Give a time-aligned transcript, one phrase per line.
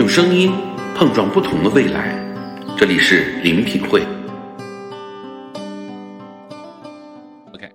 [0.00, 0.50] 用声音
[0.96, 2.16] 碰撞不同的未来，
[2.78, 4.00] 这里是林品会。
[7.52, 7.70] OK，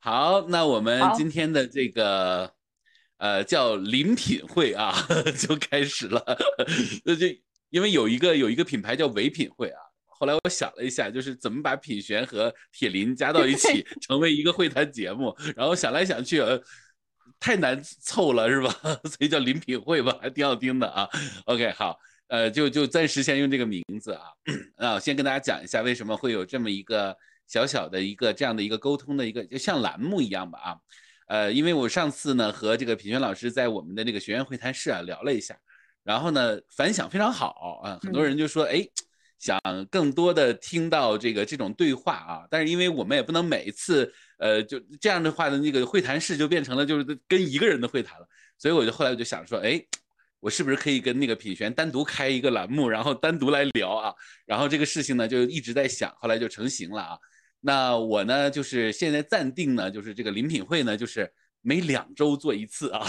[0.00, 2.52] 好，那我们今天的这个
[3.18, 4.92] 呃叫林品会啊，
[5.38, 6.20] 就开始了。
[7.06, 7.28] 那就
[7.70, 15.32] 因为有一个有一个品牌叫唯品会啊，后来我想了一下，就是怎么把品璇和铁林加到一起， 成为一个会谈节目。
[15.54, 16.40] 然后想来想去。
[16.40, 16.60] 呃。
[17.42, 18.70] 太难凑了是吧？
[19.02, 21.08] 所以叫林品会吧，还挺好听的啊。
[21.46, 24.22] OK，好，呃，就就暂时先用这个名字啊。
[24.78, 27.16] 啊，先跟大家讲一下为什么会有这么一个
[27.48, 30.76] 小小的一个这样的一个沟通的一个，就像栏目一样吧啊。
[31.26, 35.56] 呃，因为我上次呢和这个品轩老师在我们的那个学院会谈室啊聊了一下，
[36.04, 38.86] 然后呢反响非常好啊，很多人就说哎。
[39.42, 39.60] 想
[39.90, 49.84] 更多的听到这个这种对话啊，但是因为我们也不能每一次，呃，就这样的话的那个会谈室就变成了就是跟一个人的会谈了，所以我就后来我就想说，哎，
[50.38, 54.14] 我是不是可以跟那个品璇单独开一个栏目，然后单独来聊啊？
[54.46, 57.18] 然后这个事情呢就一直在想，后来就成型了啊。
[57.58, 61.28] 那我呢就是现在暂定呢就是这个临品会呢就是
[61.62, 63.04] 每两周做一次啊。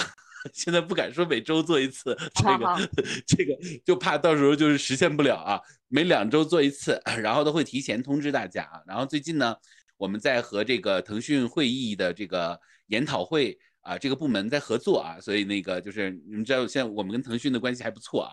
[0.52, 2.90] 现在不敢说每周做一次，这个
[3.26, 5.62] 这个就怕到时候就是实现不了啊。
[5.88, 8.82] 每两周做一次，然后都会提前通知大家啊。
[8.88, 9.56] 然后最近呢，
[9.96, 18.32] 我们在和这个腾讯会议的这个研讨会啊这个部门在合作啊，所以那个就是你们知道，现在我们跟腾讯的关系还不错啊，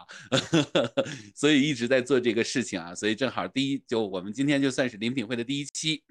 [1.37, 2.95] 所以一直在做这个事情啊。
[2.95, 6.03] 所以正好第一就我们今天就算是临品会的第一期，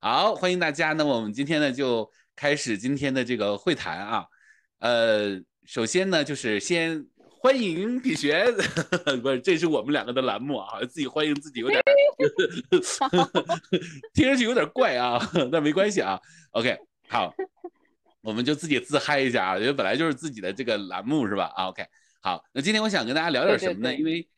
[0.00, 0.92] 好欢迎大家。
[0.92, 4.24] 那么我们今天呢就开始今天的这个会谈啊。
[4.78, 7.04] 呃，首先呢，就是先
[7.40, 8.46] 欢迎品璇，
[9.22, 11.82] 不是，这是我们两个的栏目啊，自己欢迎自己有点，
[14.14, 15.18] 听上去有点怪啊，
[15.50, 16.20] 那没关系啊。
[16.52, 17.34] OK，好，
[18.20, 21.52] 我们就自己自嗨一下啊，因为本来就是自己的这个栏目是吧？
[21.56, 21.84] 啊，OK，
[22.20, 23.92] 好，那今天我想跟大家聊点什么呢？
[23.92, 24.28] 因为，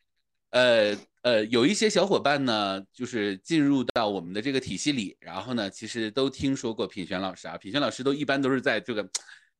[0.49, 9.07] 呃呃，有一些小伙伴呢，就是进入到我们的这个体系里，然后呢，其实都听说过品璇老师啊，品璇老师都一般都是在这个。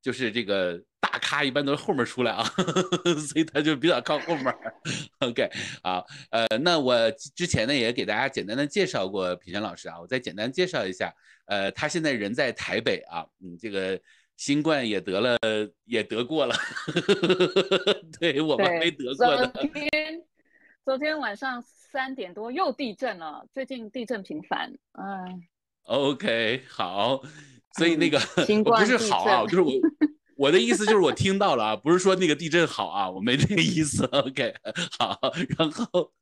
[0.02, 2.42] 就是这个大咖一般都是后面出来啊，
[3.28, 4.54] 所以他就比较靠后面。
[5.20, 5.48] OK，
[5.82, 11.14] 好，呃，那我之前呢也给大家简单的介绍过品轩老师啊，我再简单介绍一下，
[11.46, 13.98] 呃，他现在人在台北啊，嗯，这个
[14.36, 15.38] 新冠也得了，
[15.84, 16.54] 也得过了，
[18.18, 19.46] 对我们没得过的。
[19.46, 20.22] 昨天
[20.84, 25.48] 昨天晚上三点多又地震了，最近地震频繁，哎。
[25.84, 27.22] OK，好。
[27.76, 28.18] 所以那个
[28.64, 29.72] 不是好啊，就是我
[30.36, 34.04] 我的意思就是我听到了啊，不是说那个地震好啊，我没这个意思。
[34.06, 34.52] OK，
[34.98, 35.18] 好，
[35.58, 36.12] 然后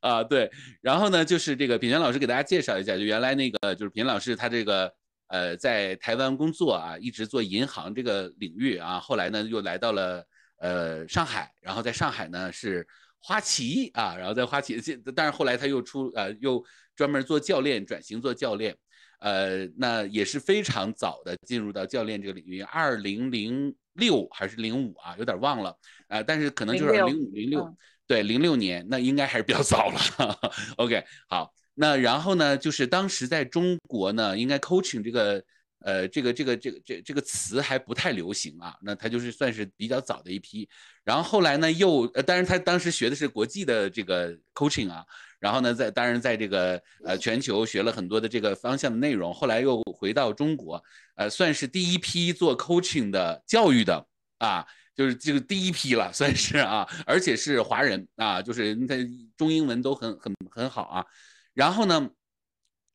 [0.00, 4.92] 啊对，然后呢就是这个品泉老师给大家介绍一下，就原来那个就是品老师他这个
[5.28, 10.24] 呃在台湾工作啊，一直做银行这个领域啊，后来呢又来到了
[10.58, 12.84] 呃上海，然后在上海呢是
[13.20, 14.80] 花旗啊，然后在花旗，
[15.14, 16.64] 但是后来他又出呃又
[16.96, 18.76] 专门做教练，转型做教练。
[19.18, 25.76] 呃，那也是非常早的进入到教练这个领域，二零零六还是零五啊，有点忘了，
[26.08, 30.38] 呃，但是可能就是零五零六，对，零六年，那应该还是比较早了。
[30.78, 35.42] OK，好，那然后呢，就是当时在中国呢，应该 coaching 这个。
[35.80, 40.68] 呃，这个这个这个这这个词还不太流行啊，那他就是算是比较早的一批，
[41.04, 45.04] 然后后来呢又，呃，当然他当时学的是国际的这个 coaching 啊，
[45.38, 50.82] 然后呢在当然在这个呃全球学了很多的这个方向的内容，后来又回到中国，
[51.14, 54.04] 呃，算是第一批做 coaching 的教育的
[54.38, 58.96] 啊，就是这个第一批了，算是啊，而且是华人啊，就是他
[59.36, 61.06] 中英文都很很很好啊，
[61.54, 62.10] 然后呢。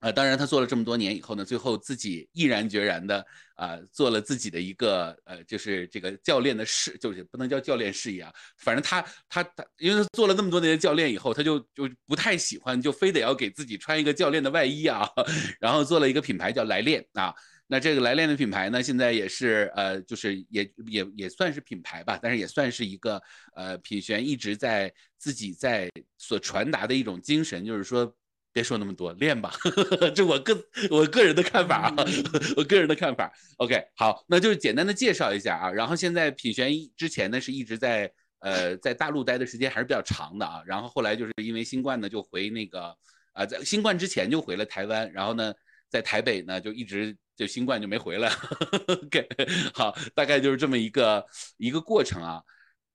[0.03, 3.25] 呃，当然，他做了这么多年以后呢，最后自己毅然决然的
[3.55, 15.07] 啊，做了自己的一个呃，就是这个教练的事，就是不能叫教练事业啊，反正他他他，因为他做了那么多年的教练以后，他就就不太喜欢，就非得要给自己穿一个教练的外衣啊，
[15.57, 17.33] 然后做了一个品牌叫来练啊。
[17.67, 23.21] 那这个来练的品牌呢，现在也是呃，就是也也也算是品牌吧，但是也算是一个
[23.55, 28.13] 呃，品璇一直在自己在所传达的一种精神，就是说。
[28.53, 29.51] 别说那么多，练吧，
[30.15, 30.55] 这我个
[30.91, 31.95] 我个人的看法啊，
[32.55, 33.33] 我个人的看法。
[33.57, 35.71] OK，好，那就是简单的介绍一下啊。
[35.71, 38.09] 然后现在品璇之前呢是一直在
[38.39, 40.61] 呃在大陆待的时间还是比较长的啊。
[40.67, 42.95] 然后后来就是因为新冠呢就回那个
[43.33, 45.51] 啊在新冠之前就回了台湾，然后呢
[45.89, 48.29] 在台北呢就一直就新冠就没回来。
[48.87, 49.27] OK，
[49.73, 51.25] 好，大概就是这么一个
[51.57, 52.39] 一个过程啊。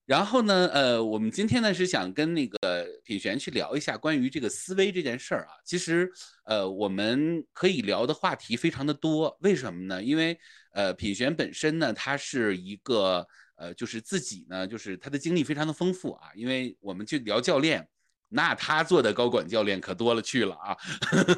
[0.08, 5.52] 然后呢，呃，我们今天呢是想跟那个品璇去聊一下关于这个思维这件事儿啊。
[5.66, 6.10] 其实，
[6.44, 9.36] 呃，我们可以聊的话题非常的多。
[9.42, 10.02] 为什么呢？
[10.02, 10.38] 因为，
[10.72, 13.26] 呃，品璇本身呢，他是一个
[13.56, 17.86] 呃，就是自己呢，就是他的经历非常的丰富啊，因为我们去聊教练，
[18.30, 20.74] 那他做的高管教练可多了去了啊，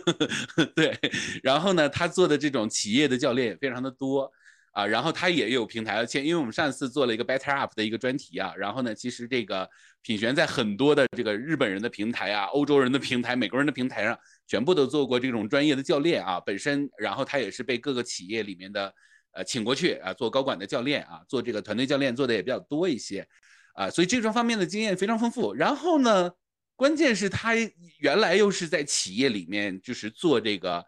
[0.76, 0.96] 对，
[1.42, 4.30] 然后呢，他做的这种企业的教练也非常的多。
[4.72, 9.68] 啊，然后他也有平台，而且因为我们上次做了一个 Better Up 的一个专题啊，然后呢，其实这个
[10.00, 16.38] 品璇在很多的这个日本人的平台啊、欧洲人的平台、美国人的平台上，全部都做过这种专业的教练啊。
[16.38, 18.94] 本身，然后他也是被各个企业里面的
[19.32, 23.26] 呃请过去啊，做高管的教练啊，做这个团队教练做的也比较多一些
[23.74, 25.52] 啊，所以这种方面的经验非常丰富。
[25.52, 26.30] 然后呢，
[26.76, 27.54] 关键是他
[27.98, 30.84] 原来又是在企业里面就是做这个。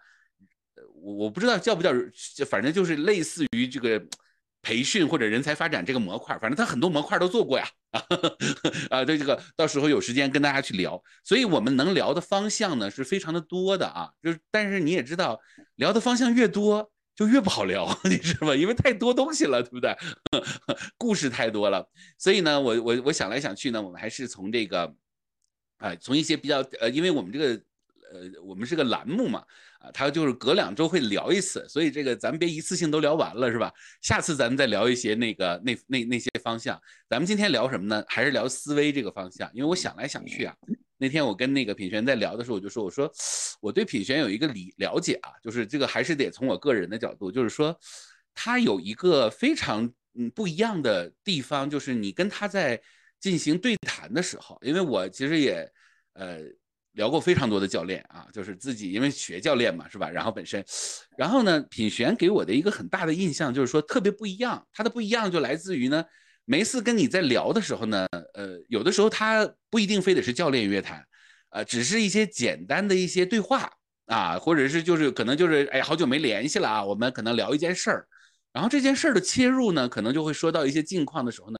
[1.02, 1.90] 我我不知道叫不叫，
[2.49, 4.00] 反正就是类似于这个
[4.62, 7.66] 培训或者人才发展这个模块，反正他很多模块都做过呀。
[8.88, 11.02] 啊，对这个到时候有时间跟大家去聊。
[11.25, 15.38] 所以我们能聊的方向呢是非常的多的啊，就是但是你也知道，
[15.75, 18.54] 聊的方向越多就越不好聊， 你知道吧？
[18.54, 19.94] 因为太多东西了，对不对？
[20.96, 24.94] 故事太多了，所以呢，我我我想来想去呢，我们还是从这个，
[25.78, 27.62] 啊，从一些比较呃，因为我们这个
[28.12, 29.44] 呃，我们是个栏目嘛。
[29.82, 33.73] 啊，他就是隔两周会聊一次，所以这个咱们别一次性都聊完了，是吧？
[34.00, 36.81] 下次咱们再聊一些那个那那那些方向。
[37.08, 38.05] 咱们今天聊什么呢？
[38.06, 39.50] 还是聊思维这个方向？
[39.52, 40.55] 因为我想来想去啊，
[40.99, 43.12] 那天我跟那个品璇在聊的时候，我就说，我说
[43.61, 47.76] 我对品璇有一个理了解啊，就是这个还是得从我个人的角度，就是说
[48.37, 52.81] 他有一个非常嗯不一样的地方，就是你跟他在
[53.19, 55.69] 进行对谈的时候，因为我其实也
[56.12, 56.38] 呃。
[56.92, 60.10] 聊过非常多的教练啊，就是自己因为学教练嘛，是吧？
[60.10, 60.64] 然后本身，
[61.16, 64.66] 然后呢，品璇给我的一个很大的印象就是说特别不一样。
[64.72, 66.04] 他的不一样就来自于呢，
[66.44, 71.02] 每次跟你在聊的时候呢，呃，有的时候他不一定非得是教练约谈，
[71.50, 73.70] 呃，只是一些简单的一些对话
[74.06, 78.06] 啊，或者是就是可能就是哎呀，好久没联系了啊，我们可能聊一件事儿，
[78.52, 81.56] 然后这件事儿的切入呢，可能就会说到一些近况的时候呢，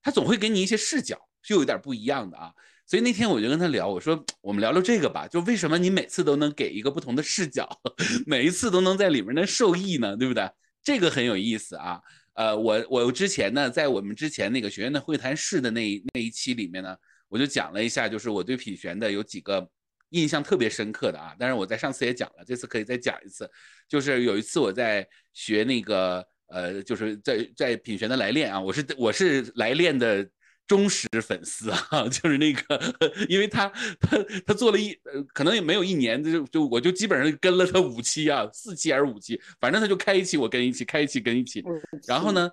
[0.00, 2.52] 他总会给你一些视角，就有点不一样的啊。
[2.86, 7.68] 所以那天我就跟他聊，我说我们聊聊这个吧，就为什么你每次都能给一个不同的视角，
[8.26, 10.16] 每一次都能在里面能受益呢？
[10.16, 10.48] 对不对？
[10.84, 12.00] 这个很有意思啊。
[12.34, 16.96] 呃，我我之前呢，在我们之前那个学院的会谈室的那那一期里面呢，
[17.28, 19.68] 我就讲了一下，就是我对品璇的有几个
[20.10, 21.34] 印象特别深刻的啊。
[21.40, 23.50] 但是我在上次也讲了，这次可以再讲一次。
[23.88, 30.24] 就是有一次我在学那个呃，就是在在品璇的来练啊，我是我是来练的。
[30.66, 32.80] 忠实粉丝啊， 就是那个，
[33.28, 33.68] 因为他
[34.00, 41.64] 他他做了一呃，可能也没有一年，就就我就基本上跟了他五期啊，四期还是五期，反正他就开一期我跟一期，开一期跟一期。
[42.08, 42.50] 然后呢，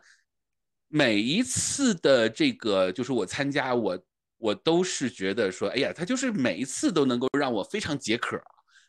[0.90, 4.00] 每一次的这个就是我参加，我
[4.38, 8.40] 我都是觉得说，哎呀，他就是每一次都能够让我非常解渴，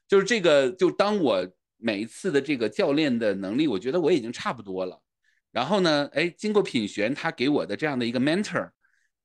[0.06, 1.48] 就是这个，就当我
[1.78, 5.00] 每一次的这个教练的能力，我觉得我已经差不多了。
[5.50, 8.68] 然后呢，哎，经过品璇他给我的这样的一个 mentor。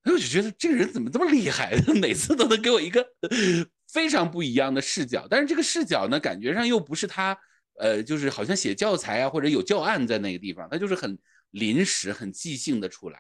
[0.06, 3.06] 我就觉得这个人怎么这么厉害， 每次都能给我一个
[3.92, 5.28] 非常不一样的视角。
[5.30, 7.38] 但是这个视角呢，感觉上又不是他，
[7.80, 11.18] 呃，就是好像写教材啊，或者有教案在那个地方，他就是很
[11.52, 13.20] 临时、很即兴的出来。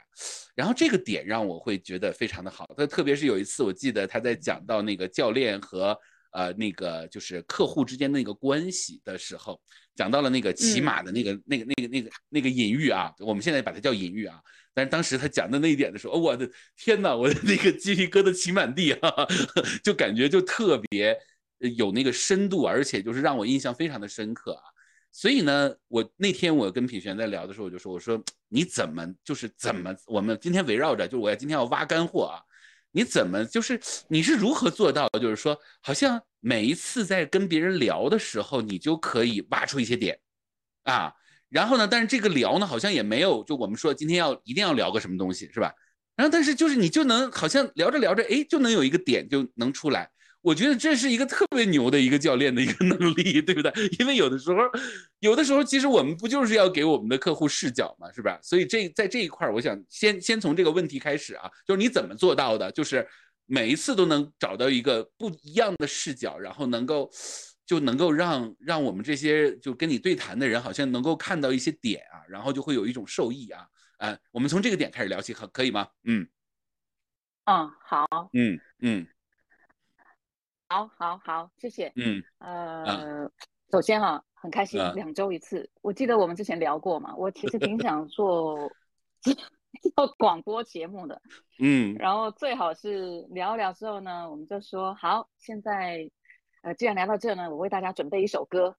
[0.56, 2.68] 然后这个点让我会觉得非常的好。
[2.78, 5.98] 他特别是有一次，我记得他在讲到那个教练和
[6.32, 9.60] 呃那个就是客户之间那个关系的时候，
[9.96, 14.40] 讲到了那个骑马的那个那个那个那个那个隐喻啊，我们现在把它叫隐喻啊。
[14.74, 19.12] 但是当时他讲的那一点的时候，我的天哪，我的那个鸡皮疙瘩起满地啊，
[19.84, 21.18] 就感觉就特别
[21.76, 24.64] 有那个深度，而且就是让我印象非常的深刻啊。
[25.12, 32.40] 所以呢，我那天我跟品璇在聊的时候，我就说，我说你怎么就是怎么我们今天围绕着，就我要今天要挖干货啊，
[32.92, 40.20] 你怎么就是你是如何做到，就是说好像每一次在跟别人聊的时候，你就可以挖出一些点
[40.84, 41.14] 啊。
[41.50, 41.88] 然后呢？
[41.88, 45.74] 但是这个聊呢，好像也没有，就我们说今天要一定要聊个什么东西，是吧？
[46.16, 50.12] 然后但是就是你就能好像聊着聊着，哎，就能有一个点就能出来。
[50.42, 53.72] 我觉得这是一个特别牛的一个教练的一个 能力，对不对？
[54.00, 54.58] 因为有的时候，
[55.20, 58.40] 有的时候其实我们不就是要给我们的客户视角嘛，是吧？
[58.42, 62.72] 所以这在这一块儿，我想先先从这个问题开始啊，就是你怎么做到的？
[62.72, 63.08] 就是
[63.46, 67.10] 每一次都能找到一个不一样的视角，然后能够。
[67.70, 73.64] 就能够让让我们这些就跟你对谈的人，好像能够看到一些点啊，然后就会有一种受益啊。
[74.00, 75.88] 呃，我们从这个点开始聊起，可可以吗？
[76.04, 76.28] 嗯，
[77.46, 79.06] 嗯，好，嗯嗯，
[80.70, 81.92] 好，好，好，谢谢。
[81.96, 83.32] 嗯，呃，
[83.72, 85.68] 首先哈，很开心两周一次。
[85.82, 88.72] 我记得我们之前聊过嘛，我其实挺 想做
[89.96, 91.20] 做广播节目的。
[91.60, 96.10] 嗯，然后最好是聊一聊之后呢，我们就说好，现在。
[96.62, 98.76] 呃，既然聊到这呢，我为大家准备一首歌，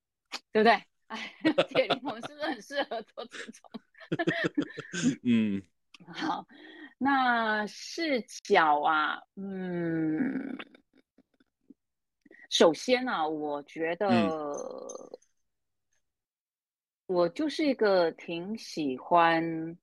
[0.52, 0.74] 对不对？
[1.08, 1.34] 哎，
[1.70, 3.70] 铁林，我们是不是很适合做这种？
[5.24, 5.62] 嗯，
[6.12, 6.46] 好，
[6.98, 10.58] 那视角啊，嗯，
[12.50, 14.08] 首先呢，我觉得
[17.06, 19.78] 我就是一个挺喜欢、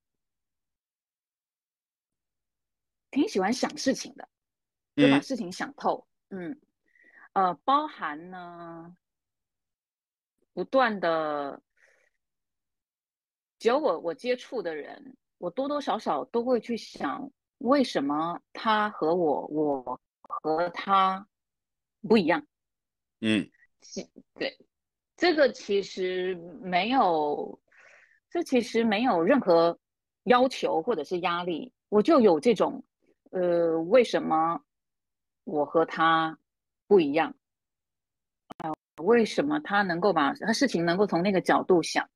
[3.10, 4.28] 挺喜欢想事情的，
[4.96, 6.06] 就把事情想透。
[6.30, 6.60] 嗯，
[7.32, 8.96] 呃，包含呢，
[10.54, 11.62] 不断的，
[13.58, 15.16] 只要我我接触的人。
[15.40, 21.28] 我多多少少都会去想，为什么他和我，我和他
[22.02, 22.46] 不一样？
[23.22, 23.50] 嗯，
[24.36, 24.58] 对，
[25.16, 27.60] 这个其实没有，
[28.30, 29.80] 这其实没有任何
[30.24, 32.84] 要求或者是压力，我就有这种，
[33.32, 34.62] 呃，为什么
[35.44, 36.38] 我和他
[36.88, 37.36] 不一样？
[38.58, 42.08] 啊，为什么他能够把他事情能够从那个角度想？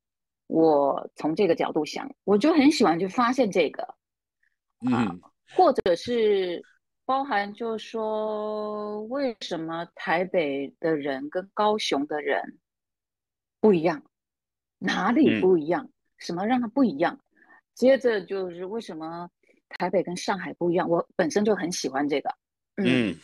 [0.47, 3.95] 我从这个角度想，我就很喜欢去发现这个，
[4.85, 5.21] 嗯，
[5.55, 6.61] 或者是
[7.05, 12.57] 包含，就是说，为什么台北的人跟高雄的人
[13.59, 14.03] 不一样？
[14.77, 15.89] 哪里不一样？
[16.17, 17.19] 什么让他不一样？
[17.73, 19.29] 接着就是为什么
[19.69, 20.89] 台北跟上海不一样？
[20.89, 22.35] 我本身就很喜欢这个，
[22.77, 23.15] 嗯，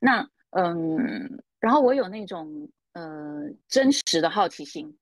[0.00, 4.96] 那嗯，然后我有那种呃真实的好奇心。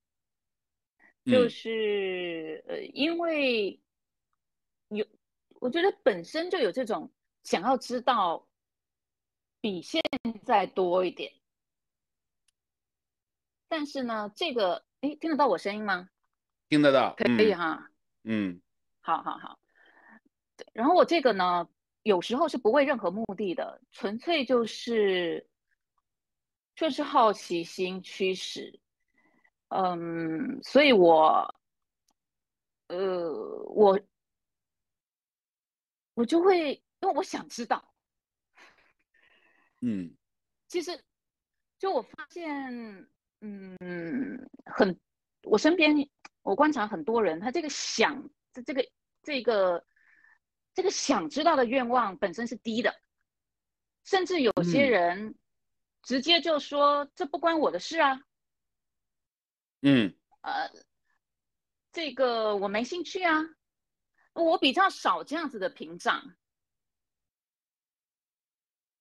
[1.26, 3.78] 就是呃，因为
[4.88, 5.04] 有，
[5.60, 7.10] 我觉得本身就有这种
[7.42, 8.46] 想要知道
[9.60, 10.02] 比现
[10.44, 11.32] 在多一点。
[13.68, 16.08] 但是呢，这个哎，听得到我声音吗？
[16.68, 17.90] 听得到，可以哈。
[18.24, 18.60] 嗯，
[19.00, 19.58] 好好好。
[20.72, 21.68] 然后我这个呢，
[22.02, 25.48] 有时候是不为任何目的的，纯粹就是
[26.74, 28.80] 就是好奇心驱使。
[29.68, 31.54] 嗯，所以我，
[32.88, 33.32] 呃，
[33.66, 33.98] 我，
[36.14, 37.94] 我就会，因为我想知道，
[39.80, 40.14] 嗯，
[40.68, 41.02] 其实，
[41.78, 43.08] 就我发现，
[43.40, 45.00] 嗯，很，
[45.44, 45.94] 我身边，
[46.42, 48.86] 我观察很多人，他这个想，这这个
[49.22, 49.86] 这个
[50.74, 52.94] 这个想知道的愿望本身是低的，
[54.04, 55.38] 甚至有些人
[56.02, 58.20] 直接就说这不关我的事啊。
[59.80, 60.70] 嗯，呃，
[61.92, 63.40] 这个我没兴趣啊，
[64.34, 66.36] 我比较少这样子的屏障。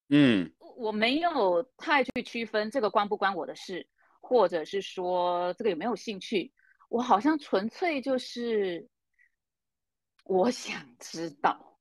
[0.09, 3.87] 嗯，我没有太去区分这个关不关我的事，
[4.19, 6.51] 或者是说这个有没有兴趣，
[6.89, 8.89] 我好像纯粹就是
[10.23, 11.79] 我想知道。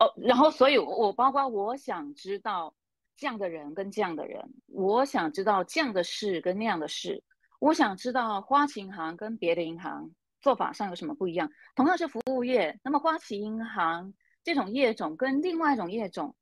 [0.00, 2.74] 哦，然后所以，我包括我想知道
[3.16, 7.22] 这样的人跟这样的人，我想知道这样的事跟那样的事。
[7.60, 11.50] 我想知道花旗银行跟别的银行做法上有什么不一样？
[11.76, 16.34] 同样是服务业，那么花旗银行这种业种跟另外一种业种，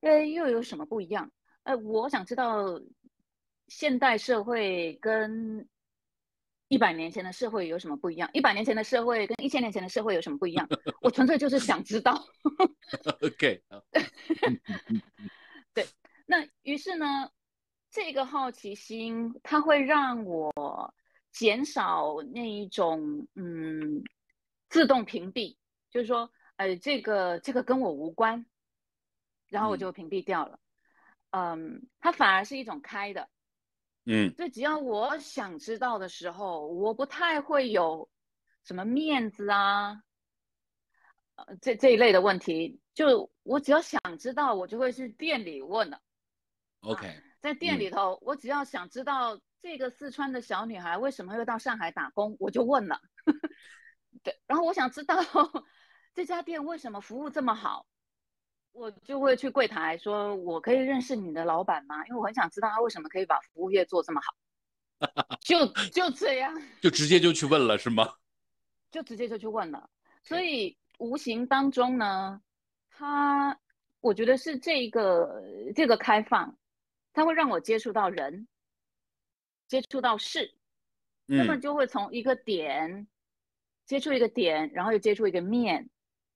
[0.00, 1.30] 呃，又有什么不一样？
[1.62, 2.80] 呃，我想知道
[3.68, 5.68] 现代社会跟
[6.68, 8.28] 一百年前的社会有什么不一样？
[8.32, 10.68] 一百年前的社会跟一千年前的社会有什么不一样？
[11.02, 12.24] 我纯粹就是想知道。
[13.22, 13.62] OK，
[15.74, 15.86] 对，
[16.26, 17.30] 那于是呢？
[17.92, 20.94] 这个好奇心，它会让我
[21.32, 24.04] 减少那一种嗯
[24.68, 25.56] 自动屏蔽，
[25.90, 28.46] 就是说，呃，这个这个跟我无关，
[29.50, 30.58] 然后我就屏蔽掉了。
[31.30, 33.28] 嗯，它反而是一种开的，
[34.06, 38.08] 嗯，对只要我想知道的时候，我不太会有
[38.64, 40.02] 什么面子啊，
[41.34, 46.00] 呃，这这一类的问题，就我只要想知道，我就会去店里问了。
[46.80, 47.22] OK。
[47.40, 53.00] 在店里头，我只要想知道这个四川的小女孩为什么会到上海打工，我就问了。
[54.22, 55.16] 对，然后我想知道
[56.12, 57.86] 这家店为什么服务这么好，
[58.72, 64.34] 我就会去柜台说：“我可以认识你的老板吗？”因为我很想知道他为什么可以把服务业做这么好。
[65.40, 68.14] 就 就这样，就直接就去问了是吗？
[68.90, 69.88] 就直接就去问了。
[70.22, 72.40] 所以无形当中呢，
[72.90, 73.58] 他
[74.00, 75.42] 我觉得是这个
[75.74, 76.56] 这个开放。
[77.12, 78.46] 它会让我接触到人，
[79.66, 80.54] 接触到事，
[81.26, 83.08] 那么就会从一个点
[83.84, 85.90] 接触一个点，然后又接触一个面，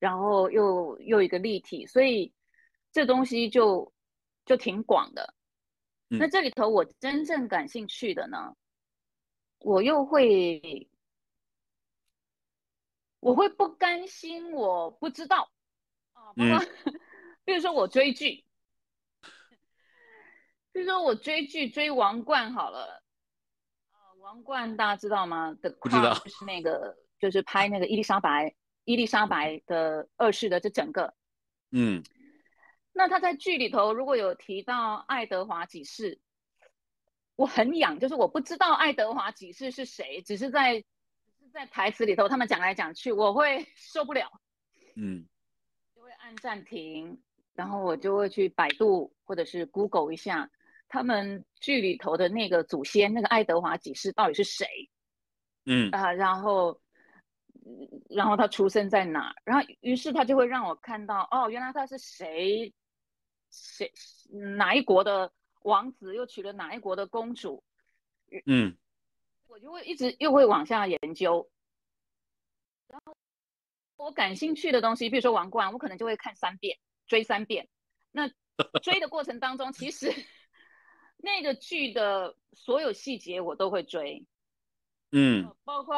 [0.04, 2.34] 然后又又一个立体，所以
[2.92, 3.90] 这东西就
[4.44, 5.34] 就挺广的。
[6.08, 8.54] 那这里头我真正感兴趣的呢，
[9.60, 10.90] 我又会
[13.18, 15.50] 我会不甘心，我不知道
[16.12, 16.34] 啊，
[17.46, 18.44] 比如说我追剧。
[20.72, 23.02] 比如说我追剧追《王冠》好了，
[23.92, 25.56] 呃，《王冠》大家知道吗？
[25.62, 31.14] 的不知道，就是那个，就是拍那个伊丽莎白伊丽莎白的二世的这整个，
[31.70, 32.02] 嗯，
[32.92, 36.20] 那他在剧里头如果有提到爱德华几世，
[37.34, 44.30] 我很痒，就是我不知道爱德华几世是谁，只是在只是在台词里头他们讲来讲去，我会 受不了，
[44.96, 45.26] 嗯，
[45.96, 47.22] 就会按暂停，
[47.54, 50.50] 然后我就会去百度或者是 Google 一下
[50.88, 54.90] 他们剧里头的那个祖先，那个爱德华几世到底是谁，
[55.64, 55.90] 嗯。
[55.90, 56.78] 啊，然后。
[58.10, 59.34] 然后他出生在哪？
[59.44, 62.74] 然后于是他就会让我看到，哦，原来他是谁，
[63.50, 63.90] 谁
[64.58, 67.64] 哪一国的王子，又娶了哪一国的公主。
[68.44, 68.76] 嗯，
[69.46, 71.50] 我就会一直又会往下研究。
[72.88, 73.16] 然后
[73.96, 77.68] 我感兴趣的东西，比如说《王冠》，我可能就会看三遍，追三遍。
[78.12, 78.28] 那
[78.82, 80.12] 追的过程当中，其实
[81.16, 84.26] 那个剧的所有细节我都会追。
[85.12, 85.96] 嗯，包括。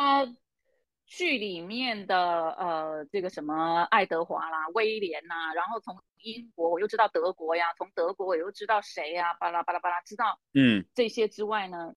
[1.07, 11.95] 剧里面的呃，这个什么爱德华啦、威廉呐，然后从英国我又知道德国呀，从德国我又知道谁呀，巴拉巴拉巴拉，知道嗯这些之外呢，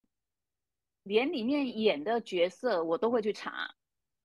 [1.04, 3.74] 连里面演的角色我都会去查。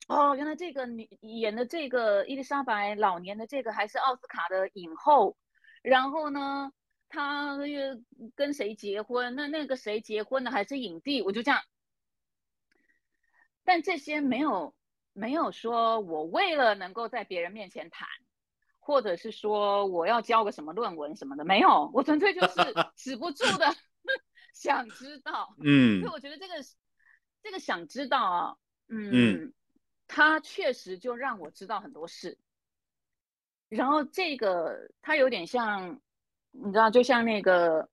[0.06, 5.34] 哦，原来这个女演的这个伊丽莎白老年的这个还是奥斯卡的影后，
[5.82, 6.70] 然后呢，
[7.08, 8.02] 她又
[8.36, 9.34] 跟谁结婚？
[9.34, 11.22] 那那个谁结婚的还是影帝？
[11.22, 11.58] 我就这样。
[13.64, 14.74] 但这些没有
[15.12, 18.06] 没有说，我为了能够在别人面前谈，
[18.78, 22.54] 或者是说我要交个什么论文什么的，没有，我纯粹就 是
[22.94, 23.74] 止不住的
[24.52, 25.54] 想知道。
[25.64, 26.54] 嗯，所以我觉得这个
[27.42, 28.56] 这个想知道啊，
[28.88, 29.54] 嗯，
[30.06, 32.38] 他确实就让我知道很多事。
[33.70, 36.00] 然后这个它有点像，
[36.50, 37.88] 你知道，就像那个，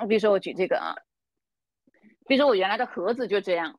[0.00, 0.96] 我比如说我举这个啊，
[2.26, 3.78] 比如说我原来的盒子就这样。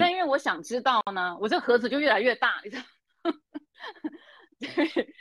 [0.00, 2.84] 但因为我想知道呢，我这盒子就越来越大，你知道？
[4.58, 5.14] 对，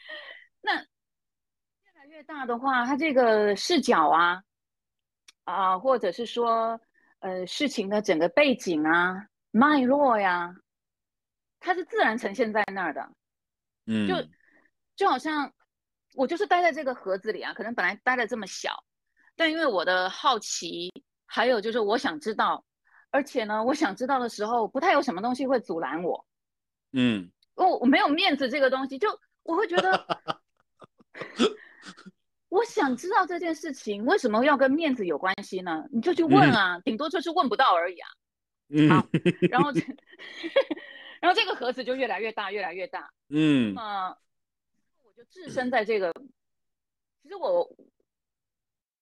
[0.62, 4.42] 那越来越大的话，它这个视角啊，
[5.44, 6.79] 啊，或者是说，
[7.20, 10.55] 呃，事情的整个背景啊、脉络呀，
[11.59, 13.07] 它是自然呈现在那儿的。
[13.85, 14.16] 嗯，就
[14.96, 15.53] 就好像
[16.16, 18.83] 我就是待在这个盒子里啊，可能本来待的这么小，
[19.35, 20.92] 但因为我的好奇，
[21.27, 22.66] 还有就是我想知道。
[23.15, 26.25] 而且呢，我想知道的时候，不太有什么东西会阻拦我。
[26.91, 29.07] 嗯，我我没有面子这个东西，就
[29.43, 30.05] 我会觉得，
[32.49, 35.85] 我想知道这件事情为什么要跟面子有关系呢？
[35.93, 38.09] 你就去问啊，顶多就是问不到而已啊。
[38.67, 39.07] 嗯，好，
[39.49, 39.71] 然后，
[41.21, 43.13] 然后这个盒子就越来越大，越来越大。
[43.29, 44.17] 嗯，那么
[45.05, 46.11] 我就置身在这个，
[47.23, 47.63] 其实我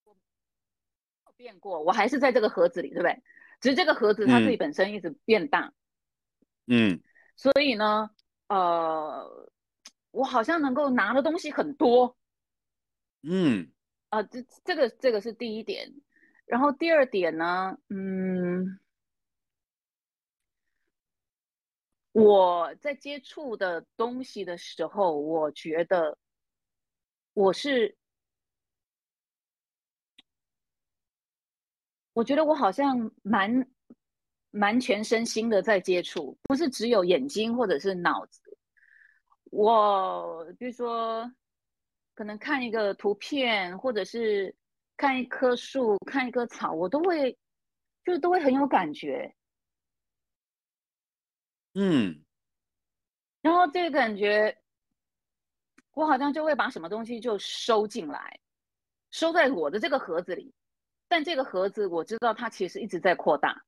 [0.05, 3.19] 我变过，我还是在这个盒子里，对不对？
[3.63, 5.73] 只是这个盒子它自己本身一直变大，
[6.67, 7.01] 嗯，
[7.37, 8.09] 所以呢，
[8.49, 9.49] 呃，
[10.11, 12.17] 我好像能够拿的东西很多，
[13.21, 13.71] 嗯，
[14.09, 15.93] 啊，这这个这个是第一点，
[16.45, 18.81] 然后第二点呢，嗯，
[22.11, 26.17] 我在接触的东西的时候，我觉得
[27.33, 27.95] 我是。
[32.13, 33.67] 我觉得我好像蛮
[34.51, 38.41] 蛮全身心的在接触，不是只有眼睛或者是脑子。
[39.45, 41.31] 我比如说，
[42.13, 44.55] 可能看一个图片，或者是
[44.95, 47.37] 看一棵树、看一棵草，我都会
[48.05, 49.35] 就都会很有感觉。
[51.73, 52.23] 嗯，
[53.41, 54.55] 然后这个感觉，
[55.93, 58.39] 我好像就会把什么东西就收进来，
[59.09, 60.53] 收在我的这个盒子里。
[61.07, 63.63] 但这个盒子我知道它其实一直在扩大，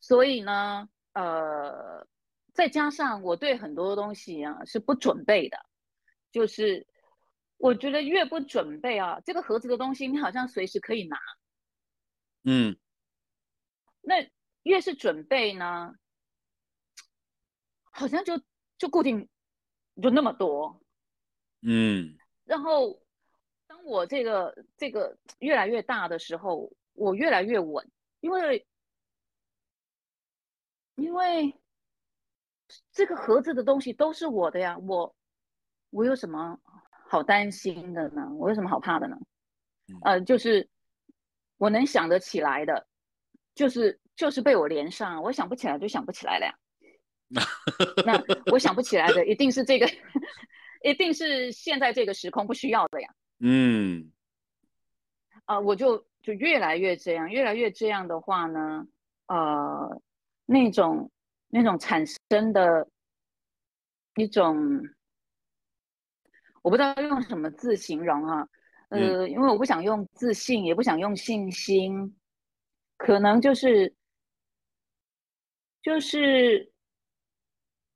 [0.00, 2.06] 所以呢，呃，
[2.52, 5.58] 再加上我对很多东西啊是不准备的，
[6.30, 6.86] 就是
[7.56, 11.18] 我觉得越不准备啊，这个盒子的东西你好像随时可以拿，
[12.44, 12.78] 嗯，
[14.00, 14.30] 那
[14.62, 15.94] 越是准备呢，
[17.90, 18.40] 好像就
[18.78, 19.28] 就固定
[20.00, 20.80] 就那么多，
[21.62, 23.03] 嗯，然后。
[23.84, 27.86] 当我这个这个越来越大的时候，我越来越稳，
[28.20, 28.66] 因为
[30.94, 31.54] 因为
[32.92, 35.14] 这个盒子的东西都是我的呀，我
[35.90, 36.58] 我有什么
[37.10, 38.26] 好担心的呢？
[38.36, 39.18] 我有什么好怕的呢？
[40.02, 40.66] 呃，就是
[41.58, 42.86] 我能想得起来的，
[43.54, 46.58] 就是就是被我连上，我想不起来就想不起来了呀。
[48.06, 49.86] 那我想不起来的，一定是这个，
[50.84, 53.14] 一定是现在这个时空不需要的呀。
[53.40, 54.12] 嗯，
[55.44, 58.86] 啊，我就就越来越这样，越来越这样的话呢，
[59.26, 60.00] 呃，
[60.46, 61.10] 那种
[61.48, 62.88] 那种产生的
[64.16, 64.82] 一种，
[66.62, 68.48] 我不知道用什么字形容哈，
[68.88, 72.16] 呃，因为我不想用自信，也不想用信心，
[72.96, 73.94] 可能就是
[75.82, 76.72] 就是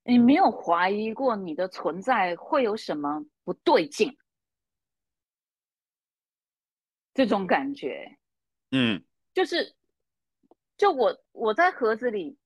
[0.02, 4.14] 你没有怀疑过你的存在会有什么不对劲，
[7.18, 8.16] 这种感觉，
[8.70, 9.02] 嗯，
[9.34, 9.74] 就是
[10.76, 12.38] 就我我在盒子里。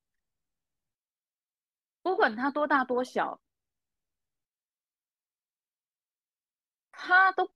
[2.00, 3.38] 不管它多大多小，
[6.90, 7.52] 它都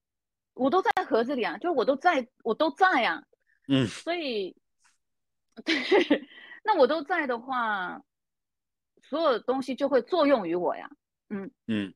[0.53, 3.27] 我都在盒子里啊，就我都在，我都在呀。
[3.67, 4.55] 嗯，所以，
[5.65, 6.29] 对，
[6.65, 8.05] 那我都在的话，
[9.05, 10.91] 所有东西就会作用于我呀。
[11.31, 11.96] 嗯嗯，对。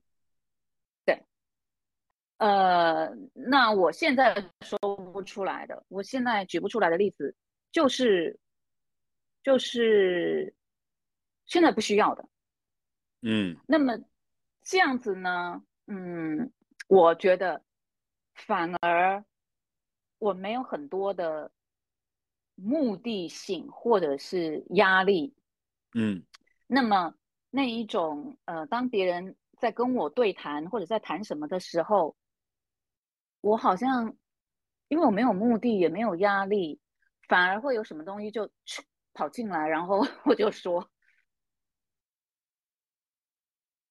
[2.40, 7.37] 呃，那我现在说不出来的，我现在举不出来的例子，
[7.70, 8.40] 就是
[9.42, 10.55] 就是
[11.44, 12.26] 现在不需要的。
[13.20, 13.98] 嗯，那么
[14.62, 15.62] 这样子呢？
[15.87, 16.50] 嗯，
[16.88, 17.62] 我觉得
[18.33, 19.22] 反而
[20.18, 21.53] 我没有很多的
[22.55, 25.35] 目的性或者是压力。
[25.92, 26.24] 嗯，
[26.66, 27.14] 那么
[27.50, 32.16] 那一种呃，当别人在跟我对谈或者在谈什么的时候，
[33.40, 34.16] 我好像
[34.88, 36.81] 因为我没有目的也没有压力，
[37.29, 38.50] 反而会有什么东西就
[39.12, 40.90] 跑进来，然后 我就说。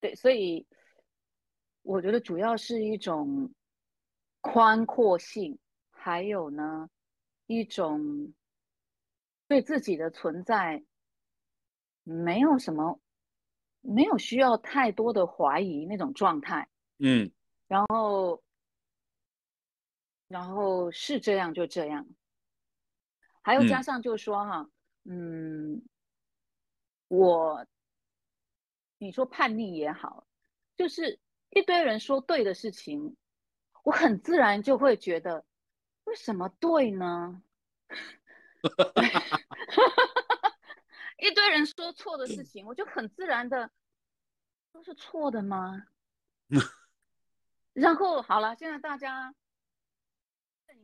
[0.02, 0.66] 对，所以
[1.82, 3.54] 我觉得主要是一种
[4.40, 5.60] 宽阔性，
[5.92, 6.90] 还有呢，
[7.48, 8.34] 一种
[9.48, 10.84] 对自己的存在
[12.04, 13.02] 没有什么，
[13.82, 16.70] 没有需要太多的怀疑那种状态。
[17.00, 17.30] 嗯，
[17.68, 18.42] 然后，
[20.30, 22.08] 然后是这样就这样，
[23.42, 24.70] 还有加上就说哈，
[25.04, 25.82] 嗯，
[27.10, 27.68] 我。
[29.02, 30.28] 你说叛逆也好，
[30.76, 33.16] 就是一堆人说对的事情，
[33.84, 35.46] 我很自然就会觉得，
[36.04, 37.42] 为什么对呢？
[41.18, 43.72] 一堆人说错的事情，我就很自然的
[44.74, 45.86] 都是错的吗？
[47.72, 49.34] 然后好了，现在大家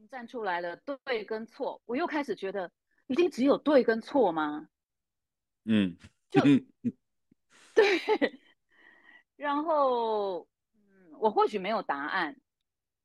[0.07, 2.71] 站出来了，对跟错，我又开始觉得，
[3.07, 4.67] 一定只有对跟错吗？
[5.65, 5.97] 嗯，
[6.29, 6.41] 就。
[7.75, 8.39] 对，
[9.35, 12.39] 然后，嗯，我或许没有答案，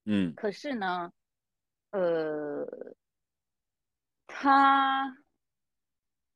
[0.05, 1.13] 嗯，可是呢，
[1.91, 2.65] 呃，
[4.29, 5.19] 他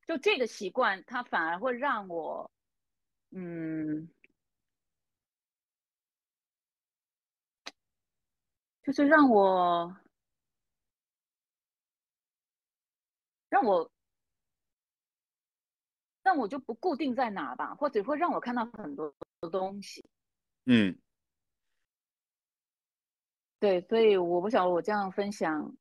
[0.05, 2.51] 就这个习惯，他反而会让我，
[3.31, 4.11] 嗯，
[8.83, 9.97] 就是让我，
[13.55, 13.89] 让我。
[16.25, 19.15] 让我就不固定在哪吧，或者会让我看到很多
[19.53, 20.03] 东西。
[20.65, 20.97] 嗯，
[23.61, 25.77] 对，所以我不晓得我这样分享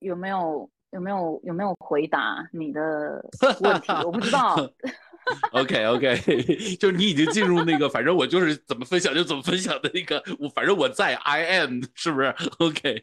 [0.00, 3.26] 有没有有没有有没有回答你的
[3.62, 4.54] 问题，我不知道。
[5.52, 6.14] OK OK，
[6.76, 13.00] 就是你已经进入那个，反正我就是怎么分享就怎么分享的那个，我反正我在 I am 是不是？OK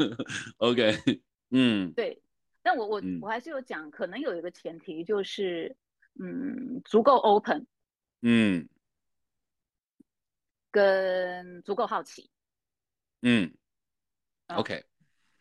[0.58, 0.96] OK，
[1.52, 2.20] 嗯，对。
[2.64, 5.76] 但我我我还是有讲，可能有一个前提就是，
[6.18, 7.66] 嗯，足够 open，
[8.22, 8.66] 嗯，
[10.70, 12.30] 跟足够好奇，
[13.20, 13.52] 嗯
[14.46, 14.82] ，OK，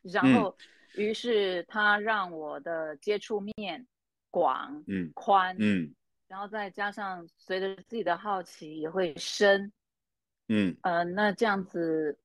[0.02, 0.58] 然后
[0.96, 3.88] 于是他让我的接触面
[4.30, 5.96] 广，嗯，宽，嗯，
[6.28, 9.72] 然后再加上随着自己的好奇也会深，
[10.50, 12.20] 嗯，呃，那这样子，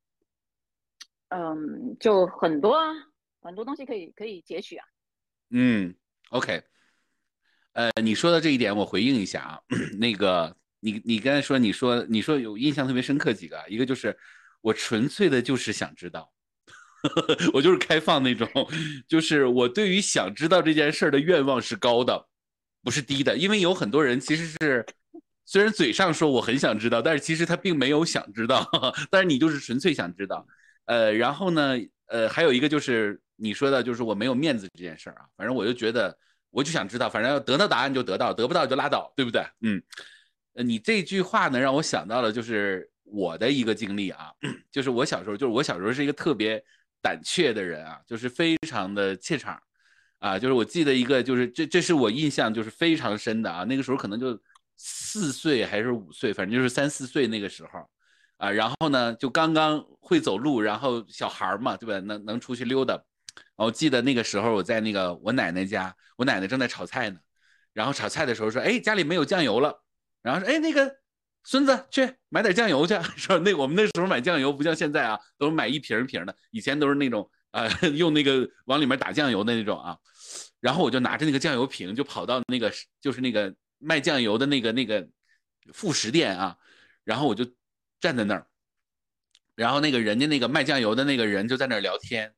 [1.28, 2.92] 嗯，就很多啊。
[3.40, 4.85] 很多东西可以可以截取啊。
[5.51, 5.94] 嗯
[6.29, 6.62] ，OK，
[7.72, 9.61] 呃，你说的这一点我回应一下啊。
[9.98, 14.14] 那个，你你刚才说，你说你说有印象特别深刻几个，一个就是
[14.61, 16.31] 我纯粹的就是想知道，
[17.55, 18.46] 我就是开放那种，
[19.09, 22.29] 就是我对于想知道这件事儿的愿望是高的，
[22.83, 23.35] 不是低的。
[23.35, 24.85] 因为有很多人其实是
[25.46, 28.68] 虽然嘴上说我很想知道，但是其实他并没有想知道，
[29.11, 30.46] 但是你就是纯粹想知道。
[30.85, 33.18] 呃，然后呢，呃，还有一个就是。
[33.40, 36.18] 你说的就是我没有面子这件事儿啊，反正我就觉得，
[36.51, 39.46] 我就想知道，反正要得到答案就得到，得不到就拉倒，对不对？
[39.61, 39.81] 嗯，
[40.55, 44.33] 你这句话呢，让我想到了就是我的一个经历啊，
[44.72, 46.61] 就是我小时候，就是我小时候是一个特别
[47.01, 49.57] 胆怯的人啊，就是非常的怯场
[50.18, 54.37] 啊，就是我记得一个，就是这这是我印象就是非常深的啊，那个时候可能就
[54.77, 57.88] 四岁还是五岁，反正就是三四岁那个时候
[58.38, 62.01] 啊，然后呢就刚刚会走路，然后小孩嘛，对吧？
[62.01, 63.01] 能能出去溜达。
[63.57, 67.18] 我记得那个时候，我在那个我奶奶家，我奶奶正在炒菜呢。
[67.72, 69.85] 然后炒菜的时候说：“哎，家里没有酱油了。”
[70.22, 70.96] 然后说：“哎，那个
[71.44, 79.96] 孙子去买点酱油去， 说那我们那时候买酱油不像现在啊，都是买一瓶一瓶的，以前都是那种呃 用那个往里面打酱油的那种啊。
[80.61, 85.07] 然后我就拿着那个酱油瓶就跑到那个就是那个卖酱油的那个那个
[85.72, 86.57] 副食店啊，
[87.05, 87.44] 然后我就
[88.01, 88.44] 站在那儿，
[89.55, 92.35] 然后那个人家那个卖酱油的那个人就在那儿聊天。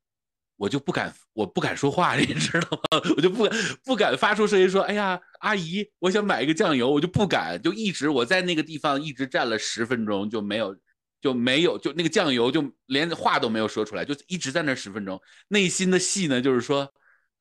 [0.61, 3.01] 我就不敢，我不敢说话，你知道吗？
[3.17, 10.75] 我就不敢不敢发出声音说：“哎呀，阿姨，我想买一个酱油。”我就不敢，就一直我在那个地方一直站了十分钟，就没有
[11.19, 15.19] 就没有就那个酱油就连话都没有说出来，就一直在那十分钟。
[15.47, 16.87] 内心的戏呢，就是说：“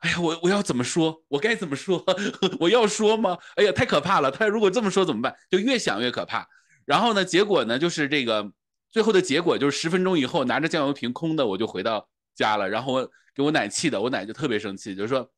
[0.01, 1.23] 哎呀，我我要怎么说？
[1.29, 2.03] 我该怎么说？
[2.59, 3.37] 我要说吗？
[3.57, 4.31] 哎呀，太可怕了！
[4.31, 5.37] 他如果这么说怎么办？
[5.51, 6.49] 就越想越可怕。
[6.87, 8.51] 然后呢，结果呢，就是这个
[8.91, 12.09] 最后的结果就是十分钟以后拿着酱油瓶空的，我就回到。
[12.41, 15.31] 加了，然后我给我奶气的，我奶就特别生气，就是说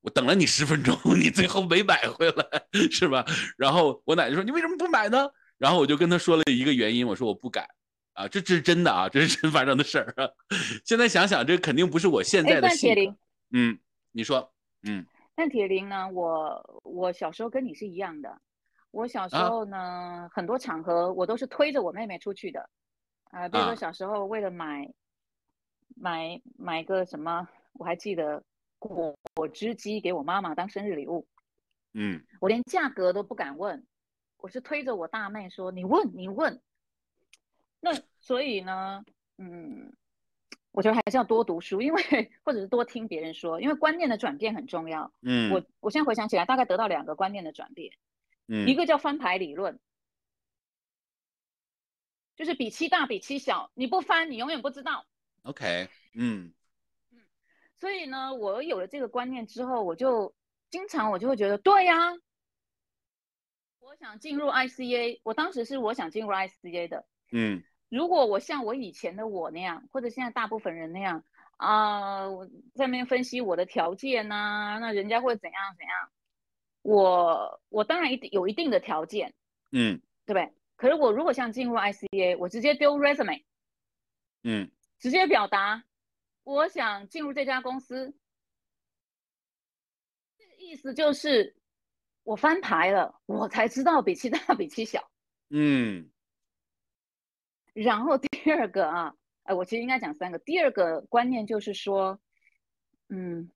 [0.00, 2.44] 我等了你十分钟， 你最后没买回来，
[2.90, 3.22] 是吧？
[3.58, 5.28] 然后我奶就说你为什么不买呢？
[5.58, 7.68] 然后我就跟他说了一个原因，我说我不敢
[8.14, 10.14] 啊，这这是真的啊，这是真 发生的事儿。
[10.86, 13.14] 现在想想，这肯定不是我现在的性格。
[13.52, 13.78] 嗯，
[14.12, 14.50] 你说，
[14.88, 15.04] 嗯。
[15.34, 16.08] 但铁林呢？
[16.08, 18.40] 我我小时候跟你是一样的，
[18.90, 22.68] 我小时候呢，很多场合我都是推着我妹妹出去的
[23.30, 24.90] 啊，比如说小时候为了买。
[26.02, 27.48] 买买个什么？
[27.74, 28.42] 我还记得
[28.80, 31.28] 果果汁机给我妈妈当生日礼物。
[31.92, 33.86] 嗯，我连价格都不敢问，
[34.36, 36.60] 我是推着我大妹说：“你问，你问。”
[37.78, 39.04] 那所以呢，
[39.38, 39.94] 嗯，
[40.72, 45.12] 我觉得还是要多读书，因为或者是多听别人说，因为观念的转变很重要。
[45.20, 47.92] 嗯，我我现在回想起来，大概得到两个观念的转变。
[48.48, 49.78] 嗯，一个叫翻牌理论，
[52.34, 55.06] 就是比七大比七小，你不翻，你永远不知道。
[55.42, 56.52] OK，嗯。
[57.10, 57.18] 嗯，
[57.76, 60.34] 所以呢，我有了这个观念之后，我就
[60.70, 62.12] 经常我就会觉得，对呀，
[63.80, 71.24] 我想进入 ICA，我当时是我想进入 ICA 的，嗯，如果我像我以前的我那样，或者现在大部分人那样
[71.56, 72.26] 啊，
[72.74, 76.10] 在那边分析我的条件呐，那人家会怎样怎样，
[76.82, 79.34] 我我当然一定有一定的条件，
[79.72, 80.52] 嗯，对不对？
[80.76, 83.42] 可是我如果想进入 ICA，我直接丢 resume，
[84.44, 84.70] 嗯。
[85.02, 85.82] 直接表达，
[86.44, 88.16] 我想进入这家公司。
[90.38, 91.56] 这个意思就是，
[92.22, 95.10] 我翻牌了，我才知道比七大比七小。
[95.50, 96.08] 嗯。
[97.74, 100.38] 然后第二个啊，哎，我其实应该讲三个。
[100.38, 102.20] 第二个观念就是说，
[103.08, 103.50] 嗯，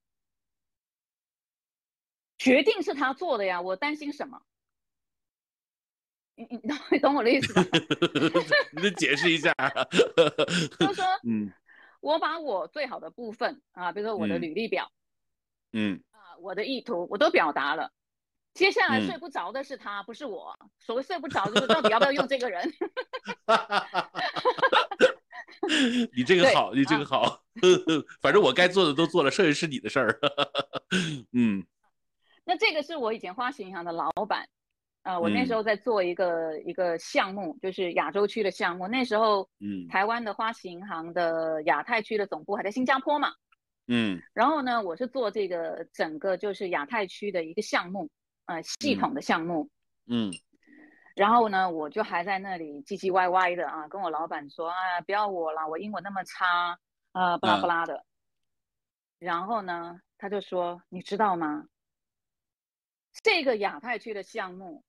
[2.39, 4.43] 决定是他做的呀，我担心什么？
[6.37, 6.61] 你你
[6.93, 7.63] 你懂我的意思吧？
[8.73, 9.53] 你得解释一下。
[10.79, 11.51] 就是说，嗯，
[12.01, 14.91] 我把我最好的部分啊，比如说我的履历表，
[15.73, 17.91] 嗯，啊，我的意图我都表达了。
[18.53, 20.57] 接下来睡不着的是他，不是我。
[20.79, 22.73] 所谓睡不着，就是到底要不要用这个人？
[26.15, 27.43] 你这个好，你这个好。
[28.21, 30.19] 反正我该做的都做了，剩下是你的事儿。
[31.33, 31.65] 嗯。
[32.45, 34.49] 那这个是我以前花旗银行的老板。
[35.07, 38.89] 呃，我那时候在做一个一个项目，就是亚洲区的项目。
[38.89, 43.33] 那时候，嗯，台湾的花旗银行的亚太区的总部还在新加坡嘛，
[43.87, 44.21] 嗯。
[44.35, 48.11] 然后呢，我是做这个整个就是亚太区的一个项目，
[48.47, 49.71] 呃，系统的项目，
[50.09, 50.33] 嗯。
[51.15, 56.77] 然后呢，我就还在那里唧唧歪歪的啊，跟我老板说，啊，不要我了，我英文那么差，
[57.13, 58.05] 啊，巴拉巴拉的。
[59.21, 61.67] 然后呢，他就说，你知道吗？
[63.23, 64.83] 这个亚太区的项目。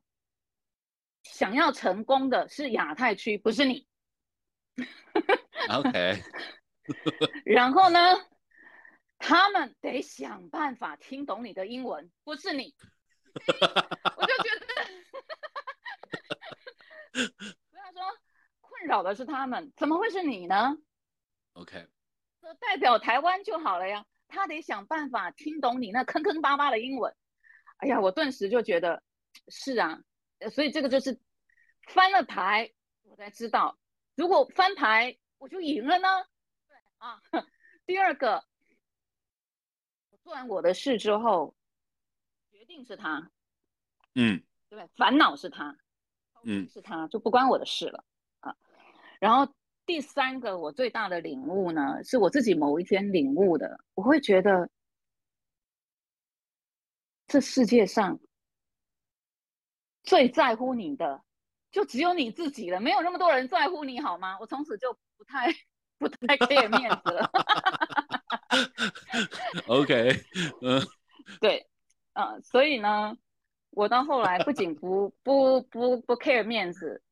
[1.33, 3.87] 想要成功的是亚太区，不是你。
[5.69, 6.21] OK。
[7.45, 7.99] 然后呢，
[9.17, 12.73] 他们得想办法听懂你的英文，不是你。
[13.35, 14.49] 我就觉
[17.13, 17.29] 得，
[17.69, 18.01] 不要说
[18.61, 20.77] 困扰的是他们，怎么会是你呢
[21.53, 21.87] ？OK。
[22.59, 27.13] 代表台湾就好了呀，他得想办法听懂你那坑坑巴巴的英文。
[27.77, 29.03] 哎呀，我顿时就觉得
[29.49, 29.99] 是啊。
[30.51, 31.19] 所以这个就是
[31.87, 32.71] 翻了牌，
[33.03, 33.77] 我才知道，
[34.15, 36.07] 如果翻牌我就赢了呢。
[36.67, 37.21] 对啊，
[37.85, 38.43] 第二个，
[40.09, 41.55] 我做完我的事之后，
[42.51, 43.31] 决定是他，
[44.13, 45.75] 嗯，对，烦恼是他，
[46.43, 48.05] 嗯，是他，就不关我的事了
[48.41, 48.55] 啊。
[49.19, 49.51] 然后
[49.85, 54.69] 第三个，我最大的领悟呢，是我自己某一天领悟的，我会觉得，
[57.27, 58.19] 这世界上。
[60.07, 61.21] 最在乎你的，
[61.69, 64.37] 就只有你自己了，没有那么多人在乎你，好吗？
[64.39, 65.53] 我从此就不太
[65.99, 67.29] 不太 care 面子了。
[69.67, 70.23] OK，
[70.61, 70.81] 嗯，
[71.41, 71.67] 对，
[72.13, 73.17] 嗯，所以呢，
[73.71, 77.03] 我到后来不仅不不不不 care 面子，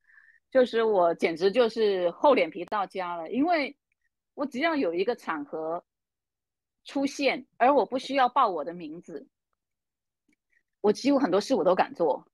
[0.50, 3.78] 就是我简直就是厚脸皮到家了，因为
[4.36, 5.84] 我只要有一个场合
[6.86, 9.28] 出现，而我不需要报我的名字，
[10.80, 12.26] 我几乎很多事我都敢做。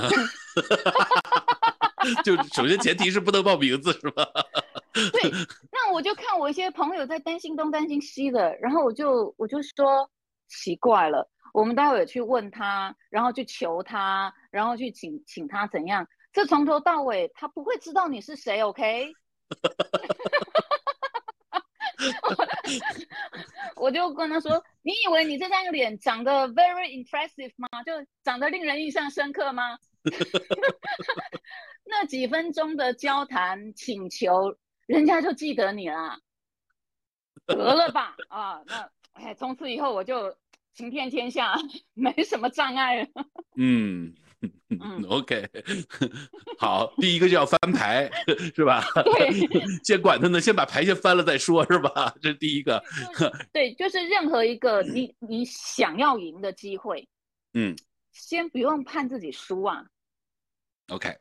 [2.24, 4.26] 就首先前提是不能报名字，是吧？
[4.92, 5.30] 对，
[5.70, 10.10] 那我就看我一些朋友在担心东担心西的，然后我就我就说
[10.48, 16.06] 奇怪了，我们待会去问他，然后去求他，然后去请请他怎样？
[16.32, 19.12] 这从头到尾他不会知道你是谁，OK？
[23.76, 27.68] 我就跟他说，你以为你这张脸长得 very impressive 吗？
[27.84, 27.92] 就
[28.24, 29.78] 长得令人印象深刻吗？
[31.84, 36.18] 那几分钟的交谈请求，人家就记得你了，
[37.46, 38.16] 得了吧？
[38.28, 40.36] 啊，那哎，从此以后我就
[40.72, 41.54] 行遍天下，
[41.94, 43.08] 没什么障碍了。
[43.56, 44.14] 嗯
[44.68, 45.48] 嗯， OK，
[46.58, 48.10] 好，第一个就要翻牌，
[48.54, 48.82] 是吧？
[49.04, 49.30] 对，
[49.84, 52.14] 先管他呢，先把牌先翻了再说，是吧？
[52.20, 52.82] 这是第一个。
[53.52, 57.08] 对，就是任何一个你你想要赢的机会，
[57.54, 57.76] 嗯，
[58.12, 59.86] 先不用判自己输啊。
[60.88, 61.16] OK。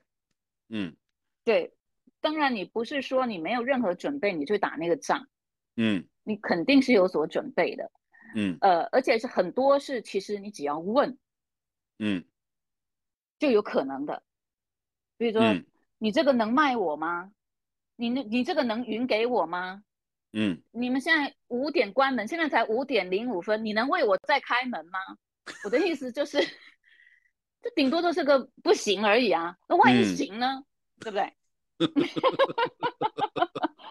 [0.74, 0.96] 嗯，
[1.44, 1.74] 对，
[2.22, 5.28] 当然你不是说你没有任何准备你去打那个仗，
[5.76, 7.92] 嗯，你肯定是有所准备的，
[8.36, 11.18] 嗯，呃，而且是很多是其实你只要问，
[12.00, 12.24] 嗯，
[13.42, 14.22] 就有可能的，
[15.18, 15.42] 比如说
[15.98, 17.32] 你这个能卖我吗？
[17.96, 19.82] 你那你这个能匀给我吗？
[20.34, 25.00] 嗯，你们现在五点关门，现在才五点零五分，你能为我再开门吗？
[25.64, 26.40] 我的意思就是。
[27.64, 30.64] 这顶多都是个不行而已啊，那万一行呢？
[31.00, 31.34] 对不对？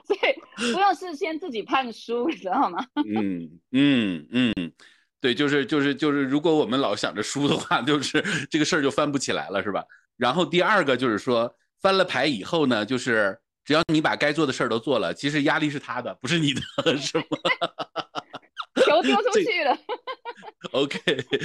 [0.05, 0.21] 所以
[0.73, 2.87] 不要事先自己判输，你知道吗？
[2.95, 4.73] 嗯嗯嗯，
[5.21, 9.85] 对，就是就是就是，如果我们老想着输的话， 就是这个事儿就翻不起来了，是吧？
[10.17, 16.63] 然后第二个就是说，翻了牌以后呢，就是只要你把该做的事儿都做了，其实压力是他的，不是你的，
[16.97, 17.25] 是吗？
[18.77, 19.77] 球丢出去了。
[20.73, 21.01] OK，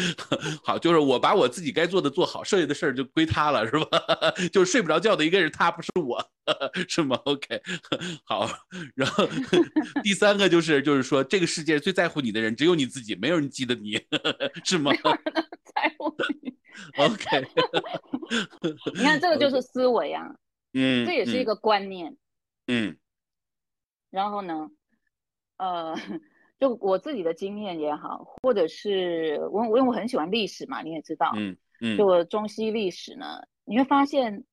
[0.64, 3.88] 好，就是我把我自己该做的做好，剩下的事儿就归他了，是吧？
[4.52, 6.24] 就是睡不着觉的应该是他，不是我，
[6.88, 7.62] 是吗？OK，
[8.26, 8.48] 好，
[8.94, 9.28] 然后
[10.04, 14.00] 第三个就是，就是说这个世界最在乎你的人只有你自己，没有人记得你，
[14.64, 14.92] 是吗？
[14.94, 16.56] 在乎你。
[16.98, 17.48] OK，
[18.94, 20.30] 你看这个就是思维啊，
[20.74, 22.16] 嗯，这也是一个观念，
[22.68, 22.98] 嗯，
[24.12, 24.70] 然后呢，
[25.58, 25.98] 呃。
[26.58, 34.46] 就我自己的经验也好，或者是我我因为我很喜欢历史嘛，你也知道，嗯嗯，就中西历史呢，你会发现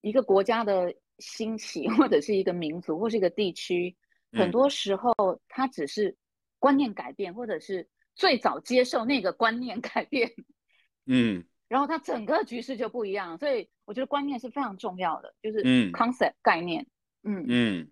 [0.00, 3.94] 一个国家的兴起，或者是一个民族，或是一个地区，
[4.32, 5.12] 很多时候
[5.46, 6.16] 它只是
[6.58, 10.32] 观念改变，或者是最早接受那个观念改变，
[11.04, 16.86] 嗯，然后它整个局势就不一样，所以我觉得观念是非常重要的，就是嗯，concept 概念，
[17.24, 17.44] 嗯。
[17.46, 17.90] 嗯。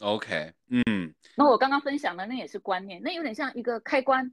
[0.00, 4.32] OK，嗯，那我刚刚分享的那也是观念，那有点像一个开关，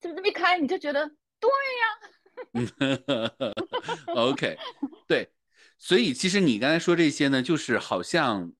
[0.00, 2.10] 就这么一开，你就觉得对呀。
[4.14, 4.58] OK，
[5.06, 5.30] 对，
[5.78, 8.52] 所以其实你刚才说这些呢，就是好像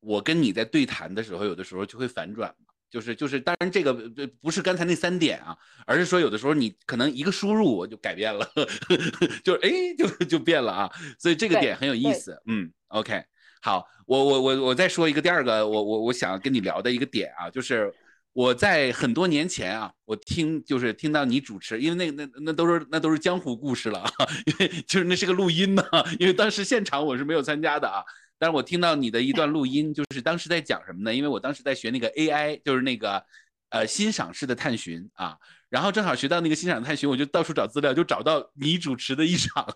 [0.00, 3.92] 我跟你在对谈的时候，有的时候就会反转嘛，就是就是，当然这个
[4.40, 5.56] 不是刚才那三点啊，
[5.86, 8.50] 而是说有的时候你可能一个输入我就改变了，
[9.44, 13.24] 就是哎就就变了啊，所以这个点很有意思，嗯，OK。
[13.62, 17.92] 好，我我我我再说一个第二个，我我我想跟你聊的一个点啊，就是
[18.32, 24.02] 我在很多年前啊，我听就是听到你主持，因为那那那都是那都是江湖故事了，
[24.46, 25.82] 因为就是那是个录音呢，
[26.18, 28.02] 因为当时现场我是没有参加的啊，
[28.38, 31.14] 但是我听到你的一段录音，就是当时在讲什么呢？
[31.14, 33.22] 因为我当时在学那个 AI，就是那个
[33.68, 35.36] 呃欣赏式的探寻啊。
[35.70, 39.66] 然后正好学到那个欣赏探寻，我就到处找资料，就找到你主持的一场，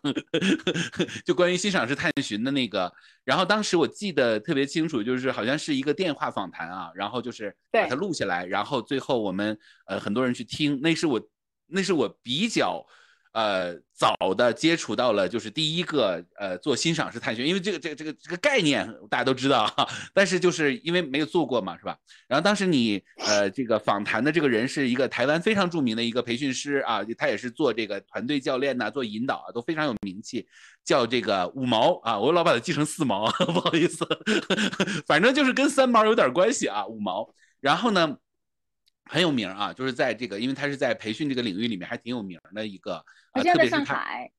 [1.24, 2.92] 就关于欣赏是探寻的那个。
[3.24, 11.20] 然后当时我记得特别清楚，就是好像是一个电话访谈啊，然后就是把它录下来，然后最后我们呃很多人去听，那是我
[11.68, 12.84] 那是我比较。
[13.34, 21.98] 呃，早的接触到了，就是第一个呃做欣赏式探寻，因为这个这个这个这个概念大家都知道哈， 但是就是因为没有做过嘛，是吧？
[22.28, 30.46] 然后当时你呃这个访谈的这个人是一个台湾非常著名的一个培训师啊，他也是做这个团队教练呐，做引导啊都非常有名气，
[30.84, 34.06] 叫这个五毛啊，我老把它记成四毛， 不好意思，
[35.08, 37.34] 反正就是跟三毛有点关系啊，五毛。
[37.60, 38.16] 然后呢？
[39.10, 43.04] 很有名啊，就是在这个，因为他是在培训这个领域里面还挺有名的一个。
[43.32, 44.30] 他现在在上海。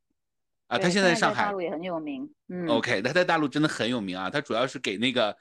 [0.67, 1.45] 啊，他现在上海。
[1.45, 2.27] 大陆也很有名。
[2.47, 2.67] 嗯。
[2.67, 4.29] OK，他在大陆真的很有名啊。
[4.29, 5.35] 他主要是给那个，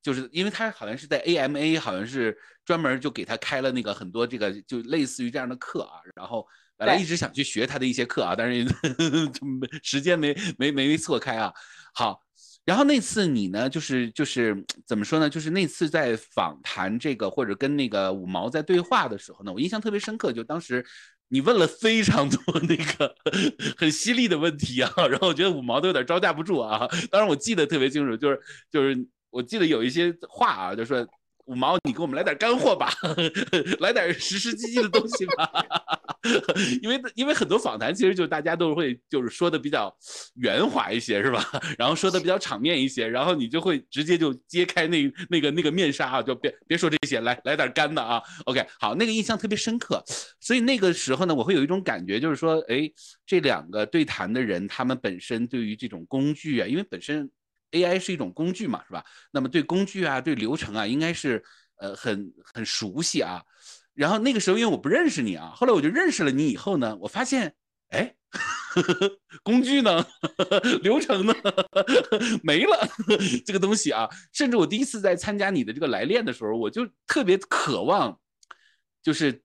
[0.00, 6.46] 就是因为他好像是在 AMA，好像是专门就给他开了那个很多这个就类似于这样的课啊，然后
[6.76, 8.64] 本来一直想去学他的一些课啊，但是
[9.82, 11.52] 时间没没没错开啊。
[11.92, 12.22] 好，
[12.70, 15.28] 然后那次你呢，就是就是怎么说呢？
[15.28, 20.86] 就是那次在访谈这个或者跟那个五毛在对话的时候呢，我印象特别深刻，就当时
[21.26, 23.12] 你问了非常多 那个
[23.76, 26.86] 很犀利的问题啊，然后我觉得五毛都有点招架不住啊。
[27.10, 28.40] 当然我记得特别清楚，就是
[28.70, 31.04] 就是我记得有一些话啊，就说。
[31.50, 32.92] 五毛，你给我们来点干货吧，
[33.80, 35.50] 来点实实际际的东西吧。
[36.80, 39.92] 因为因为很多访谈其实就大家都会就是说的比较
[40.36, 41.44] 圆滑一些，是吧？
[41.76, 48.22] 然后说的比较场面一些，然后你就会直接就揭开那那个那个面纱啊，就别别说这些，来来点干的啊。
[48.44, 50.00] OK，好，那个印象特别深刻。
[50.38, 52.88] 所以那个时候呢，我会有一种感觉，就是说，哎，
[53.26, 57.28] 这两个对谈的人，他们本身对于这种工具啊，因为本身。
[57.72, 59.04] AI 是一种工具嘛，是吧？
[59.30, 61.42] 那么对工具啊，对流程啊，应该是
[61.76, 63.42] 呃很很熟悉啊。
[63.94, 67.54] 然后那个时候因为我不认识你啊，后来我就认识了你以后呢，我发现
[67.90, 68.14] 哎，
[69.42, 70.06] 工具呢，
[70.82, 71.34] 流程呢
[72.42, 72.88] 没了
[73.44, 74.08] 这个东西啊。
[74.32, 78.18] 甚至我第一次在参加你的这个来练的时候，我就特别渴望，
[79.02, 79.42] 就是。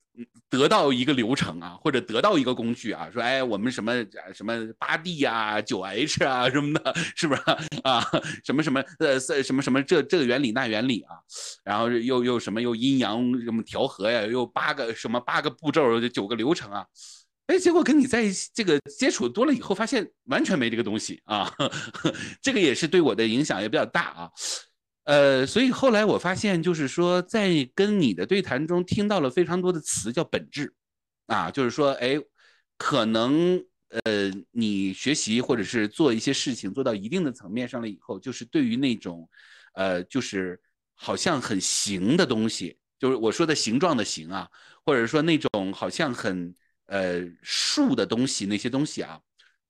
[0.50, 3.94] 得到一个流程啊，或者得到一个工具啊，说哎，我们什么
[4.34, 7.42] 什么八 D 啊、九 H 啊什么的，是不是
[7.84, 8.06] 啊？
[8.44, 11.16] 什么什么呃什么什么这这个原理那原理啊，
[11.64, 16.86] 然后又又什么又阴阳什么调和呀，又八个什么八个步骤，九个流程啊，
[17.48, 21.52] 哎，结果跟你在一起这个接触多了以后，发现完全没这个东西啊，
[22.42, 24.32] 这个也是对我的影响也比较大啊。
[25.06, 30.74] 呃，所以后来我发现，就是说，在跟你的对谈中，听到了非常多的词叫本质，
[31.28, 32.20] 啊，就是说，哎，
[32.78, 39.30] 可能呃，你学习或者是做一些事情做到一定的层面上了以后，就是对于那种，
[39.76, 40.60] 呃，就是
[40.96, 44.50] 好像很形的东西，就是我说的形状的形啊，
[44.84, 46.52] 或者说那种好像很
[46.88, 49.20] 呃数的东西，那些东西啊，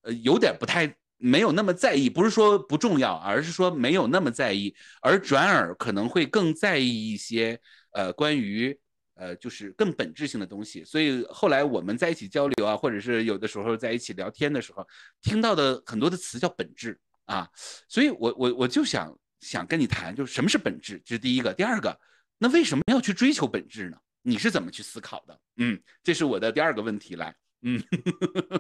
[0.04, 0.96] 呃，有点不太。
[1.26, 7.60] 没有那么在意，不是说不重要，而是说没有那么在意，而转而可能会更在意一些，
[7.94, 8.78] 呃，关于
[9.16, 10.84] 呃，就是更本质性的东西。
[10.84, 14.88] 所以后来我们在一起交流啊，或者是有的时候在一起聊天的时候，
[15.24, 16.96] 听到的很多的词叫本质
[17.26, 17.50] 啊。
[17.90, 21.52] 所以我我我就想想跟你谈，就是什么是本质，这是第一个。
[21.52, 22.00] 第二个，
[22.38, 23.98] 那为什么要去追求本质呢？
[24.22, 25.40] 你是怎么去思考的？
[25.58, 27.16] 嗯，这是我的第二个问题。
[27.16, 27.82] 来，嗯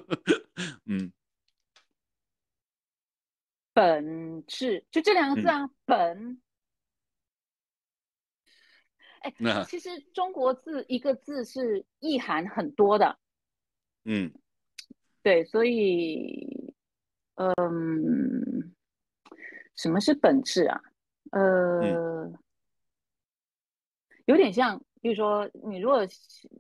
[0.89, 1.11] 嗯。
[3.76, 6.41] 本质就这两个字啊，本。
[9.19, 9.34] 哎，
[9.65, 13.19] 其实中国字一个字是意涵很多的。
[14.05, 14.32] 嗯，
[15.21, 16.73] 对，所以，
[17.34, 18.73] 嗯，
[19.76, 20.82] 什么是本质啊？
[21.32, 22.32] 呃，
[24.23, 26.07] 有点像，比如说，你如果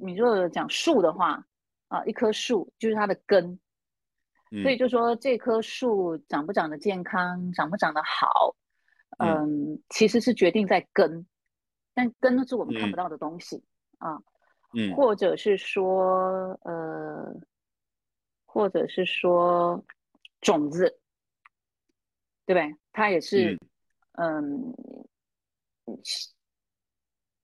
[0.01, 1.47] 你如果讲树的话，
[1.87, 3.57] 啊，一棵树就是它的根。
[4.61, 8.55] 所以就说这棵树长不长得健康，长不长得好，
[9.19, 11.25] 嗯，其实是决定在根，
[11.93, 13.63] 但根是我们看不到的东西
[13.97, 14.21] 啊，
[14.73, 17.33] 嗯，或者是说呃，
[18.45, 19.83] 或者是说
[20.41, 20.99] 种子，
[22.45, 22.77] 对不对？
[22.93, 23.57] 它也是，
[24.13, 24.73] 嗯，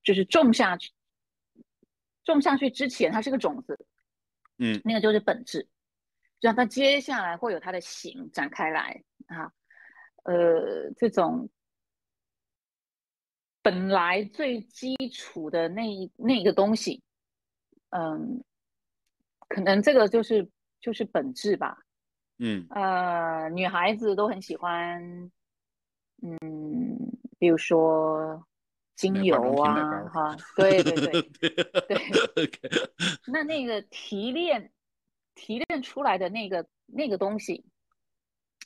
[0.04, 0.92] 就是种下去，
[2.24, 3.86] 种下去之前它是个种子，
[4.60, 5.68] 嗯，那个就是本质。
[6.42, 9.54] 让它接下来会有它的形展开来啊，
[10.24, 11.48] 呃，这种
[13.62, 15.84] 本来最基础的那
[16.18, 17.04] 那个东西，
[17.92, 18.44] 嗯，
[19.48, 21.78] 可能这个就是就是本质吧，
[22.40, 25.00] 嗯，呃，女孩子都很喜欢，
[26.24, 26.98] 嗯，
[27.38, 28.44] 比如说
[28.96, 31.22] 精油啊， 哈，对对对
[31.88, 32.02] 对，
[33.32, 34.72] 那那个提炼。
[35.36, 37.66] 提炼出来的那个那个东西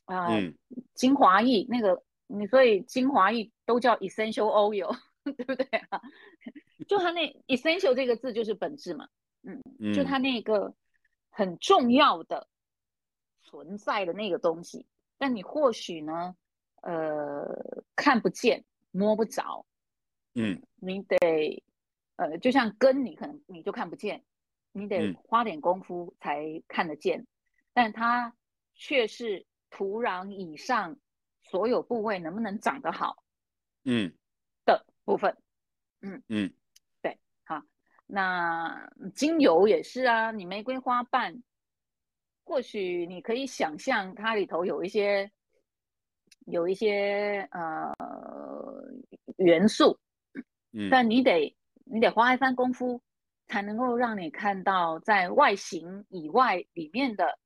[0.06, 0.28] 啊，
[0.94, 6.02] 精华液那个，你所以精华液都叫 essential oil， 对不对啊？
[6.88, 9.08] 就它那 essential 这个字就是本质嘛，
[9.44, 9.62] 嗯，
[9.94, 10.74] 就它那个
[11.30, 12.48] 很重要的
[13.42, 14.86] 存在的那个东西，
[15.18, 16.36] 但你或许呢，
[16.82, 19.66] 呃，看不见摸不着，
[20.34, 21.64] 嗯，你得
[22.18, 24.24] 呃，就像根，你可能你就看不见。
[24.78, 27.26] 你得花点功夫才看得见，
[27.72, 28.36] 但它
[28.74, 30.98] 却是土壤以上
[31.44, 33.24] 所有部位能不能长得好，
[33.86, 34.14] 嗯。
[34.66, 35.38] 的部分，
[36.02, 36.52] 嗯嗯，
[37.02, 37.62] 对，好，
[38.06, 41.42] 那精油也是啊，你玫瑰花瓣，
[42.44, 45.32] 或许你可以想象它里头有一些
[46.48, 47.94] 有一些呃
[49.38, 49.98] 元素，
[50.74, 51.56] 嗯，但你得
[51.86, 53.02] 你得花一番功夫。
[53.48, 57.40] 才能够让你看到在外形以外里面的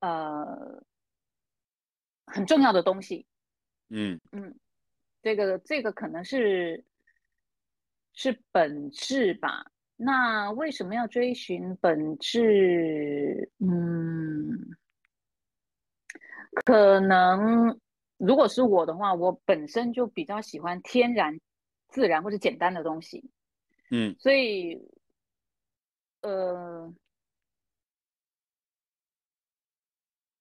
[0.00, 0.82] 呃
[2.26, 3.26] 很重要的东西。
[3.88, 4.58] 嗯嗯，
[5.22, 6.84] 这个这个可能是
[8.14, 9.66] 是本质吧。
[9.96, 13.50] 那为什么要追寻本质？
[13.58, 14.76] 嗯，
[16.64, 17.78] 可能
[18.16, 21.38] 如果是我的话，我本身就比较喜欢天然、
[21.88, 23.30] 自然或者简单的东西。
[23.90, 24.80] 嗯，所以，
[26.22, 26.92] 呃，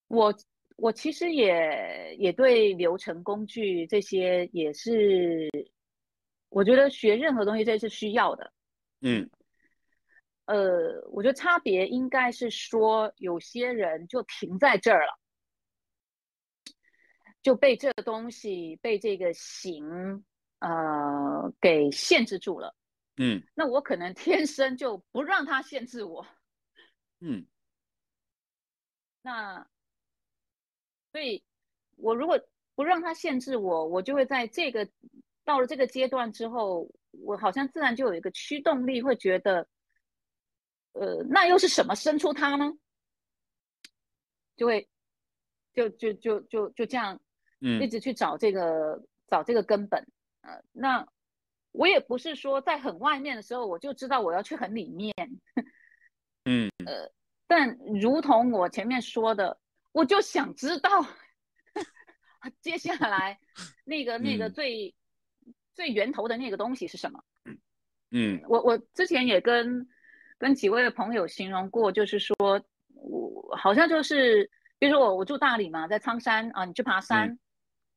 [0.08, 0.34] 我
[0.78, 5.50] 我其实也也对流程、工具这些也是，
[6.50, 8.52] 我觉得学任何东西这是需要的。
[9.02, 9.30] 嗯。
[10.46, 15.18] 呃，我觉得差别应该是说，有些人就停在这儿了，
[17.42, 20.24] 就被这个东西、被这个形
[20.60, 22.76] 呃给限制住了。
[23.22, 26.26] 嗯，那我可能天生就不让他限制我。
[27.20, 27.46] 嗯，
[29.22, 29.68] 那
[31.12, 31.44] 所以，
[31.98, 32.40] 我如果
[32.74, 34.90] 不让他限制我，我就会在这个
[35.44, 39.68] 到了这个阶段之后，我好像自然就有一个驱动力，会觉得。
[40.94, 42.70] 呃，那又是什么生出它呢？
[44.58, 44.90] 就会，
[45.74, 47.18] 就就就就就这样，
[47.62, 50.06] 嗯，一直去找这个找这个根本。
[50.42, 51.08] 呃，那
[51.72, 55.14] 我也不是说在很外面的时候我就知道我要去很里面，
[56.46, 57.12] 嗯，呃，
[57.48, 59.60] 但如同我前面说的，
[59.92, 60.90] 我就想知道。
[62.62, 63.40] 接下来
[63.86, 64.94] 那个那个最
[65.74, 67.24] 最源头的那个东西是什么。
[68.12, 69.88] 嗯，我我之前也跟。
[70.42, 72.36] 跟几位的朋友形容过，就是说
[72.96, 74.50] 我好像就是，
[74.80, 77.38] 比如说我我住大理嘛，在苍山啊，你去爬山，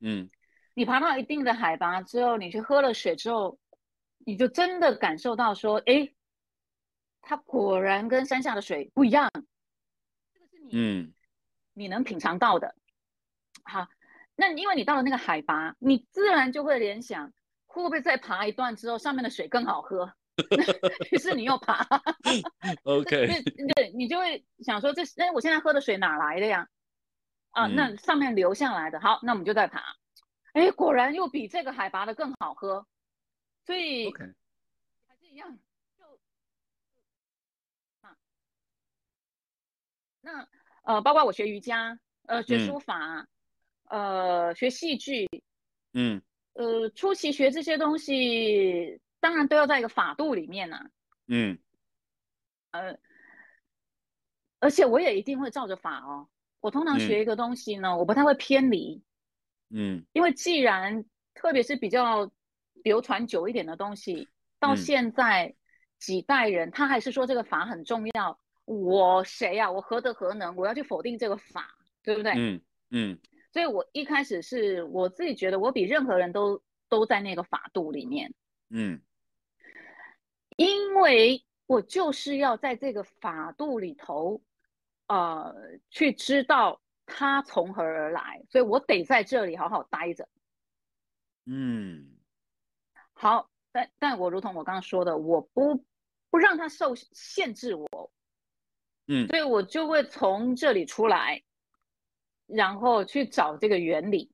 [0.01, 0.29] 嗯，
[0.75, 3.59] 你爬到一定的海拔之后，你去喝了水之后，
[4.27, 6.13] 你就真的感受到说，哎，
[7.21, 9.31] 它果然跟山下的水不一样，
[10.33, 11.15] 这个是你嗯
[11.73, 12.75] 你能品尝到的。
[13.65, 13.89] 好，
[14.37, 17.33] 那因为你到了那个海拔，你自然就会联想，
[17.67, 20.13] 会不会再爬一段之后，上面的水更好喝？
[21.13, 21.87] 于是你又爬，
[22.83, 23.43] OK，
[23.75, 26.69] 对，你就会想说，这哎，我现在喝的水哪来的呀？
[27.51, 29.81] 啊，那上面流下来的，好，那我们就再爬。
[30.55, 32.85] 哎，果然又比这个海拔的更好喝，
[33.65, 34.25] 所以 OK，
[35.07, 35.59] 还是一样，
[35.99, 36.05] 就
[38.03, 38.17] 啊，
[40.21, 40.49] 那
[40.85, 43.27] 呃，包括我学瑜伽，呃，学书法，
[43.85, 45.29] 呃，学戏剧，
[45.93, 49.01] 嗯，呃，初期学这些东西。
[49.21, 50.79] 当然都要在一个法度里面呢。
[51.29, 51.59] 嗯，
[52.73, 52.99] 呃，
[54.59, 56.29] 而且我也一定会照着法哦。
[56.61, 59.03] 我通常学一个东西呢，我不太会偏离。
[59.71, 62.31] 嗯，因为既然特别是比较
[62.85, 64.29] 流传久一点的东西，
[64.61, 65.57] 到现在
[65.99, 68.39] 几代人，他还是说这个法很重要。
[68.65, 69.71] 我谁呀？
[69.71, 70.55] 我何德何能？
[70.55, 71.75] 我要去否定这个法，
[72.05, 72.33] 对不对？
[72.37, 73.19] 嗯嗯。
[73.53, 78.33] 所以我一开始是我自己觉得，我比任何人都都在那个法度里面。
[78.71, 79.01] 嗯。
[80.57, 84.41] 因为我就是要在这个法度里头，
[85.09, 85.55] 呃，
[85.91, 90.29] 去知道它从何而来，所以我得在这里好好待着。
[91.47, 92.14] 嗯，
[93.25, 95.83] 好，但但我如同我刚刚说的，我不
[96.29, 98.13] 不让他受限制我，
[99.07, 101.43] 嗯，所以我就会从这里出来，
[102.47, 104.31] 然后去找这个原理。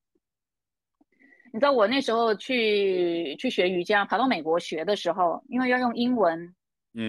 [1.53, 6.53] 你知道我那时候去去学瑜伽，跑到美国学的时候，因为要用英文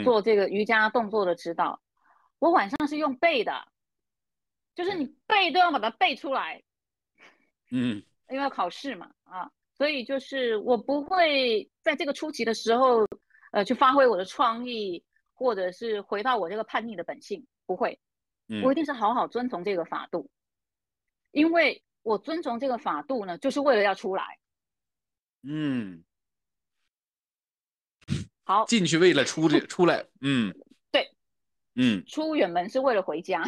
[0.04, 1.82] 做这个瑜伽动作的指导，
[2.38, 3.68] 我晚上是用背的，
[4.76, 6.62] 就是你背都要把它背出来，
[7.72, 13.08] 嗯，因为要考试嘛，啊，所以就是我不会在这个初级的时候，
[13.52, 15.04] 呃，去发挥我的创意，
[15.34, 18.00] 或者是回到我这个叛逆的本性，不会，
[18.64, 20.30] 我一定是好好遵从这个法度，
[21.32, 21.84] 因为。
[22.04, 24.40] 我遵从这个法度呢，就是为了要出来。
[25.44, 26.04] 嗯，
[28.44, 30.04] 好，进去为了出这出来。
[30.20, 30.52] 嗯，
[30.92, 31.08] 对，
[31.76, 33.44] 嗯，出远门是为了回家。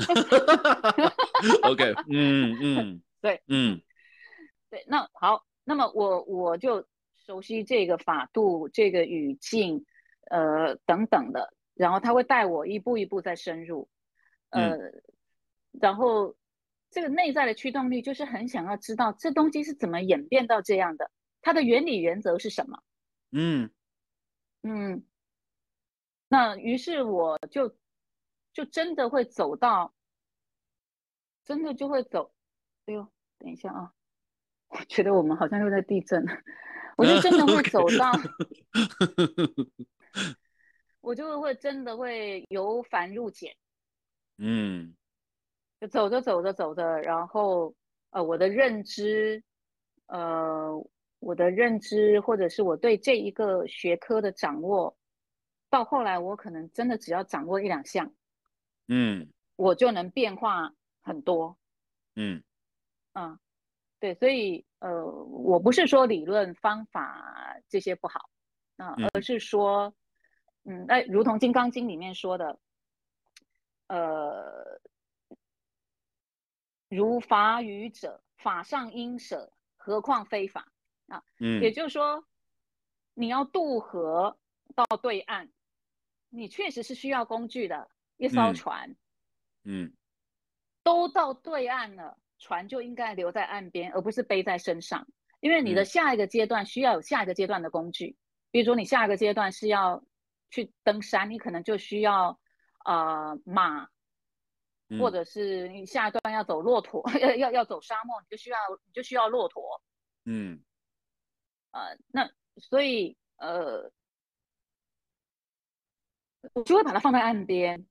[1.64, 3.78] OK，嗯嗯， 对，嗯，
[4.70, 4.82] 对。
[4.88, 6.82] 那好，那么我我就
[7.26, 9.84] 熟悉这个法度、这个语境，
[10.30, 13.88] 呃，等等的，然后他会带我一步一步再深入，
[14.50, 14.76] 呃，
[15.72, 16.36] 然后。
[16.94, 21.10] 这个内在的驱动力就是很想要知道这东西是怎么演变到这样的，
[21.40, 22.82] 它的原理原则是什么？
[23.30, 23.70] 嗯
[24.62, 25.02] 嗯，
[26.28, 27.74] 那于是我就
[28.52, 29.94] 就真的会走到，
[31.44, 32.34] 真的就会走。
[32.84, 33.08] 哎呦，
[33.38, 33.94] 等一下啊，
[34.68, 36.26] 我觉得我们好像又在地震，
[36.96, 38.12] 我就真的会走到，
[41.00, 43.56] 我就会真的会由繁入简，
[44.38, 44.94] 嗯，
[45.80, 47.74] 就走着走着走着，然后
[48.10, 49.42] 呃，我的认知，
[50.06, 50.72] 呃，
[51.18, 54.96] 我的认知或者是我对这一个学科的掌握，
[55.70, 58.12] 到后来我可能真的只要掌握一两项，
[58.88, 61.56] 嗯，我就能变化很多，
[62.16, 62.42] 嗯，
[63.14, 63.38] 嗯，
[63.98, 68.28] 对，所以呃，我不是说理论方法这些不好，
[68.76, 69.94] 啊，而是说。
[70.64, 72.56] 嗯，那如同《金刚经》里面说的，
[73.88, 74.80] 呃，
[76.88, 80.72] 如法语者，法上应舍，何况非法
[81.08, 81.24] 啊？
[81.40, 82.24] 嗯，也就是说，
[83.14, 84.38] 你要渡河
[84.76, 85.50] 到对岸，
[86.28, 88.94] 你确实是需要工具的，一艘船。
[89.64, 89.92] 嗯，
[90.84, 95.06] 都到对岸了，船就应该留在岸边，而不是背在身上，
[95.40, 98.18] 因为你的下一个阶段需要有下一个阶段的工具，
[98.50, 100.04] 比如说你下一个阶段是要。
[100.54, 102.38] 去登山，你可能就需要
[102.84, 103.88] 呃马，
[105.00, 109.82] 或者是你下一段要走骆驼， 要要要走沙漠，你就需要你就需要骆驼。
[110.26, 110.62] 嗯，
[111.70, 113.90] 呃，那所以呃，
[116.52, 117.86] 我就会把它放在岸边。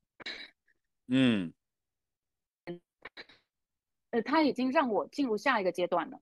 [1.08, 1.52] 嗯，
[4.12, 6.20] 呃，他已经让我进入下一个阶段了，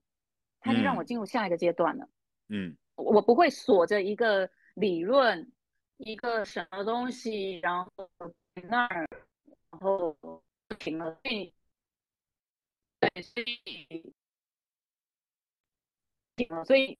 [0.59, 2.09] 他就让我进入下一个阶段了。
[2.49, 5.51] 嗯，我不会锁着一个理论。
[6.03, 7.91] 一个什么东西，然后
[8.55, 9.07] 那儿，
[9.69, 10.17] 然后
[10.79, 11.53] 停了，所以
[12.99, 14.13] 对，所以
[16.65, 16.97] 所以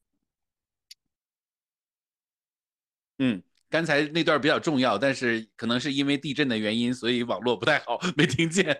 [3.17, 3.41] 嗯，
[3.72, 8.78] 刚才那段比较重要，但是可能是因为地震的原因，所以网络不太好， 没听见。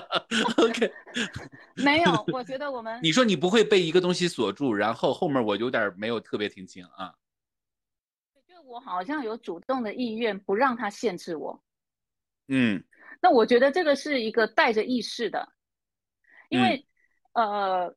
[0.56, 0.90] OK，
[1.76, 7.14] 没有， 我觉得我们你说你不会被一个东西锁住，然后后面我有点没有特别听清啊。
[8.48, 11.62] 就我好像有主动的意愿不让他限制我，
[12.48, 12.82] 嗯，
[13.20, 15.52] 那我觉得这个是一个带着意识的，
[16.48, 16.86] 因为
[17.34, 17.94] 呃，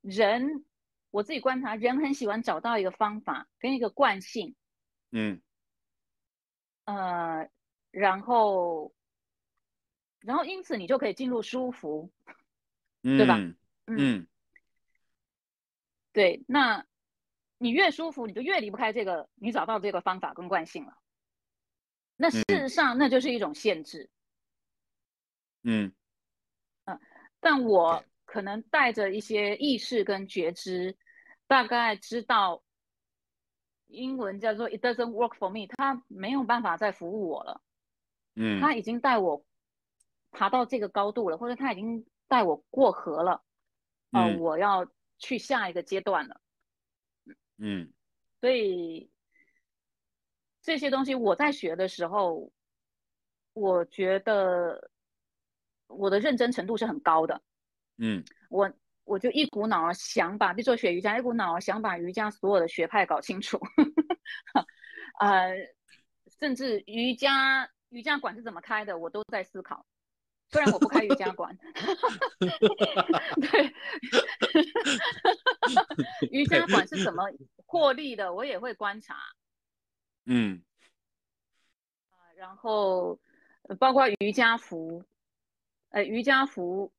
[0.00, 0.64] 人
[1.10, 4.54] 我自己观察，人很喜欢找到一个方法跟一个惯性，
[5.10, 5.40] 嗯，
[6.86, 7.48] 呃，
[7.92, 8.92] 然后
[10.20, 12.10] 然后因此你就可以进入舒服，
[13.02, 13.38] 对吧？
[13.86, 14.26] 嗯，
[16.12, 16.84] 对，那。
[17.58, 20.98] 你越舒服，你就越离不开这个，你找到这个方法跟惯性了。
[22.14, 24.10] 那事实上，那就是一种限制。
[25.62, 25.90] 嗯，
[26.84, 27.00] 嗯，
[27.40, 30.98] 但我可能带着一些意识跟觉知，
[31.46, 32.62] 大概知道，
[33.88, 37.60] 英文叫做 “it doesn't work for me”，他没有办法再服务我了。
[38.34, 39.44] 嗯，他已经带我
[40.30, 43.42] 爬到这个高度了，或者他已经带我过河了。
[44.12, 44.86] 嗯，我要
[45.18, 46.40] 去下一个阶段了。
[47.58, 47.92] 嗯，
[48.40, 49.10] 所以
[50.62, 52.50] 这些东西我在学的时候，
[53.52, 54.90] 我觉得
[55.86, 57.42] 我的认真程度是很高的。
[57.96, 58.70] 嗯，我
[59.06, 63.58] 我就一股脑儿想把，比如说学瑜伽，一股脑儿想把瑜伽所有的学派搞清楚。
[65.20, 65.54] 呃，
[66.38, 69.86] 甚至瑜伽瑜伽馆是怎么开的，我都在思考。
[70.48, 71.56] 虽然我不开瑜伽馆，
[73.40, 73.74] 对，
[76.30, 77.24] 瑜伽馆是怎么
[77.64, 79.16] 获利的，我也会观察。
[80.24, 80.62] 嗯，
[82.36, 83.18] 然后
[83.78, 85.04] 包括瑜伽服，
[85.90, 86.92] 呃，瑜伽服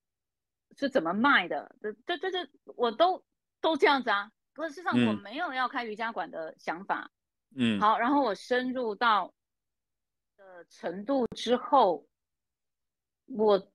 [0.77, 1.75] 是怎么卖的？
[1.81, 3.23] 这、这、这、这，我都
[3.59, 4.31] 都这样子啊。
[4.53, 7.11] 可是上我没有要开瑜伽馆的想法。
[7.55, 9.33] 嗯，好，然后我深入到
[10.37, 12.07] 的程度之后。
[13.29, 13.69] 我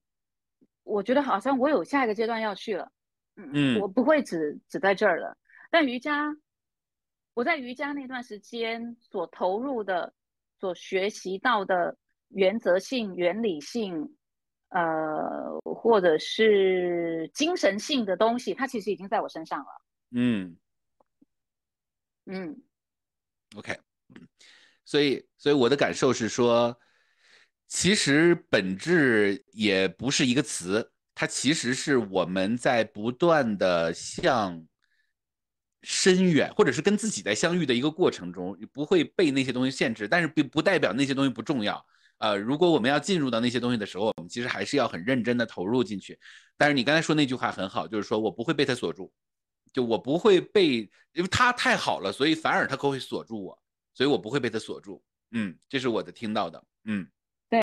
[0.81, 2.91] 我觉得好像我有下一个阶段要去了，
[3.35, 5.37] 嗯，我不会只只在这儿了。
[5.69, 6.35] 但瑜伽，
[7.35, 10.11] 我在瑜伽那段时间所投入的、
[10.59, 11.95] 所学习到的
[12.29, 14.17] 原则性、原理性，
[14.73, 19.81] 呃，或者是精神性的东西，它其实已经在我身上了。
[20.11, 20.57] 嗯
[22.25, 22.61] 嗯
[23.55, 23.79] ，OK，
[24.85, 26.77] 所以所以我的感受是说。
[27.65, 34.67] 其实本质也不是一个词，它其实是我们在不断的向
[35.81, 41.83] 深远，或者是跟自己在相遇的一个过程中，不会被那些东西限制，但是不不代表那些东西不重要。
[42.17, 46.19] 呃，如果我们要进入到那些东西的时候，我们其实还是要很认真的投入进去。
[46.57, 49.11] 但是你刚才说那句话很好，就是说我不会被它锁住，
[49.73, 53.59] 就我不会被，因为它太好了，所以反而它可会锁住我，
[53.93, 55.03] 所以我不会被它锁住。
[55.31, 56.63] 嗯，这是我的听到的。
[56.85, 57.07] 嗯。
[57.49, 57.61] 对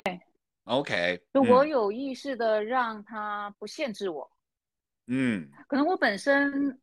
[0.63, 4.31] ，OK，就我有意识的让他不限制我，
[5.07, 6.79] 嗯，可能我本身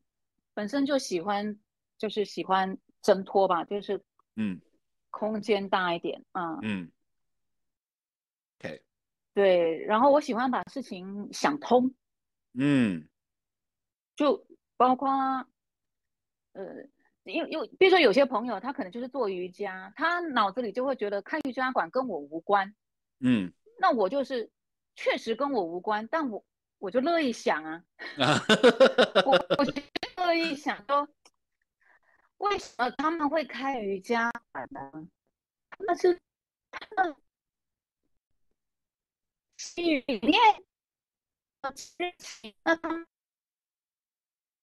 [0.53, 1.59] 本身就喜欢，
[1.97, 3.99] 就是喜欢挣脱吧，就是
[4.37, 4.61] 嗯，
[5.09, 6.93] 空间大一点，嗯嗯
[9.39, 11.95] 对，然后我喜欢把事情想通，
[12.59, 13.09] 嗯，
[14.17, 14.45] 就
[14.77, 15.09] 包括
[16.55, 16.65] 呃，
[17.23, 22.75] 因为因为比如说有些朋友他可能就是做瑜伽，他脑子里就会觉得开瑜伽馆跟我无关，
[23.21, 24.51] 嗯，那我就是
[24.97, 26.45] 确实跟我无关，但我
[26.81, 27.85] 我就乐意想啊，
[29.25, 31.09] 我我乐意想说。
[32.39, 35.09] 为什么他们会开瑜伽馆呢？
[35.71, 36.19] 他们是
[36.73, 37.17] 他们
[39.77, 40.41] 里面
[41.61, 43.07] 的热情，那他们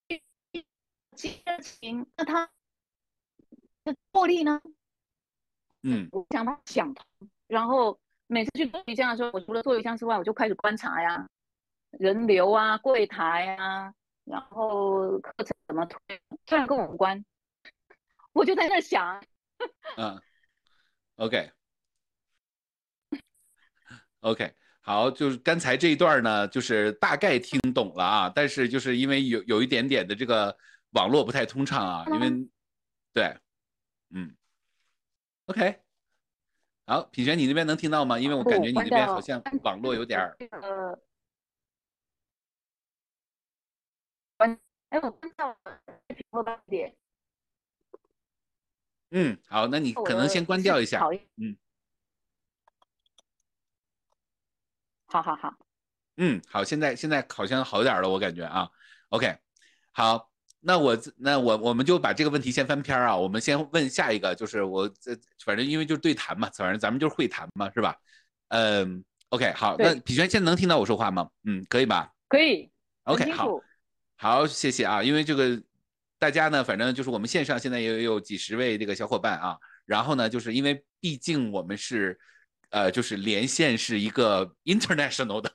[0.07, 2.49] 热情，那他
[3.83, 4.61] 的魄力呢？
[5.83, 7.05] 嗯，我想他想通，
[7.47, 11.29] 然后每次去做瑜伽的时候，我除了做瑜伽之外，我就开始观察呀，
[11.91, 13.93] 人流啊，柜台啊，
[14.23, 15.99] 然后课程怎么推，
[16.45, 17.23] 虽然跟我无关。
[18.33, 19.23] 我就在那想，
[19.95, 20.21] 嗯
[21.15, 21.53] ，OK，OK，
[24.85, 30.55] 好，就是刚才这一段呢，就是大概听懂了啊，但是就是因为有有一点点的这个
[30.91, 32.29] 网络不太通畅啊，因为
[33.11, 33.35] 对，
[34.11, 34.35] 嗯
[35.47, 35.79] ，OK，
[36.85, 38.19] 好，品璇，你那边能听到吗？
[38.19, 40.99] 因为我感觉你那边好像网络有点儿，呃，
[44.37, 44.59] 关，
[44.89, 46.95] 哎，我关掉了，平慢点。
[49.09, 51.09] 嗯，好，那你可能先关掉一下。
[51.37, 51.57] 嗯，
[55.21, 55.53] 好好好。
[56.17, 58.67] 嗯，好，现在现在好像好点了，我感觉啊。
[59.09, 59.33] OK，
[59.93, 67.95] 好，那我那我我们就把这个问题先翻篇啊，我们先问下一个，就是我这反正因为就是对谈嘛，反正咱们就是会谈嘛，是吧？
[68.49, 71.29] 嗯，OK，好，那品轩现在能听到我说话吗？
[71.45, 72.11] 嗯，可以吧？
[72.27, 72.69] 可以。
[73.03, 73.61] OK，好，
[74.17, 75.61] 好，谢谢啊，因为这个。
[76.17, 79.57] 大家呢，反正就是我们线上现在也有几十位这个小伙伴啊。
[79.85, 82.17] 然后呢，就是因为毕竟我们是，
[82.69, 85.51] 呃，就是连线是一个 international 的，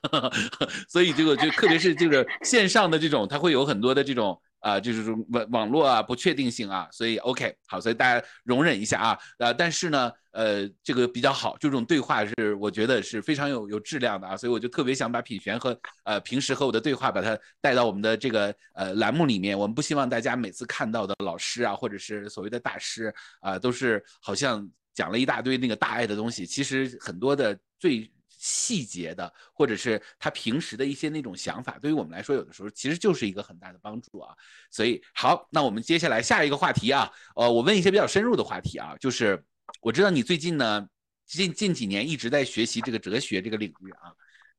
[0.89, 4.39] 所以这个就特别是这个线上的这种，它会有很多的这种。
[4.61, 24.69] 啊，就是网网络啊，不确定性啊，所以 OK 好，所以大家容忍一下啊，呃，但是呢，呃，这个比较好，这种对话是我觉得是非常有有质量的啊，所以我就特别想把品璇和呃平时和我的对话把它带到我们的这个呃栏目里面，我们不希望大家每次看到的老师啊，或者是所谓的大师啊，都是好像
[25.01, 28.11] 讲了一大堆那个大爱的东西，其实很多的最。
[28.43, 34.33] 细节的，或者是他平时的一些那种想法，对于我们来说，有的时候其实就是一个很大的帮助啊。
[34.71, 39.39] 所以好，那我们接下来下一个话题啊，呃，我问一些比较深入的话题啊，就是
[39.79, 40.87] 我知道你最近呢，
[41.27, 44.09] 近近几年一直在学习这个哲学这个领域啊，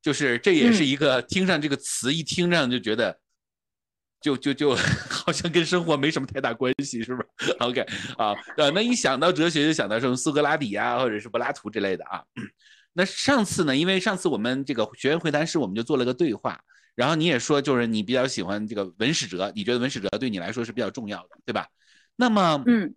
[0.00, 3.18] 就是这也是一个听上这个词一听上就觉得，
[4.22, 4.76] 就就就
[5.10, 7.80] 好像跟生活没什么太大关系，是不是？OK
[8.16, 12.22] 啊，呃，那一想到哲学就想到什么苏格拉底啊，或者是柏拉图之类的啊。
[12.92, 13.74] 那上次呢？
[13.74, 16.60] 因为上次我们这个学员会谈室，我们就做了个对话，
[16.94, 21.66] 然后你也说，就是你比较喜欢这个文史哲，你觉得文史哲对你来说是比较重要的，对吧？
[22.14, 22.94] 那么，嗯，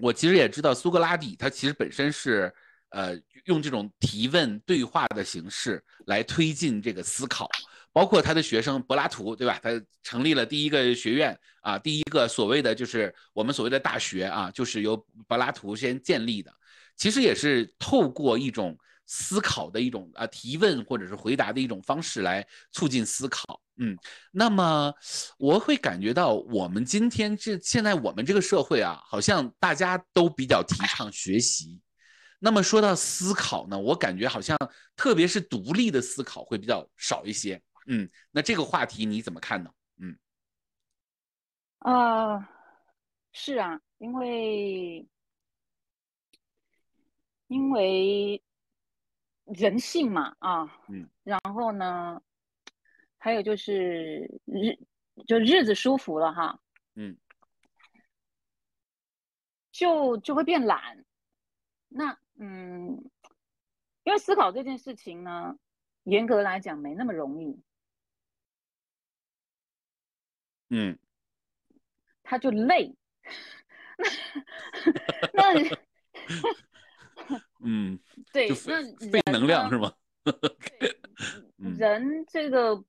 [0.00, 2.50] 我其实也知道苏格拉底他其实本身是，
[2.88, 7.46] 呃，用这种提问对话的形式来推进这个思考，
[7.98, 9.58] 包括他的学生柏拉图，对吧？
[9.60, 9.70] 他
[10.04, 14.96] 成立了第一个学院啊，第一个所谓的就是我们所谓的大学啊，就是由
[15.26, 16.52] 柏拉图先建立的，
[16.96, 18.78] 其实也是透过一种。
[19.10, 23.96] 思考的一种啊提问或者是回答的一种方式来促进思考，嗯，
[24.30, 24.92] 那么
[25.38, 31.80] 我会感觉到我们今天这现在我们这个社会啊，好像大家都比较提倡学习，
[32.38, 34.54] 那么说到思考呢，我感觉好像
[34.94, 39.74] 特别是独立的思考会比较少一些，嗯，那这个话题你怎么看呢？
[39.96, 40.16] 嗯，
[41.78, 42.48] 啊，
[43.32, 45.08] 是啊，因为
[47.48, 48.40] 因为。
[49.54, 52.20] 人性嘛，啊，嗯，然后呢，
[53.16, 54.78] 还有就是日，
[55.26, 56.60] 就日子舒服了哈，
[56.96, 57.16] 嗯，
[59.72, 61.02] 就就会变懒。
[61.88, 63.10] 那，嗯，
[64.04, 65.58] 因为思考这件事情呢，
[66.02, 67.58] 严格来讲没那么容易，
[70.70, 70.98] 嗯，
[72.22, 72.94] 他就累，
[75.32, 75.78] 那 那。
[77.60, 77.98] 嗯，
[78.32, 79.92] 对，那费能量是吗？
[81.76, 82.84] 人这个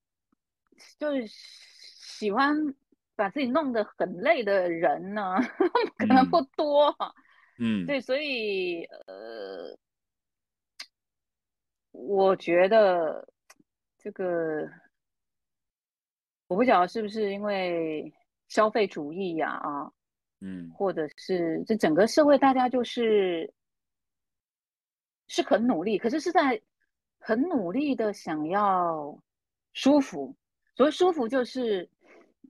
[0.99, 2.55] 就是喜欢
[3.15, 5.36] 把自己弄得很累的人呢，
[5.97, 6.95] 可能不多。
[7.57, 9.77] 嗯，对，所以呃，
[11.91, 13.27] 我觉得
[13.97, 14.69] 这个
[16.49, 18.13] 我不晓得是不是因为
[18.49, 19.89] 消费主义呀啊，
[20.41, 23.53] 嗯，或者是这整个社会大家就是。
[25.31, 26.59] 是很努力，可是是在
[27.19, 29.21] 很努力的想要
[29.73, 30.35] 舒服。
[30.75, 31.87] 所谓舒服，就是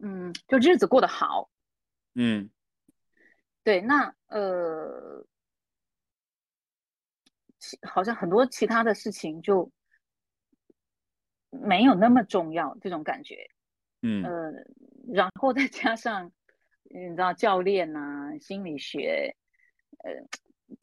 [0.01, 1.51] 嗯，就日子过得好。
[2.15, 2.49] 嗯，
[3.65, 3.81] 对。
[3.81, 5.27] 那呃，
[7.57, 9.69] 其好像很多其他的事情就
[11.49, 13.35] 没有那么重要，这种感觉。
[14.01, 14.23] 嗯。
[14.23, 14.51] 呃，
[15.13, 16.31] 然后再加上
[16.83, 19.35] 你知道教练呐，心理学，
[20.03, 20.11] 呃。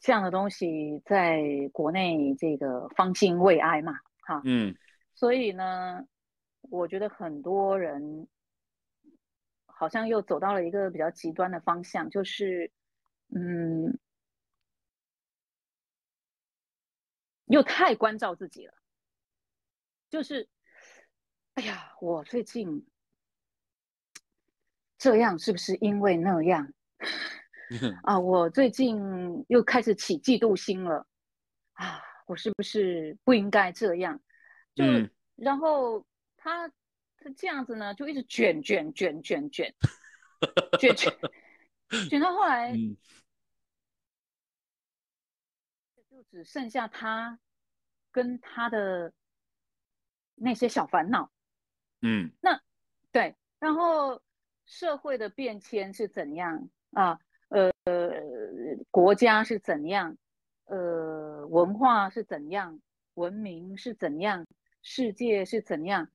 [0.00, 1.40] 这样的东西在
[1.72, 3.92] 国内这个方兴未艾嘛，
[4.22, 4.74] 哈，嗯，
[5.14, 6.04] 所以呢，
[6.62, 8.26] 我觉得很多人
[9.64, 12.72] 好像又走到了一个比较极端的方向，就是，
[13.32, 13.96] 嗯，
[17.44, 18.74] 又太关照自己了，
[20.10, 20.48] 就是，
[21.54, 22.84] 哎呀，我最近
[24.98, 26.72] 这样是不是因为那样
[28.04, 31.06] 啊我最近又开始起嫉妒心了。
[31.72, 34.20] 啊我是不是不应该这样？
[34.74, 34.84] 就
[35.36, 36.04] 然后
[36.36, 36.66] 他
[37.18, 39.72] 他这样子呢就一直卷卷卷卷卷
[40.80, 41.12] 卷卷
[42.10, 42.72] 卷到后来
[46.10, 47.38] 就只剩下他
[48.10, 49.12] 跟他的
[50.34, 51.30] 那些小烦恼。
[52.00, 52.32] 嗯。
[52.40, 52.60] 那
[53.12, 54.20] 对然后
[54.66, 57.18] 社会的变迁是怎样啊？
[57.48, 57.72] 呃，
[58.90, 60.16] 国家是怎样？
[60.64, 62.80] 呃，文化是怎样？
[63.14, 64.46] 文明是怎样？
[64.82, 66.08] 世界是怎样？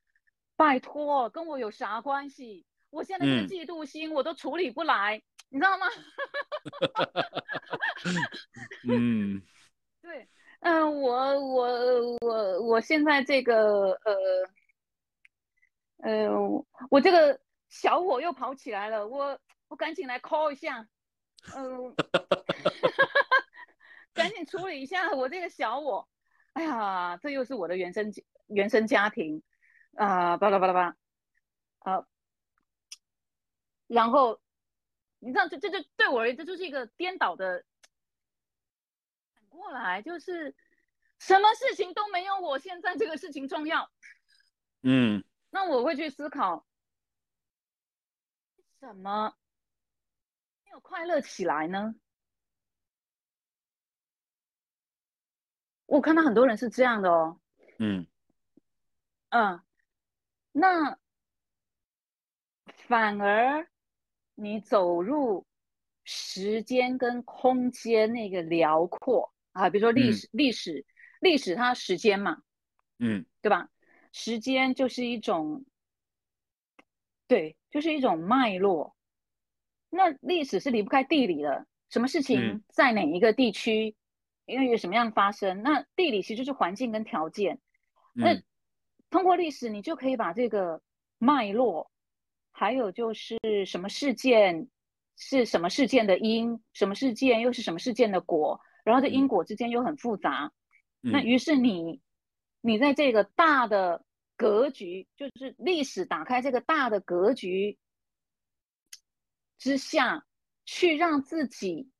[0.55, 2.65] 拜托，跟我有啥关系？
[2.89, 5.87] 我现在这个嫉妒心我都处理不来，你知道吗？
[8.89, 9.41] 嗯，
[10.03, 10.27] 对，
[10.59, 14.15] 嗯，我我我我现在这个呃
[16.03, 16.29] 呃，
[16.89, 17.39] 我这个
[17.71, 20.87] 小我又跑起来了，我我赶紧来 call 一下。
[21.55, 21.95] 嗯，
[24.13, 26.07] 赶紧处理一下我这个小我。
[26.51, 28.11] 哎呀，这又是我的原生
[28.47, 29.41] 原生家庭
[29.95, 30.97] 啊，巴拉巴拉巴拉。
[31.79, 32.05] 好，
[33.87, 34.41] 然后
[35.19, 37.63] 你知道，这这这对我而言，这就是一个颠倒的
[39.33, 40.53] 反过来，就是
[41.19, 43.89] 什么事情都没有我现在这个事情重要。
[44.83, 46.65] 嗯，那我会去思考，
[48.81, 49.35] 什么
[50.65, 50.71] 没？
[50.71, 51.93] 有快乐起来呢？
[55.85, 57.39] 我看到很多人是这样的哦。
[57.77, 58.07] 嗯
[59.29, 59.61] 嗯，
[60.51, 60.97] 那
[62.87, 63.69] 反而
[64.33, 65.45] 你走入
[66.03, 70.83] 时间跟空间那个辽阔啊，比如说历史，历史，
[71.19, 72.41] 历史，它时间嘛，
[72.97, 73.69] 嗯，对吧？
[74.11, 75.65] 时间就是一种，
[77.27, 78.95] 对，就是一种脉络。
[79.89, 83.95] 那历史是离不开地理的，什么事情在哪一个地区，
[84.45, 85.61] 因为有什么样发生？
[85.63, 87.59] 那地理其实就是环境跟条件。
[88.13, 88.41] 那
[89.09, 90.81] 通过历史，你就可以把这个
[91.17, 91.91] 脉络，
[92.51, 94.67] 还有就是什么事件
[95.17, 100.51] 是什么事件的因，什么事件又是什么事件的果，然后这因果之间又很复杂。
[101.01, 101.99] 那于是你，
[102.61, 104.05] 你在这个大的
[104.41, 107.77] 格局，就是历史打开这个大的格局。
[109.59, 110.25] 之下
[110.65, 111.91] 去让自己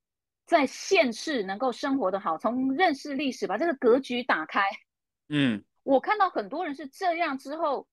[0.45, 4.63] 在现世能够生活的好，从认识历史把这个格局打开。
[5.27, 7.87] 嗯，我看到很多人是这样之后，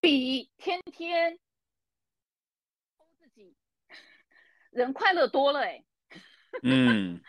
[0.00, 1.38] 比天天
[3.18, 3.54] 自己
[4.70, 5.84] 人快乐多了哎。
[6.62, 7.20] 嗯，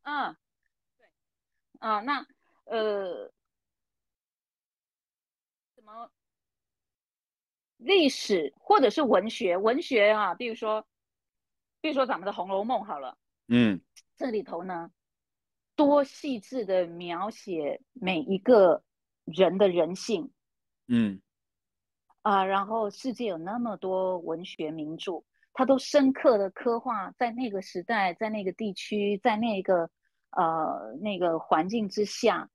[0.00, 0.34] 啊，
[0.96, 1.06] 对，
[1.80, 2.26] 啊，那
[2.64, 3.37] 呃，什
[5.94, 6.10] 么？
[7.76, 10.84] 历史或者是文学，文学啊，比如说，
[11.80, 13.16] 比如说咱们的《红楼梦》好了，
[13.46, 13.80] 嗯，
[14.16, 14.90] 这里头呢，
[15.76, 18.82] 多细致的描写每一个
[19.24, 20.32] 人的人性，
[20.88, 21.22] 嗯，
[22.22, 25.22] 啊，然后世界有那么多文学名著，
[25.52, 29.88] 它都深刻的刻画在那个时代，在那个地区，在那个
[30.30, 32.50] 呃那个环境之下，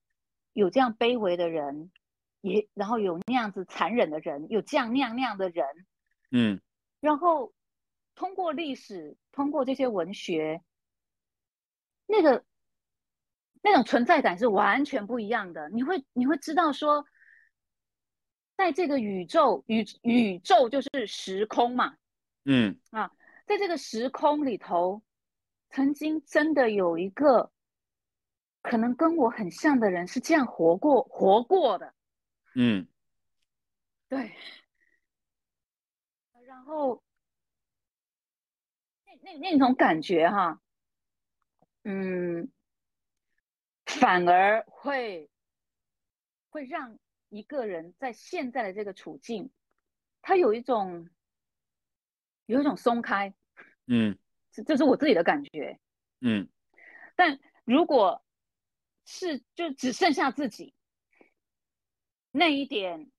[0.52, 1.94] 有这样卑微的人。
[2.44, 5.66] 也，然后有那样子残忍的人，有这样那样那样的人，
[6.30, 6.62] 嗯，
[7.00, 7.54] 然后
[8.16, 10.62] 通过历史，通过这些文学，
[12.06, 12.44] 那个
[13.62, 15.70] 那种存在感是完全不一样的。
[15.70, 17.06] 你会你会知道说，
[18.58, 21.96] 在这个宇宙宇宇宙就是时空嘛，
[22.44, 23.10] 嗯啊，
[23.48, 25.02] 在这个时空里头，
[25.70, 27.54] 曾经真的有一个
[28.62, 31.94] 可能跟我很像的人是这样活过活过的。
[32.56, 32.88] 嗯，
[34.10, 34.32] 对，
[36.46, 37.04] 然后
[39.06, 40.62] 那那那种感觉哈，
[41.84, 42.52] 嗯，
[43.86, 45.30] 反而会
[46.50, 47.00] 会让
[47.30, 49.50] 一个人在现在的这个处境，
[50.22, 51.10] 他有一种
[52.46, 53.34] 有一种松开，
[53.88, 54.16] 嗯，
[54.52, 55.80] 这这是我自己的感觉，
[56.22, 56.48] 嗯，
[57.16, 58.24] 但如果
[59.06, 60.76] 是就只剩下自己
[62.36, 63.12] 那一点，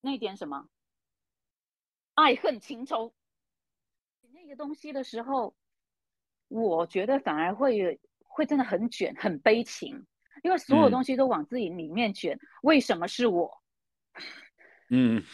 [0.00, 0.68] 那一点什么
[2.14, 3.12] 爱恨情仇
[4.32, 5.56] 那个东西的时候，
[6.46, 10.06] 我觉得反而会会真的很卷，很悲情，
[10.44, 12.38] 因为所有东西都往自己里面卷。
[12.62, 13.60] 为什么是我？
[14.90, 15.24] 嗯，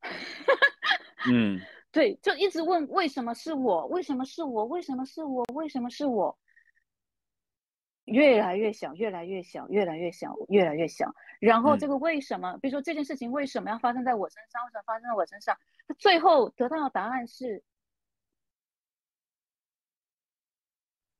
[1.30, 1.60] 嗯，
[1.92, 3.86] 对，就一直问为什么是我？
[3.88, 4.64] 为什么是我？
[4.64, 5.44] 为什么是我？
[5.52, 6.38] 为什么是我？
[8.06, 11.14] 越来越小，越来越小，越来越小，越来越小。
[11.40, 12.56] 然后这个为什么？
[12.62, 14.64] 比如说这件事情为什么要发生在我身上？
[14.64, 15.58] 为什么发生在我身上？
[15.88, 17.62] 他最后得到的答案是：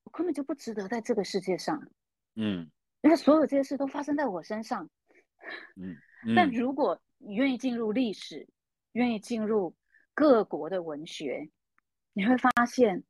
[0.04, 1.90] 我根本就不值得在这个世界上。
[2.36, 2.70] 嗯，
[3.02, 4.88] 因为所有这些事都发生在我身上。
[5.74, 5.96] 嗯，
[6.36, 8.48] 但如果你愿意进入历史，
[8.92, 9.74] 愿意进入
[10.14, 11.50] 各国的文学，
[12.12, 13.02] 你会发现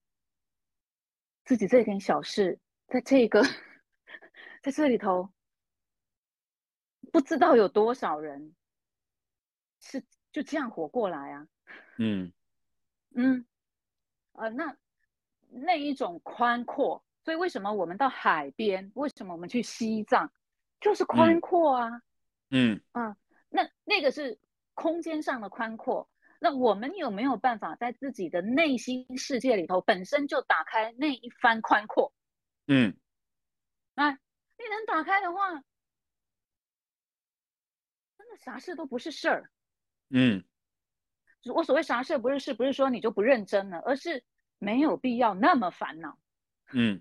[1.45, 2.59] 自己这点小事。
[2.89, 3.43] 在这个，
[4.63, 5.31] 在这里头，
[7.13, 8.55] 不知道有多少人
[9.81, 11.47] 是就这样活过来啊？
[11.99, 12.33] 嗯
[13.15, 13.47] 嗯，
[14.33, 14.77] 呃，那
[15.49, 18.93] 那一种宽阔，所以为什么我们到海边？
[18.95, 20.31] 为什么我们去西藏？
[20.81, 22.03] 就是宽阔啊。
[22.51, 23.17] 嗯啊，
[23.49, 24.39] 那那个是
[24.75, 26.09] 空间上的宽阔。
[26.39, 32.13] 那我们有没有办法在自己的内心世界里头，本身就打开那一番宽阔？
[32.69, 32.97] 嗯，
[33.95, 34.11] 哎，
[34.59, 35.53] 你能打开的话，
[38.19, 39.51] 真的啥事都不是事儿。
[40.11, 40.45] 嗯，
[41.55, 44.25] 我所谓啥事不是事，不是说你就不认真了，而是
[44.59, 46.19] 没有必要那么烦恼。
[46.73, 47.01] 嗯，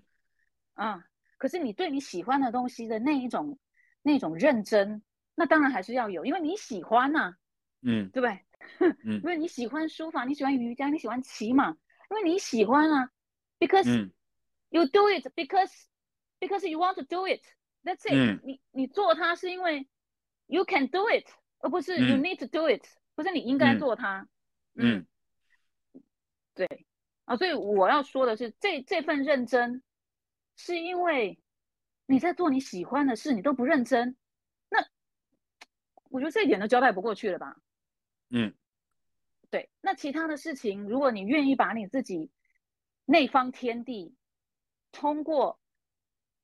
[0.74, 1.04] 啊，
[1.36, 3.58] 可是你对你喜欢的东西的那一种
[4.02, 5.02] 那种认真，
[5.34, 7.36] 那当然还是要有，因为你喜欢呐。
[7.82, 8.44] 嗯，对不对？
[9.04, 13.10] 嗯，因为你喜欢书法，你喜欢瑜伽，你喜欢骑马，因为你喜欢啊
[13.58, 14.12] ，because。
[14.70, 15.72] You do it because
[16.40, 17.40] because you want to do it.
[17.84, 18.40] That's it.
[18.42, 19.86] 你你做它是因为
[20.46, 21.24] you can do it，
[21.58, 24.28] 而不是 you need to do it，不是你应该做它。
[24.74, 25.06] 嗯，
[26.52, 26.66] 对
[27.26, 29.84] 啊，所以我要说的是，这这份认真
[30.56, 31.38] 是因为
[32.06, 34.16] 你在做你喜欢的事，你都不认真，
[34.68, 34.84] 那
[36.10, 37.56] 我觉得这一点都交代不过去了吧？
[38.30, 38.52] 嗯，
[39.48, 39.70] 对。
[39.80, 42.32] 那其他的事情，如果你愿意把你自己
[43.04, 44.15] 那方天地。
[44.96, 45.60] 通过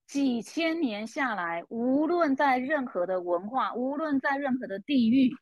[0.06, 5.34] 几千年下来，无论在任何的文化，无论在任何的地域，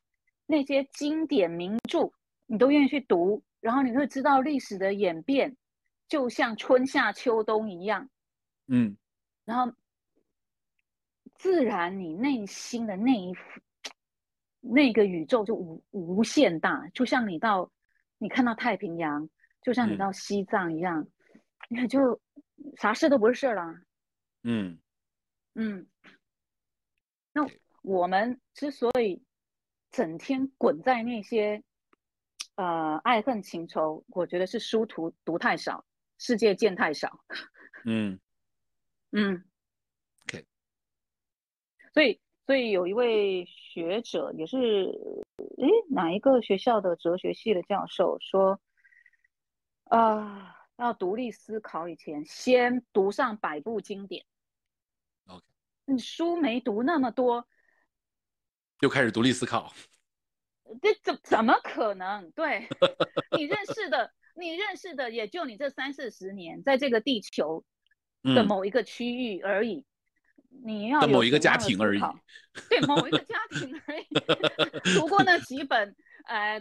[0.47, 2.13] 那些经典名著，
[2.47, 5.57] 你都愿意去读，然后你会知道历史的演变，
[6.07, 8.09] 就像春夏秋冬一样，
[8.69, 8.97] 嗯，
[9.45, 9.75] 然后
[11.35, 13.35] 自然你内心的那一
[14.61, 17.69] 那个宇宙就无无限大，就像你到
[18.19, 19.29] 你看到太平洋，
[19.63, 21.09] 就像你到西藏一样，
[21.69, 22.21] 你看就。
[22.77, 23.81] 啥事都不是事儿了，
[24.43, 24.79] 嗯。
[25.55, 25.87] 嗯，
[27.33, 27.45] 那
[27.83, 29.21] 我们之所以
[29.91, 31.63] 整天滚在那些
[32.55, 35.85] 呃爱恨情仇，我觉得是书读读太少，
[36.19, 37.21] 世界见太少，
[37.85, 38.21] 嗯。
[39.11, 39.45] 嗯
[40.29, 40.47] ，OK，
[41.93, 44.57] 所以所以有一位学者也是，
[45.59, 48.61] 诶哪一个学校的哲学系的教授说，
[49.85, 50.59] 啊。
[50.81, 54.25] 要独立思考以前，先读上百部经典。
[55.27, 55.45] OK，
[55.85, 57.47] 你书没读那么多，
[58.81, 59.73] 又开始独立思考？
[60.81, 62.31] 这怎怎么可能？
[62.31, 62.67] 对
[63.37, 67.63] 你认识的，你认识的也就你这三四十年，在这个地球
[68.23, 69.85] 的某一个区域而已。
[70.65, 72.01] 你要某一个家庭 而已，
[72.71, 74.07] 对某一个家庭而已。
[74.99, 76.59] 读过那几本呃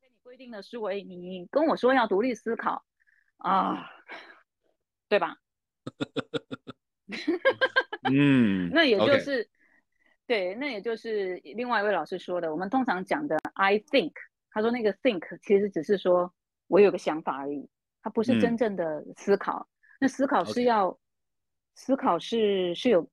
[0.00, 2.84] 给你规定的书，已，你跟我说要独立思考。
[3.38, 3.90] 啊，
[5.08, 5.36] 对吧？
[8.10, 9.48] 嗯，那也就是，
[10.26, 12.52] 对，那也就是另外一位老师说的。
[12.52, 14.12] 我们通常讲的 “I think”，
[14.50, 16.32] 他说那个 “think” 其实只是说
[16.66, 17.68] 我有个想法而已，
[18.02, 19.68] 它不是真正的思考。
[20.00, 20.98] 那思考是要
[21.74, 23.10] 思考是是有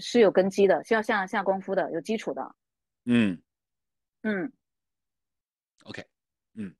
[0.00, 2.54] 是有根基的，是要下下功夫的，有基础的。
[3.04, 3.40] 嗯
[4.22, 4.52] 嗯
[5.84, 6.04] ，OK，
[6.54, 6.74] 嗯。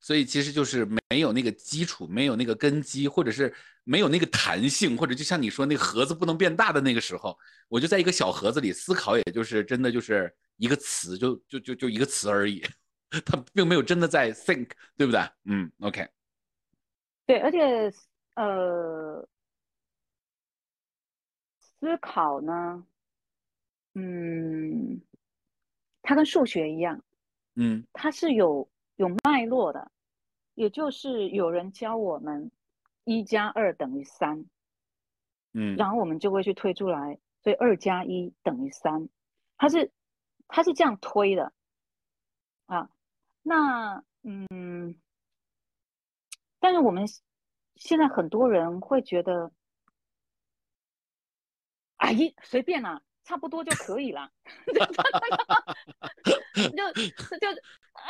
[0.00, 7.38] 所以其实就是没有那个基础，没有那个根基，或者是没有那个弹性，或者就像你说那个盒子不能变大的那个时候，
[7.68, 12.62] 我就在一个小盒子里思考，也就是真的就是一个词，就就就就一个词而已，
[13.26, 15.20] 他并没有真的在 think，对不对？
[15.44, 16.08] 嗯，OK。
[17.26, 17.92] 对，而且
[18.34, 19.28] 呃，
[21.60, 22.84] 思考呢，
[23.94, 25.00] 嗯，
[26.02, 27.00] 它跟数学一样，
[27.54, 28.68] 嗯，它是有
[29.00, 29.90] 有脉络的，
[30.54, 32.52] 也就是有人教我们
[33.04, 34.44] 一加二等于三，
[35.52, 39.08] 嗯，然后我们就会去推出来，所以二加一等于三，
[39.56, 39.90] 它是
[40.48, 41.54] 它是这样推的
[42.66, 42.90] 啊。
[43.42, 45.00] 那嗯，
[46.58, 47.06] 但是我们
[47.76, 49.50] 现在很多人会觉得。
[51.96, 54.28] 哎，随便啦，差不多就可以了。
[56.56, 56.92] 就
[57.38, 57.46] 就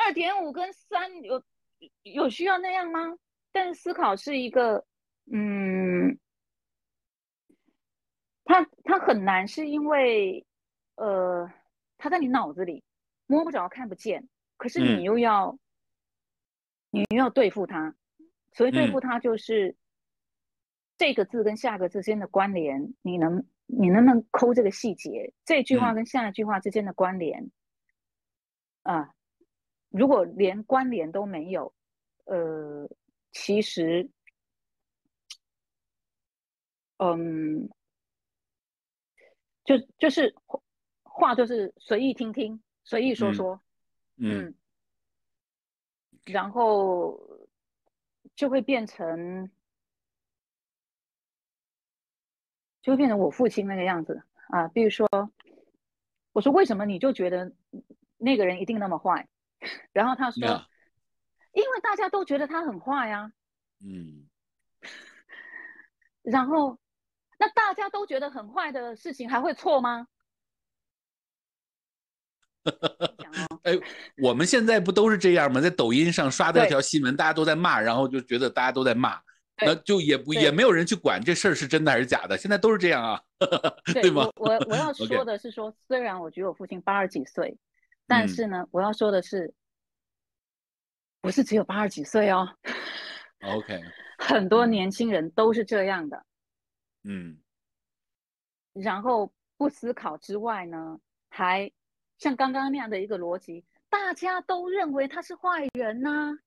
[0.07, 1.43] 二点五跟三有
[2.05, 3.19] 有需要那样吗？
[3.53, 4.87] 但是思考是一个，
[5.31, 6.19] 嗯，
[8.45, 10.47] 它它很难，是因为
[10.95, 11.53] 呃，
[11.99, 12.83] 它在你脑子里
[13.27, 15.59] 摸不着、看不见，可是你又要
[16.89, 17.95] 你又要对付它，
[18.55, 19.77] 所以对付它就是
[20.97, 23.47] 这个字跟下个字之间的关联，你能。
[23.73, 25.33] 你能不能抠这个细节？
[25.45, 27.51] 这句话跟下一句话之间的关联
[28.83, 29.15] 啊？
[29.91, 31.73] 如果连关联都没有，
[32.25, 32.89] 呃，
[33.33, 34.11] 其实，
[36.99, 37.69] 嗯，
[39.65, 40.35] 就就是
[41.03, 43.61] 话就是随意听听，随意说说，
[44.17, 44.55] 嗯，
[46.25, 47.21] 然后
[48.35, 49.51] 就会变成。
[52.91, 54.67] 就会变成我父亲那个样子啊！
[54.67, 55.09] 比如说，
[56.33, 57.53] 我说为什么你就觉得
[58.19, 59.29] 那个人一定那么坏？
[59.95, 60.41] 然后他说，
[61.53, 63.31] 因为大家都觉得他很坏呀。
[63.79, 64.27] 嗯。
[66.23, 66.81] 然后，
[67.39, 70.09] 那大家都觉得很坏的事情还会错吗？
[73.63, 73.73] 哎，
[74.21, 75.61] 我们现在不都是这样吗？
[75.61, 79.17] 在抖音上刷到一条新闻，大家都在骂，然后就觉得大家都在骂。
[79.63, 83.21] 那就也不也没有人去管这事儿是真的还是假的，现在都是这样啊，
[83.93, 84.29] 对吗？
[84.37, 87.57] 我我要 说的是说，虽然我觉得我父亲八十几岁，
[88.07, 89.53] 但是呢，我要说的是，
[91.21, 92.49] 不是只有八十几岁哦。
[93.43, 93.81] OK，
[94.19, 96.25] 很多年轻人都是这样的。
[97.05, 97.39] 嗯。
[98.73, 100.99] 然后不思考之外呢，
[101.29, 101.71] 还
[102.19, 106.39] 像刚刚那样的一个逻辑，大家都认为他是坏人呐。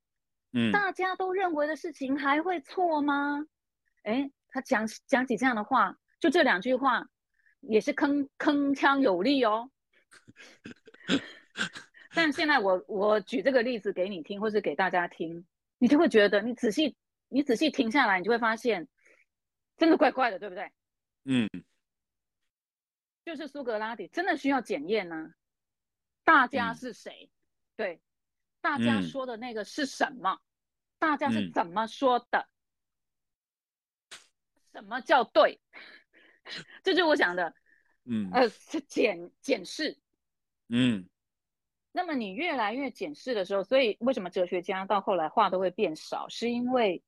[0.53, 3.45] 嗯，大家都认为的事情还会错吗？
[4.03, 7.07] 哎，他讲讲起这样的话，就这两句话，
[7.61, 9.71] 也是铿铿锵有力哦。
[12.15, 15.45] 但现在我我举这个例子给你听，或是给大家听，
[15.79, 16.95] 你就会觉得，你仔细
[17.29, 18.87] 你仔细停下来，你就会发现，
[19.77, 20.71] 真的怪怪的，对不对？
[21.25, 21.49] 嗯，
[23.25, 25.33] 就是苏格拉底真的需要检验呢。
[26.23, 27.31] 大家是谁？
[27.75, 27.99] 对。
[28.63, 30.39] 大家说的那个是什么？
[30.97, 32.47] 大家是怎么说的？
[34.71, 35.59] 什么叫对？
[36.81, 37.53] 这就是我讲的，
[38.05, 39.99] 嗯，呃，是检检视，
[40.69, 41.09] 嗯。
[41.91, 46.29] 那么你越来越检视的时候，所以为什么哲学家到后来话都会变少？
[46.29, 47.03] 是因为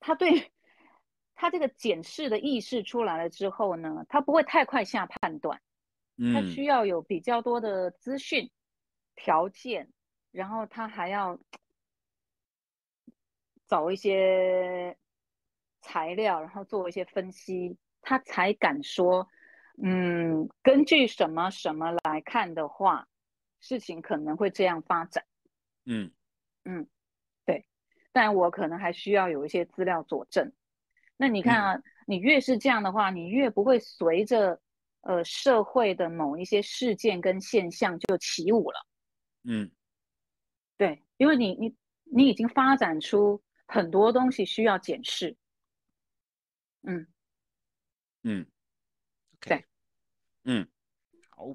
[0.00, 0.50] 他对
[1.34, 5.60] 他这个检视的意识出来了之后呢，他不会太快下判断，
[6.32, 8.50] 他需要有比较多的资讯
[9.14, 9.92] 条件。
[10.36, 11.38] 然后他还要
[13.66, 14.94] 找一些
[15.80, 19.26] 材料，然后做一些分析，他才敢说，
[19.82, 23.08] 嗯，根据什么什么来看的话，
[23.60, 25.24] 事情可能会这样发展。
[25.86, 26.12] 嗯
[26.66, 26.86] 嗯，
[27.46, 27.66] 对，
[28.12, 30.52] 但我可能还需要有一些资料佐证。
[31.16, 34.60] 那你看啊，你越是这样的话，你越不会随着
[35.00, 38.86] 呃社会的某一些事件跟现象就起舞了。
[39.44, 39.70] 嗯。
[40.76, 41.74] 对，因为你你
[42.04, 45.36] 你已经发展出很多东西需要检视，
[46.82, 47.06] 嗯
[48.22, 48.46] 嗯，
[49.40, 49.64] 对，
[50.44, 50.66] 嗯，
[51.30, 51.46] 好，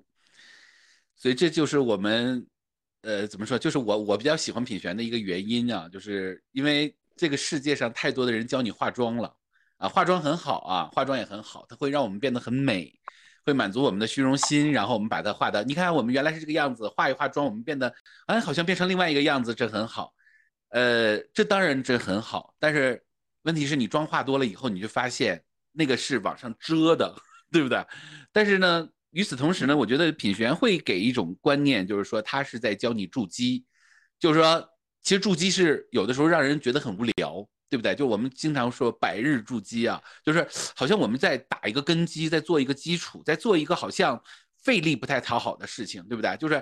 [1.15, 2.47] 所以这就是我们
[3.01, 9.37] 呃怎么说，就是我我比较喜欢品璇的一个原因啊，就是因为这个世界上太多的人教你化妆了。
[9.77, 12.93] 啊，化妆很好啊，化妆也很好，它会让我们变得很美。
[13.43, 17.93] 会满足我们的虚荣心，然后我们把它画的，你看我们原来是这个样子，化一化妆，我们变得，
[18.27, 20.13] 哎，好像变成另外一个样子，这很好，
[20.69, 23.03] 呃，这当然这很好，但是
[23.43, 27.15] 问题是你妆化多了以后，你就发现那个是往上遮的，
[27.51, 27.85] 对不对？
[28.31, 33.65] 但是呢，与此同时呢，我觉得品璇会给一种观念，就是说他是在教你筑基，
[34.19, 34.69] 就是说
[35.01, 37.47] 其实筑基是有的时候让人觉得很无聊。
[37.71, 37.95] 对不对？
[37.95, 40.45] 就我们经常说百日筑基啊，就是
[40.75, 44.21] 好像我们在打一个根基，在做一个基础，在做一个好像
[44.61, 46.35] 费力不太讨好的事情，对不对？
[46.35, 46.61] 就是，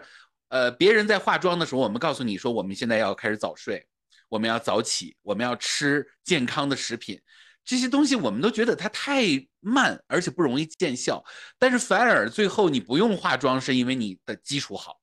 [0.49, 3.83] 呃，别人在化妆的时候，我们告诉你说，我们现在要开始早睡，
[4.27, 7.19] 我们要早起，我们要吃健康的食品，
[7.65, 9.23] 这些东西我们都觉得它太
[9.61, 11.25] 慢，而且不容易见效。
[11.57, 14.98] 但是反而最后你不用化妆，是因为你的基础好，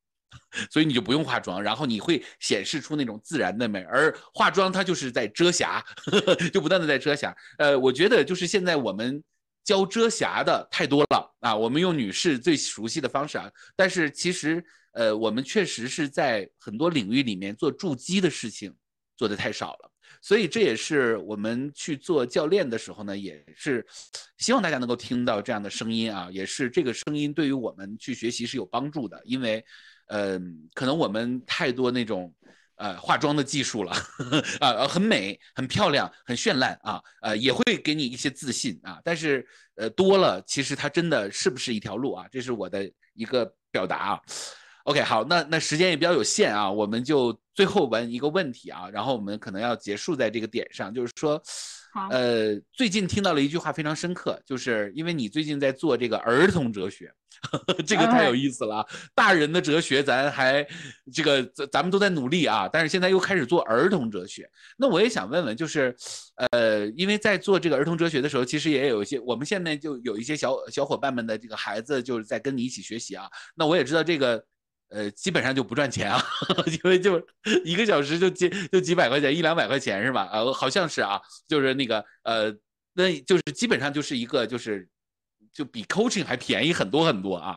[0.70, 3.82] 所以你就不用化妆，然后你会显示出那种自然的美。
[3.82, 5.84] 而化妆它就是在遮瑕，
[6.52, 7.34] 就不断的在遮瑕。
[7.58, 9.22] 呃，我觉得就是现在我们
[9.64, 18.74] 教遮瑕的太多了啊，我们用女士最熟悉的方式啊，但是其实呃，我们确实是在很多领域里面做筑基的事情
[19.16, 19.90] 做的太少了。
[20.22, 23.86] 所以这也是我们去做教练的时候呢，也是
[24.38, 29.64] 希望大家能够听到这样的声音啊，也是这个声音对于我们去学习是有帮助的，因为，
[30.06, 32.32] 嗯，可能我们太多那种
[32.76, 33.92] 呃化妆的技术了
[34.60, 39.46] 啊，很美、很漂亮、很绚烂啊，呃，也会给你一些自信啊，但是
[39.76, 42.26] 呃多了，其实它真的是不是一条路啊？
[42.30, 44.20] 这是我的一个表达啊。
[44.84, 51.42] OK，好，那那时间也比较有限啊，我们就最后问一个问题啊，然后我们可能要结束在这个点上，就是说，
[52.10, 57.12] 呃，最近听到了一句话非常深刻，就是因为你最近在做这个儿童哲学，
[57.86, 60.66] 这个太有意思了，大人的哲学咱还
[61.12, 65.94] 这个咱咱们都在努力啊，但是现在又开始做儿童哲学，那我也想问问，就是，
[66.50, 74.44] 呃，因为在做这个儿童哲学的时候，其实也有一些，我们现在就有一些小小伙伴们的这个孩子就是在跟你一起学习啊，那我也知道这个。
[74.88, 76.22] 呃，基本上就不赚钱啊，
[76.70, 77.20] 因为就
[77.64, 80.28] 一个小时就几就几百块钱，一两百块钱是吧？
[80.32, 82.54] 呃，好像是啊，就是那个呃，
[82.92, 84.88] 那就是基本上就是一个就是
[85.52, 87.56] 就比 coaching 还便宜很多很多啊。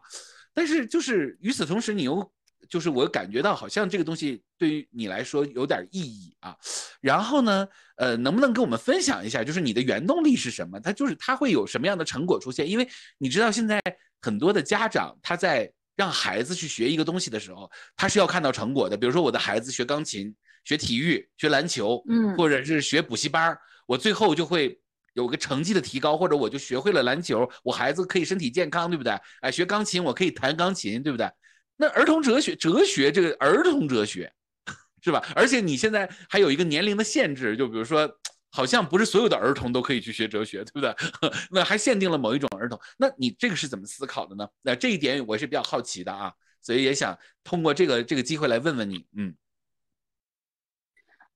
[0.55, 2.31] 但是就是与此同时，你又
[2.67, 6.57] 就是我感觉到好像这个东西对于你来说有点意义啊。
[6.99, 10.79] 然后呢，呃，能不能跟我们分享一下，就是你的原动力是什么？
[10.79, 12.67] 它就是它会有什么样的成果出现？
[12.67, 12.89] 因为
[13.19, 13.79] 你知道现在
[14.19, 15.71] 很多的家长他在。
[15.99, 18.95] 让孩子去学一个东西的时候，他是要看到成果的。
[18.95, 24.79] 比如说，我的孩子学钢琴、学体育、学篮球，嗯，或者是学补习班我最后就会
[25.11, 29.11] 有个成绩的提高，或者我就学会了篮球，我孩子可以身体健康，对不对？
[29.41, 31.29] 哎，学钢琴我可以弹钢琴，对不对？
[31.75, 34.31] 那儿童哲学，哲学这个儿童哲学，
[35.03, 35.21] 是吧？
[35.35, 38.09] 而且你现在还有一个年龄的限制，就比如说。
[38.51, 40.93] 好像不是所有的儿童都可以去学哲学，对不对？
[41.51, 42.79] 那还限定了某一种儿童。
[42.97, 44.49] 那你这个是怎么思考的呢？
[44.61, 49.05] 那这一点我是比较好奇的啊，所以也想通过这个这个机会来问问你。
[49.15, 49.35] 嗯，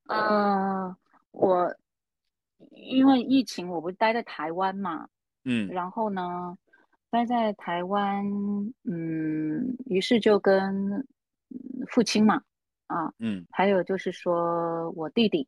[0.08, 0.96] 呃，
[1.32, 1.76] 我
[2.72, 5.08] 因为疫情，我不是待在台湾嘛，
[5.46, 6.58] 嗯，然后呢，
[7.12, 8.26] 待在台湾，
[8.86, 11.08] 嗯，于是就跟
[11.90, 12.42] 父亲嘛，
[12.88, 15.48] 啊，嗯，还有就是说我弟弟。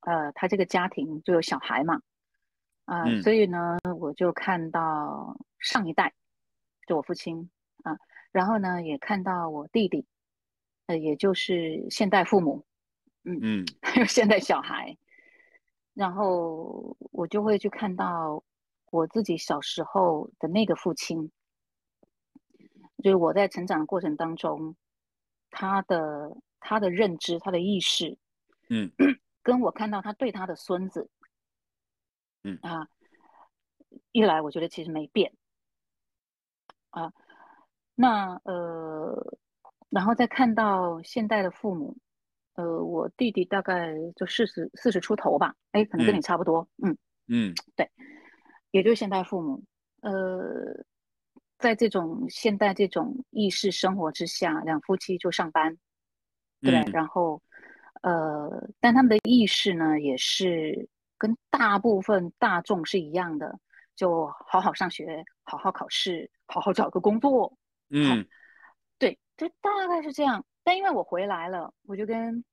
[0.00, 2.00] 呃，他这个家庭就有小孩嘛，
[2.84, 6.14] 啊，所以呢，我就看到上一代，
[6.86, 7.50] 就我父亲
[7.82, 7.98] 啊，
[8.32, 10.06] 然后呢，也看到我弟弟，
[10.86, 12.64] 呃，也就是现代父母，
[13.24, 14.96] 嗯嗯， 还有现代小孩，
[15.94, 18.44] 然后我就会去看到
[18.90, 21.32] 我自己小时候的那个父亲，
[23.02, 24.76] 就是我在成长的过程当中，
[25.50, 28.16] 他的他的认知，他的意识，
[28.70, 28.92] 嗯。
[29.46, 31.08] 跟我看到他对他的孙子，
[32.42, 32.58] 嗯。
[32.62, 32.88] 啊，
[34.10, 35.32] 一来我觉得其实没变，
[36.90, 37.12] 啊，
[37.94, 39.38] 那呃，
[39.88, 41.96] 然后再看到现代的父母，
[42.54, 46.98] 呃，我弟弟大概就四十四十出头吧，哎，可能跟你差不多，嗯。
[47.28, 47.88] 嗯，对，
[48.72, 49.62] 也就是现代父母，
[50.00, 50.84] 呃，
[51.56, 55.78] 在这种现代这种意识生活之下，两夫妻就上班，
[56.60, 57.40] 对，然后。
[58.02, 63.58] 呃，但他们的意识呢，也是跟大部分大众是一样的，
[63.94, 67.56] 就好好上学，好好考试，好好找个工作。
[67.90, 68.26] 嗯，
[68.98, 70.44] 对，就大概是这样。
[70.62, 72.44] 但因为我回来了，我就跟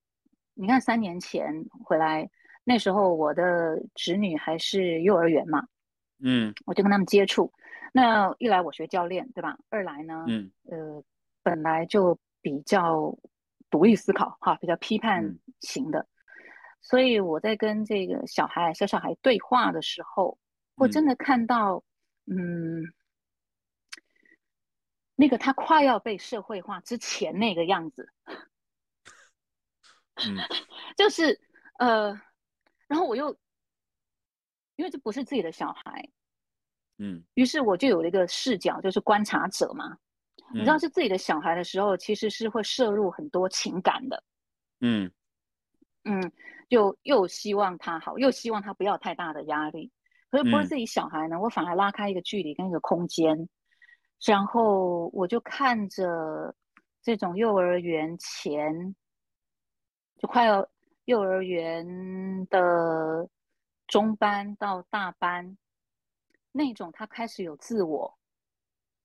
[0.54, 2.30] 你看，三年前回来，
[2.64, 5.68] 那时候我的侄女还是幼儿园嘛，
[6.20, 7.52] 嗯，我就跟他们接触。
[7.92, 9.58] 那一来我学教练，对吧？
[9.70, 11.04] 二来呢，嗯，呃，
[11.44, 13.16] 本来就比较。
[13.74, 16.08] 独立思考，哈，比较批判型的，
[16.80, 20.38] 所以我在跟这个小孩、小小孩对话的时候，
[20.76, 21.84] 我真的看到，
[22.28, 22.84] 嗯，
[25.16, 28.08] 那个他快要被社会化之前那个样子，
[30.18, 30.38] 嗯，
[30.96, 31.42] 就是
[31.80, 32.14] 呃，
[32.86, 33.36] 然后我又
[34.76, 36.08] 因为这不是自己的小孩，
[37.00, 39.98] 嗯，于是我就有了一个视角，就是观察者嘛。
[40.54, 44.24] 你知道是自己的小孩的时候，其实是会摄入很多情感的，
[44.82, 45.12] 嗯。
[46.06, 46.32] 嗯，
[46.68, 49.90] 就又希望他好，又希望他不要太大的压力。
[50.30, 53.48] 可是不是自己小孩呢，我反而拉开一个距离跟一个空间，
[54.26, 56.54] 然后我就看着
[57.02, 58.96] 这种幼儿园前
[60.18, 60.68] 就快要
[61.06, 63.30] 幼儿园的
[63.88, 65.58] 中班到大班
[66.52, 68.18] 那种，他开始有自我，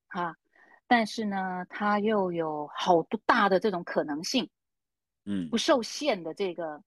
[0.08, 0.34] 啊，
[0.88, 4.50] 但是呢，他又有好多大的这种可能性，
[5.26, 6.82] 嗯，不受限的这个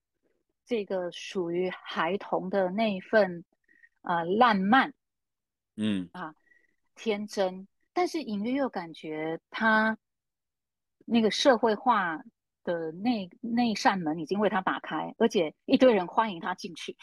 [0.66, 3.46] 这个属于孩童的那一份
[4.02, 4.94] 啊烂漫，
[5.78, 6.36] 嗯啊
[6.96, 9.98] 天真，但是隐约又感觉他
[11.06, 12.22] 那个社会化。
[12.64, 16.96] 的那那扇门已经为他打开，而且一堆人欢迎他进去，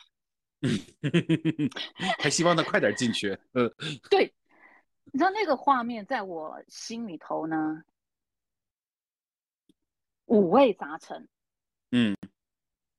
[2.20, 3.36] 还希望他快点进去。
[3.54, 3.68] 呃，
[4.08, 4.32] 对，
[5.12, 7.84] 你知道那个画面在我心里头呢，
[10.26, 11.28] 五味杂陈。
[11.90, 12.16] 嗯，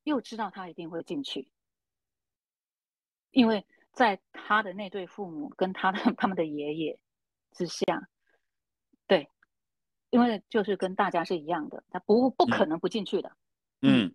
[0.03, 1.51] 又知道他一定会进去，
[3.31, 6.99] 因为在他的那对父母跟他的 他们的爷爷
[7.51, 8.09] 之下。
[9.05, 9.29] 对
[10.09, 13.37] 因为就是跟大家是一样的，他不不可能不进去的。
[13.81, 14.13] 嗯，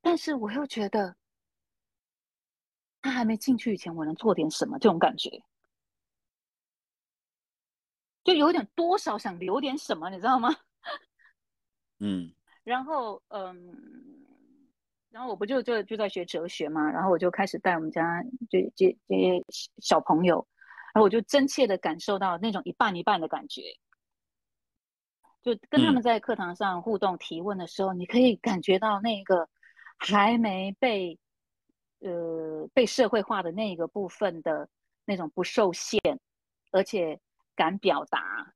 [0.00, 1.16] 但是我又觉得，
[3.02, 4.78] 他还没进去以前，我能做点什么？
[4.78, 5.42] 这种感觉，
[8.24, 10.48] 就有点多少想留点什么，你知道吗？
[12.00, 12.32] 嗯。
[12.64, 14.24] 然后，嗯，
[15.10, 19.44] 然后我不就就就在学哲学嘛，然后我就开始带我们家这这这些
[19.82, 20.46] 小朋友，
[20.94, 23.62] 然后我就真切的感受到那种一半一半的感觉。
[25.42, 29.46] 就跟他们在课堂上互动提问的时候，你可以感觉到那个
[29.98, 31.18] 还没被
[31.98, 34.66] 呃被社会化的那个部分的
[35.04, 36.00] 那种不受限，
[36.72, 37.20] 而且
[37.54, 38.52] 敢表达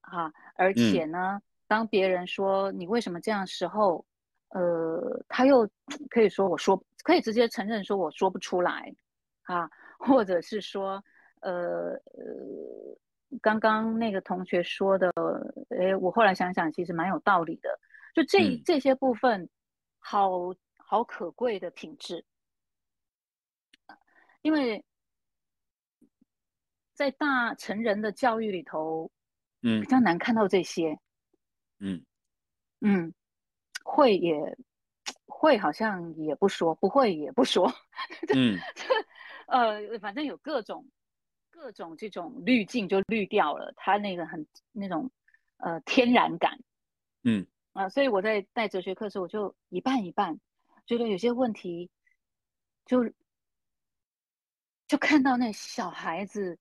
[0.00, 4.04] 啊，而且呢，当别人说你为什么这样时候，
[4.48, 5.68] 呃，他又
[6.08, 8.94] 可以说我说可以直接承认说我说不出来
[9.42, 11.02] 啊，或者是说
[11.40, 12.98] 呃呃。
[13.40, 15.08] 刚刚那个同学说的，
[15.68, 17.78] 哎，我后来想想，其实蛮有道理的。
[18.12, 19.48] 就这这些部分，
[20.00, 22.24] 好好可贵的品质，
[24.42, 24.84] 因为
[27.00, 29.10] 在大成人的教育里头，
[29.62, 30.98] 嗯，比较难看到这些。
[31.78, 32.04] 嗯
[32.80, 33.14] 嗯，
[33.82, 34.58] 会也
[35.24, 37.72] 会，好像也不说，不会也不说。
[38.36, 38.58] 嗯，
[39.46, 40.86] 呃，反正有各种。
[41.50, 45.10] 各种这种滤镜就滤掉了，他那个很那种
[45.58, 46.58] 呃天然感，
[47.22, 50.38] 嗯啊，所以我在带哲学课的时候，我就一半一半，
[50.86, 51.90] 觉得有些问题
[52.86, 53.10] 就
[54.86, 56.58] 就看到那小孩子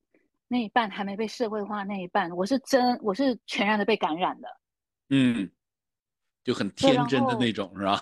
[0.50, 4.50] 那一半还没被社会化那一半，我是真我是全然的被感染的，
[5.10, 5.50] 嗯，
[6.44, 8.02] 就很天真的那种是吧？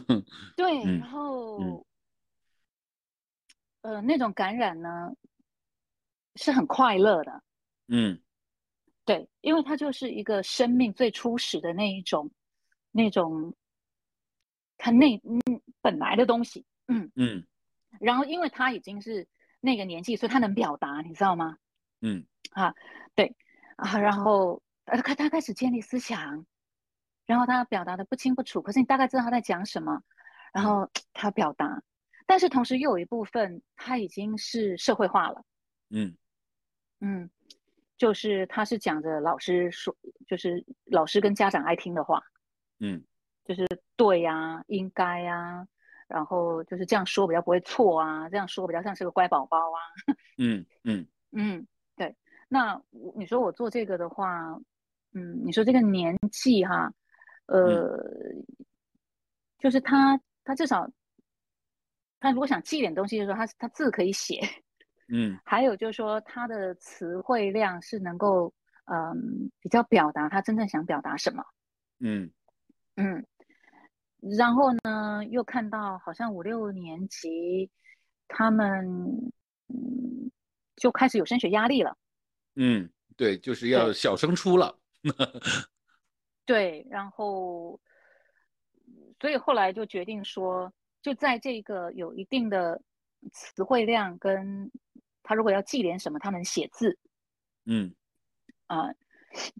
[0.56, 1.84] 对，然后
[3.82, 5.12] 呃那种感染呢。
[6.36, 7.42] 是很快乐的，
[7.88, 8.18] 嗯，
[9.04, 12.30] 对，因为它就是一个生命最初始的那一种，
[12.92, 13.52] 那种，
[14.78, 15.40] 它那嗯
[15.82, 17.44] 本来的东西，嗯嗯，
[17.98, 19.26] 然后因为他已经是
[19.58, 21.58] 那个年纪，所以他能表达，你知道吗？
[22.02, 22.24] 嗯。
[22.52, 22.74] 啊，
[23.14, 23.34] 对
[23.76, 26.44] 啊，然后他他开始建立思想，
[27.26, 30.02] 然后他表达的不清不楚，可是你大概知道他在讲什么，
[30.52, 31.82] 然后 他表达，
[32.26, 35.44] 但是同时又有一部分他已经是社会化了。
[35.90, 36.16] 嗯。
[37.00, 37.30] 嗯，
[37.96, 39.96] 就是他是讲着老师说，
[40.26, 42.22] 就是老师跟家长爱听的话，
[42.78, 43.02] 嗯，
[43.44, 43.66] 就是
[43.96, 45.66] 对呀，应该呀，
[46.08, 49.78] 然后就是这样说比较不会错啊，这样说比较像是个乖宝宝啊。
[50.36, 51.06] 嗯 嗯。
[51.32, 51.79] 嗯，对。
[52.52, 52.82] 那
[53.14, 54.60] 你说我做这个的话，
[55.14, 56.92] 嗯，你说这个年纪哈，
[57.46, 57.96] 呃，
[59.60, 60.90] 就是他他至少
[62.18, 64.40] 他如果想记点东西的时候，他他字可以写。
[65.08, 68.52] 嗯， 还有就是说，他的词汇量是能够，
[68.86, 71.44] 嗯，比较表达他真正想表达什么。
[72.00, 72.32] 嗯
[72.96, 73.24] 嗯，
[74.38, 77.70] 然后呢，又看到好像五六年级，
[78.26, 79.30] 他们
[79.68, 80.32] 嗯
[80.74, 81.96] 就开始有升学压力了。
[82.62, 84.78] 嗯，对，就是要小升初了。
[86.44, 87.80] 对，然后，
[89.18, 90.70] 所以后来就决定说，
[91.00, 92.82] 就在这个有一定的
[93.32, 94.70] 词汇量跟。
[95.22, 96.98] 他如果要记点什么，他能写字，
[97.64, 97.94] 嗯，
[98.66, 98.88] 啊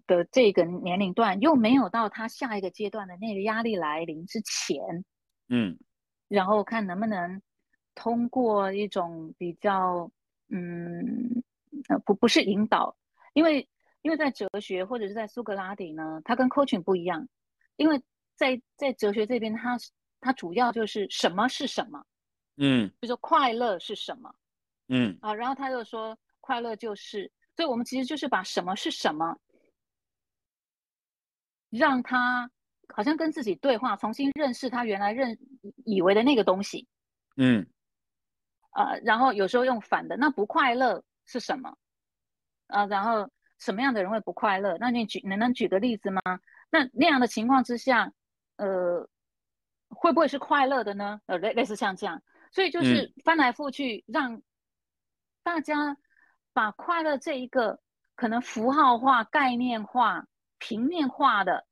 [0.05, 5.05] 的这个年龄段又没有到他下一个阶段的那个压力来临之前，
[5.47, 5.79] 嗯，
[6.27, 7.41] 然后看能不能
[7.95, 10.11] 通过一种比较，
[10.49, 11.41] 嗯，
[11.89, 12.95] 呃，不不是引导，
[13.33, 13.67] 因为
[14.01, 17.27] 因为在哲学或者是在苏格拉底呢，他跟 coaching 不一样，
[17.75, 18.01] 因为
[18.35, 19.77] 在在哲学这边，他
[20.19, 22.05] 他主要就是什么是什么，
[22.57, 24.33] 嗯，比如说快乐是什么。
[24.87, 25.17] 嗯。
[25.21, 29.37] 啊，然后他就说快乐就是，所以我们其实就是把什么是什么，
[31.69, 32.49] 让他
[32.93, 35.37] 好像跟自己对话，重新认识他原来认
[35.85, 36.87] 以为的那个东西。
[37.37, 37.65] 嗯，
[38.73, 41.77] 呃，然后有时候用反的，那不快乐是什么？
[42.67, 44.77] 啊，然后什么样的人会不快乐？
[44.79, 46.21] 那你举，能能举个例子吗？
[46.69, 48.11] 那那样的情况之下，
[48.57, 49.07] 呃，
[49.87, 51.21] 会不会是快乐的呢？
[51.27, 52.21] 呃，类类似像这样，
[52.51, 54.41] 所以就是翻来覆去，让
[55.41, 55.97] 大家
[56.51, 57.79] 把快乐这一个
[58.15, 60.27] 可能符号化、概念化、
[60.59, 61.65] 平面化的，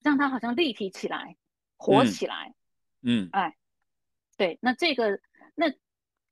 [0.00, 1.36] 让它好像立体起来、
[1.76, 2.54] 活起来。
[3.02, 3.56] 嗯，哎，
[4.38, 5.20] 对，那这个。
[5.58, 5.72] 那，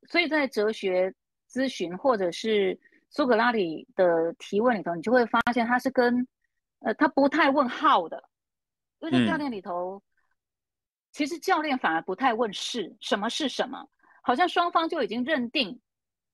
[0.07, 1.15] 所以在哲学
[1.55, 2.77] 咨询或者是
[3.11, 6.27] 苏格拉底的提问里头，你就会发现他是跟，
[6.81, 8.29] 呃，他不太问 how 的，
[8.99, 10.03] 因为在教练里头，
[11.13, 13.89] 其实教练反而不太问是什么是什么，
[14.21, 15.81] 好像双方就已经认定，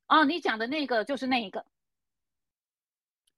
[0.06, 1.66] 啊，你讲的那个就是那一个。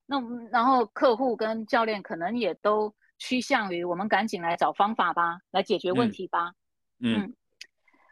[0.07, 6.53] 那然后客户跟教练可能也都趋向于我们赶紧来找方法吧，来解决问题吧。
[7.01, 7.35] 嗯。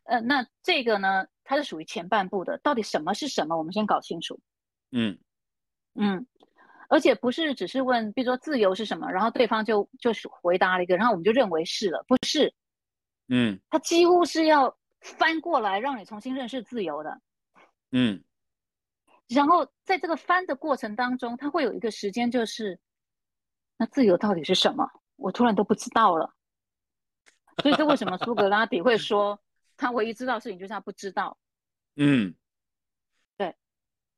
[0.04, 2.56] 呃，那这个呢，它是属于前半部的。
[2.58, 3.58] 到底什么是什么？
[3.58, 4.38] 我们先搞清楚。
[4.92, 5.18] 嗯
[5.94, 6.24] 嗯，
[6.88, 12.54] 而且不是只是问，比如说自由是什么，然后对方就就是回答了一个，然后我们就认为是了，不是。
[13.26, 17.20] 嗯，他几乎是要翻过来让你重新认识自由的。
[17.90, 18.22] 嗯，
[19.26, 22.78] 然后在这个翻的过程当中，他会有一个时间，就是
[23.76, 24.88] 那自由到底是什么？
[25.16, 26.32] 我突然都不知道了。
[27.60, 29.40] 所以这为什么苏格拉底会说？
[29.80, 31.38] 他唯一知道的事情就是他不知道，
[31.96, 32.34] 嗯，
[33.38, 33.56] 对。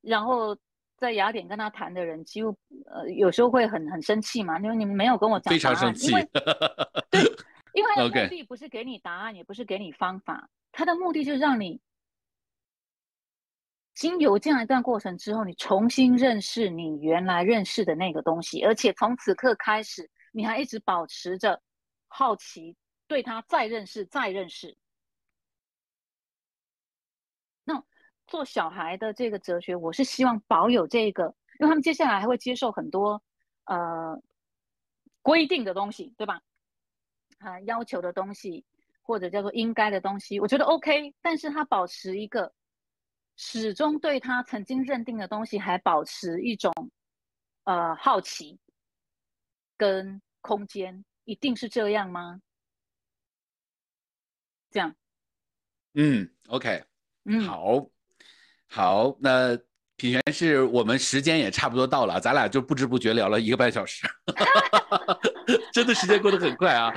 [0.01, 0.59] 然后
[0.97, 2.57] 在雅典跟他谈的人，几乎
[2.87, 6.29] 呃有时候会很很生气嘛，因为你们没有跟我讲非常生气，因为
[7.11, 7.21] 对，
[7.75, 11.81] 因为他的目的不是给你答案，也不是给你方法，他的目的就是让你
[13.95, 21.63] 经由这样一段过程之后，你重新认识你原来认识的那个东西，而且从此刻开始，你还一直保持着
[22.09, 22.77] 好奇，
[23.07, 24.77] 对他再认识，再认识。
[28.33, 31.25] 做小孩的这个哲学，我是希望保有这个，
[31.61, 33.23] 因为他们接下来还会接受很多
[33.67, 34.19] 呃
[35.21, 36.41] 规定的东西，对吧？
[37.41, 38.65] 啊，要求的东西
[39.03, 41.15] 或者叫做应该的东西，我觉得 OK。
[41.21, 42.51] 但是他保持一个
[43.37, 46.73] 始终对他曾经认定的东西还保持一种
[47.65, 48.59] 呃好奇
[49.77, 52.41] 跟空间，一定是这样吗？
[54.71, 54.97] 这样，
[55.93, 56.83] 嗯，OK，
[57.25, 57.91] 嗯，好。
[58.75, 59.55] 好，那
[59.99, 64.09] 品璇是我们时间也差不多到了，咱俩就不知不觉聊了一个半小时，
[65.75, 66.91] 真的时间过得很快啊。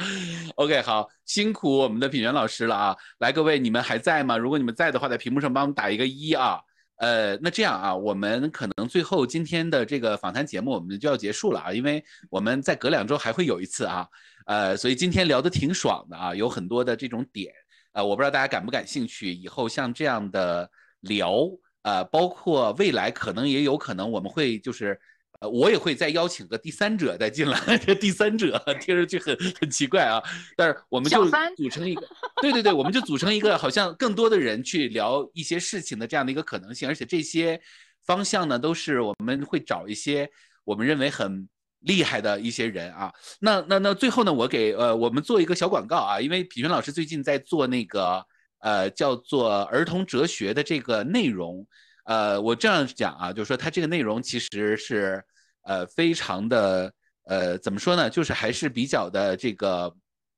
[0.55, 2.95] OK，好，辛苦我们的品璇老师了啊。
[3.17, 4.37] 来，各位你们还在吗？
[4.37, 6.61] 如果你们在的话，在屏幕上帮我们打一个一啊。
[6.95, 14.07] 呃，那这样啊，我们可能最后今天的这个访谈节目我们就要结束了啊，因为我们再隔两周还会有一次啊。
[14.45, 17.53] 呃，所以今天聊得挺爽的啊，有很多的这种点，
[17.91, 20.71] 呃，我不知道大家感不感兴趣，以后像这样的
[21.01, 21.45] 聊。
[21.85, 24.99] 呃，包括未来可能也有可能，我们会就是，
[25.39, 27.77] 呃，我也会再邀请个第三者再进来。
[27.77, 30.19] 这第三者听上去很很奇怪啊，
[30.57, 31.23] 但是我们就
[31.55, 32.01] 组成一个，
[32.41, 36.89] 对对对，我们就组成一个好像更多的人去聊一些事情的这样的一个可能性。
[36.89, 37.61] 而且这些
[38.03, 40.27] 方向呢，都是我们会找一些
[40.63, 41.47] 我们认为很
[41.81, 43.13] 厉害的一些人啊。
[43.39, 48.25] 那那那最后呢，我给呃我们做一个小广告啊，因为品轩老师最近在做那个。
[48.65, 51.63] 呃，叫做儿童哲学的这个内容，
[52.05, 55.23] 呃，我这样讲啊，就是说它这个内容其实是
[55.61, 56.91] 呃非常的
[57.25, 59.95] 呃怎么说呢，就是还是比较的这个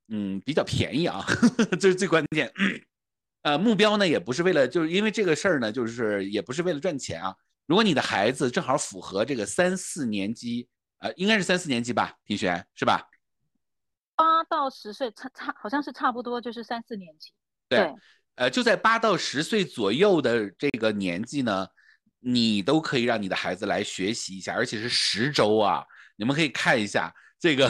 [0.10, 2.52] 嗯比较便宜啊，呵 呵这是最关键。
[3.44, 7.34] 呃，目标呢也不是为了，就是因为这个事儿呢，就是也不是为了赚钱啊。
[7.66, 10.68] 如果你的孩子正好符合这个三四年级，
[11.00, 13.08] 呃，应该是三四年级吧，品璇是吧？
[14.18, 17.32] 八到十岁，差差好像是差不多，就是三四年级。
[17.70, 17.94] 对。
[18.36, 21.66] 呃，就在八到十岁左右的这个年纪呢，
[22.20, 25.84] 你都可以让你的孩子来学习一下，而且是十周啊！
[26.16, 27.68] 你们可以看一下这个，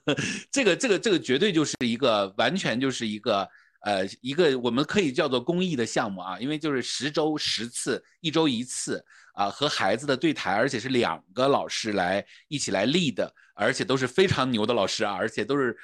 [0.50, 3.46] 这个，这个，这个绝对就是一个完全就是一个
[3.82, 9.04] 呃一个我们可以叫做公益的项目啊，因为就是十周十次，一周一次
[9.34, 13.30] 啊，和孩子的对谈，而且是两个老师来一起来立的。
[13.56, 15.76] 而且都是非常牛的老师啊，而且都是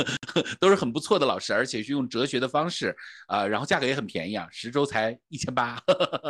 [0.60, 2.94] 都是很不错的老师，而且是用哲学的方式
[3.26, 5.82] 啊，然后价格也很便宜啊，十周才一千八，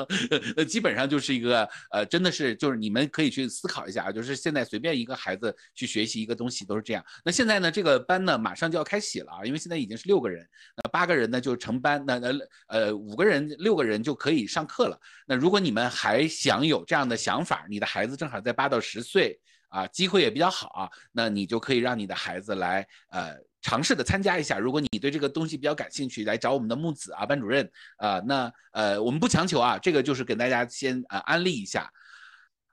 [0.69, 7.05] 基本上就是一个呃，真的是就是你们可以去思考一下啊，就是现在随便一个孩子去学习一个东西都是这样。
[7.25, 10.47] 那现在呢，这个班呢马上就要开启了啊，因为现在已经是六个人，
[10.77, 12.29] 那八个人呢就成班，那那
[12.69, 14.97] 呃五个人六个人就可以上课了。
[15.27, 19.41] 那如果你们还想有这样的想法，你的孩子正好在八到十岁。
[19.75, 24.59] 啊，机会也比较好啊，那你就可以让你的孩子来，呃，尝试的参加一下。
[24.59, 31.91] 如果你对这个东西比较感兴趣，来找我们的木子啊，班主任啊，那呃，我们不强求啊，这个就是给大家先呃安利一下。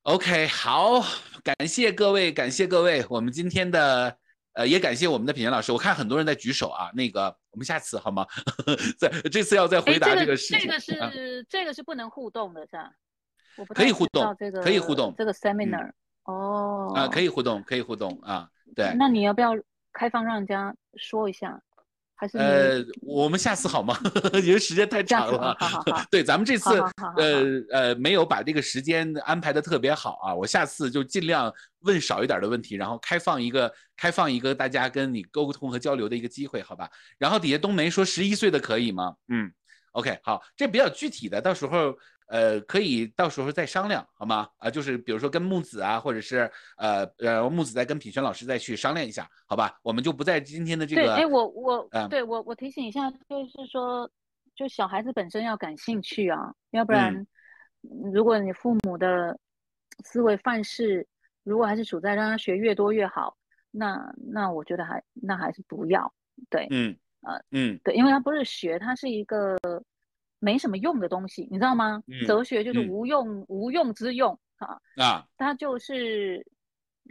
[0.04, 1.04] OK，好，
[1.44, 4.18] 感谢各位，感谢各位，我们今天的。
[4.54, 5.72] 呃，也感谢我们的品贤老师。
[5.72, 8.28] 我看很多人在举手啊，那个我们下次好吗？
[9.00, 10.60] 在这次要再回答这个事情。
[10.60, 12.92] 这个是这个是不能互动的，是吧？
[13.74, 15.16] 可以互动，可以互动。
[15.18, 15.90] 这个 seminar
[16.26, 18.48] 哦啊，可以互动，可以互动啊。
[18.76, 19.52] 对，那你要不要
[19.92, 21.62] 开放让人家说一下？
[22.16, 23.98] 还是呃，我们下次好吗？
[24.46, 25.58] 因为时间太长了。
[25.60, 26.04] 好好好。
[26.12, 26.80] 对，咱们这次
[27.18, 30.36] 呃呃没有把这个时间安排的特别好啊。
[30.36, 36.88] 我下次就尽量问少一点的问题，然后开放一个开放一个大家跟你沟通和交流的一个机会，好吧？
[37.18, 39.16] 然后底下冬梅说十一岁的可以吗？
[39.30, 39.52] 嗯
[39.94, 41.98] ，OK，好，这比较具体的，到时候。
[42.32, 44.48] 呃，可以到时候再商量，好吗？
[44.58, 49.78] 啊，就是比如说跟木子啊，或者是呃呃木子再跟品轩老师再去商量一下，好吧？
[49.84, 51.02] 我们就不在今天的这个。
[51.02, 54.10] 对，哎，我我，对我我提醒一下，就是说，
[54.56, 57.28] 就小孩子本身要感兴趣啊，要不然，
[58.14, 59.38] 如果你父母的
[60.06, 61.06] 思维范式
[61.44, 63.36] 如果还是处在让他学越多越好，
[63.72, 66.14] 那那我觉得还那还是不要。
[66.50, 69.58] 对，嗯，呃，嗯，对，因为他不是学，他是一个。
[70.44, 72.02] 没什么用的东西，你知道吗？
[72.26, 75.28] 哲学就是无用无用之用啊啊！
[75.38, 76.44] 它就是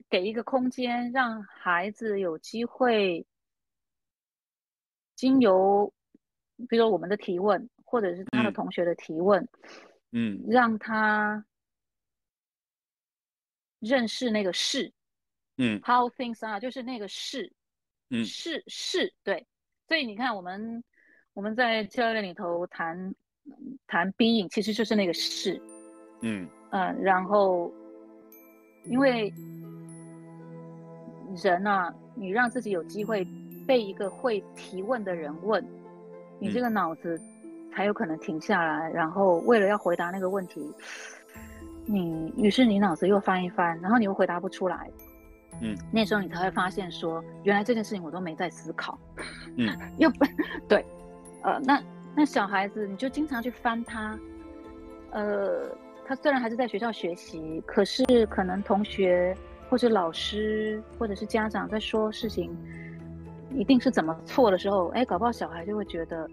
[0.09, 3.25] 给一个空间，让孩子有机会
[5.15, 5.93] 经由，
[6.69, 9.49] 比如说我们的提问，或者是他的同学的提问，
[10.11, 11.47] 嗯，让他
[13.79, 14.93] 认识那个事，
[15.57, 17.53] 嗯，how things are，就是那个事，
[18.09, 19.47] 嗯，是是，对，
[19.87, 20.83] 所以你看我们。
[21.33, 23.15] 我们在教练里头谈
[23.87, 25.61] 谈 being，其实就是那个是，
[26.23, 27.73] 嗯嗯，然后
[28.85, 29.33] 因为
[31.43, 33.27] 人啊，你让自己有机会
[33.67, 35.65] 被一个会提问的人问，
[36.41, 37.19] 你这个脑子
[37.73, 40.69] 才有可能停下来，然后为了要回答那个问题，
[41.87, 44.91] 你于是你脑子又翻一翻，然后你又回答不出来，
[45.63, 48.99] 嗯，那时候你才会发现说，原来这件事情我都没在思考，
[49.57, 50.27] 嗯，又不
[50.69, 50.85] 对。
[51.43, 51.83] 呃，那
[52.15, 54.19] 那小孩子你就经常去翻他，
[55.13, 55.71] 呃，
[56.05, 59.35] 他虽然还是在学校学习，可是可能同学
[59.69, 62.55] 或者老师或者是家长在说事情，
[63.55, 66.29] 一定是怎么错的时候，哎，搞不好小孩就会觉得，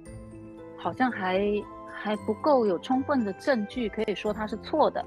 [0.77, 1.41] 好像还
[1.89, 5.05] 还不够有充分的证据可以说他是错的，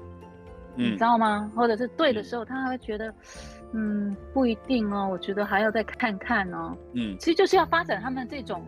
[0.75, 1.51] 你知道吗？
[1.55, 3.13] 或者是对的时候，他还会觉得，
[3.73, 8.65] 嗯，不一定哦，我觉得还要再看看哦，嗯，其实就是要发展他们这种。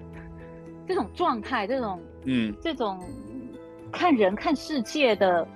[0.88, 3.00] 这种状态，这种嗯，这种
[3.92, 5.48] 看人看世界的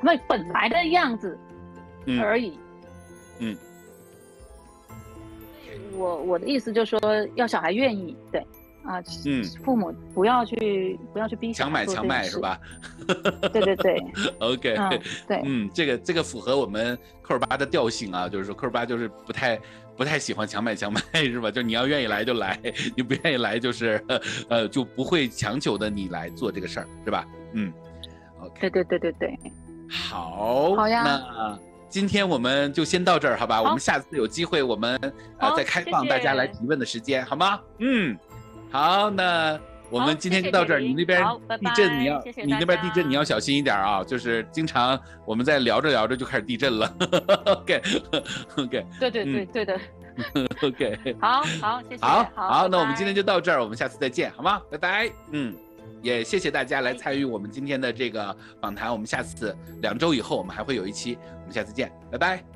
[0.00, 1.38] 他们本来的样子
[2.20, 2.58] 而已。
[3.38, 3.56] 嗯，
[5.92, 8.46] 我我的意思就是说，要小孩愿意，对
[8.86, 12.58] 啊，嗯，父母不要去不要去逼强买强卖是吧？
[13.52, 14.02] 对对对。
[14.40, 14.76] OK，
[15.26, 19.58] 对，嗯，这个这个符合我们科尔巴的调性啊，就是说科尔巴就是不太。
[19.96, 21.50] 不太喜欢强买强卖 是吧？
[21.50, 22.60] 就你要愿意来就来，
[22.94, 23.98] 你不愿意来就是
[24.50, 27.24] 呃就不会强求的你来做这个事儿是吧？
[27.54, 27.72] 嗯
[28.42, 29.38] ，OK，对对对对对，
[29.88, 31.02] 好，好呀。
[31.02, 31.58] 那
[31.88, 33.62] 今天我们就先到这儿好吧？
[33.62, 35.00] 我们下次有机会我们
[35.38, 37.58] 呃再开放大家来提问的时间好吗？
[37.78, 38.14] 嗯，
[38.76, 39.58] 好，那。
[39.88, 40.80] 我们今天就到这儿。
[40.80, 41.22] 你那边
[41.60, 44.02] 地震，你要你那边地震，你要小心一点啊！
[44.02, 46.92] 就是经常我们在聊着聊着就开始地震了。
[47.44, 48.84] OK，OK。
[48.98, 49.80] 对对对对的。
[50.60, 51.16] OK。
[51.20, 52.04] 好好谢谢。
[52.04, 54.60] 好好，那我们今天就到这儿，我们下次再见，好吗？
[54.68, 55.08] 拜拜。
[55.30, 55.54] 嗯，
[56.02, 58.90] 也谢谢大家来参与我们今天的这个访谈。
[58.90, 62.55] 我们下次两周以后我们还会有一期，我们下次见，拜拜。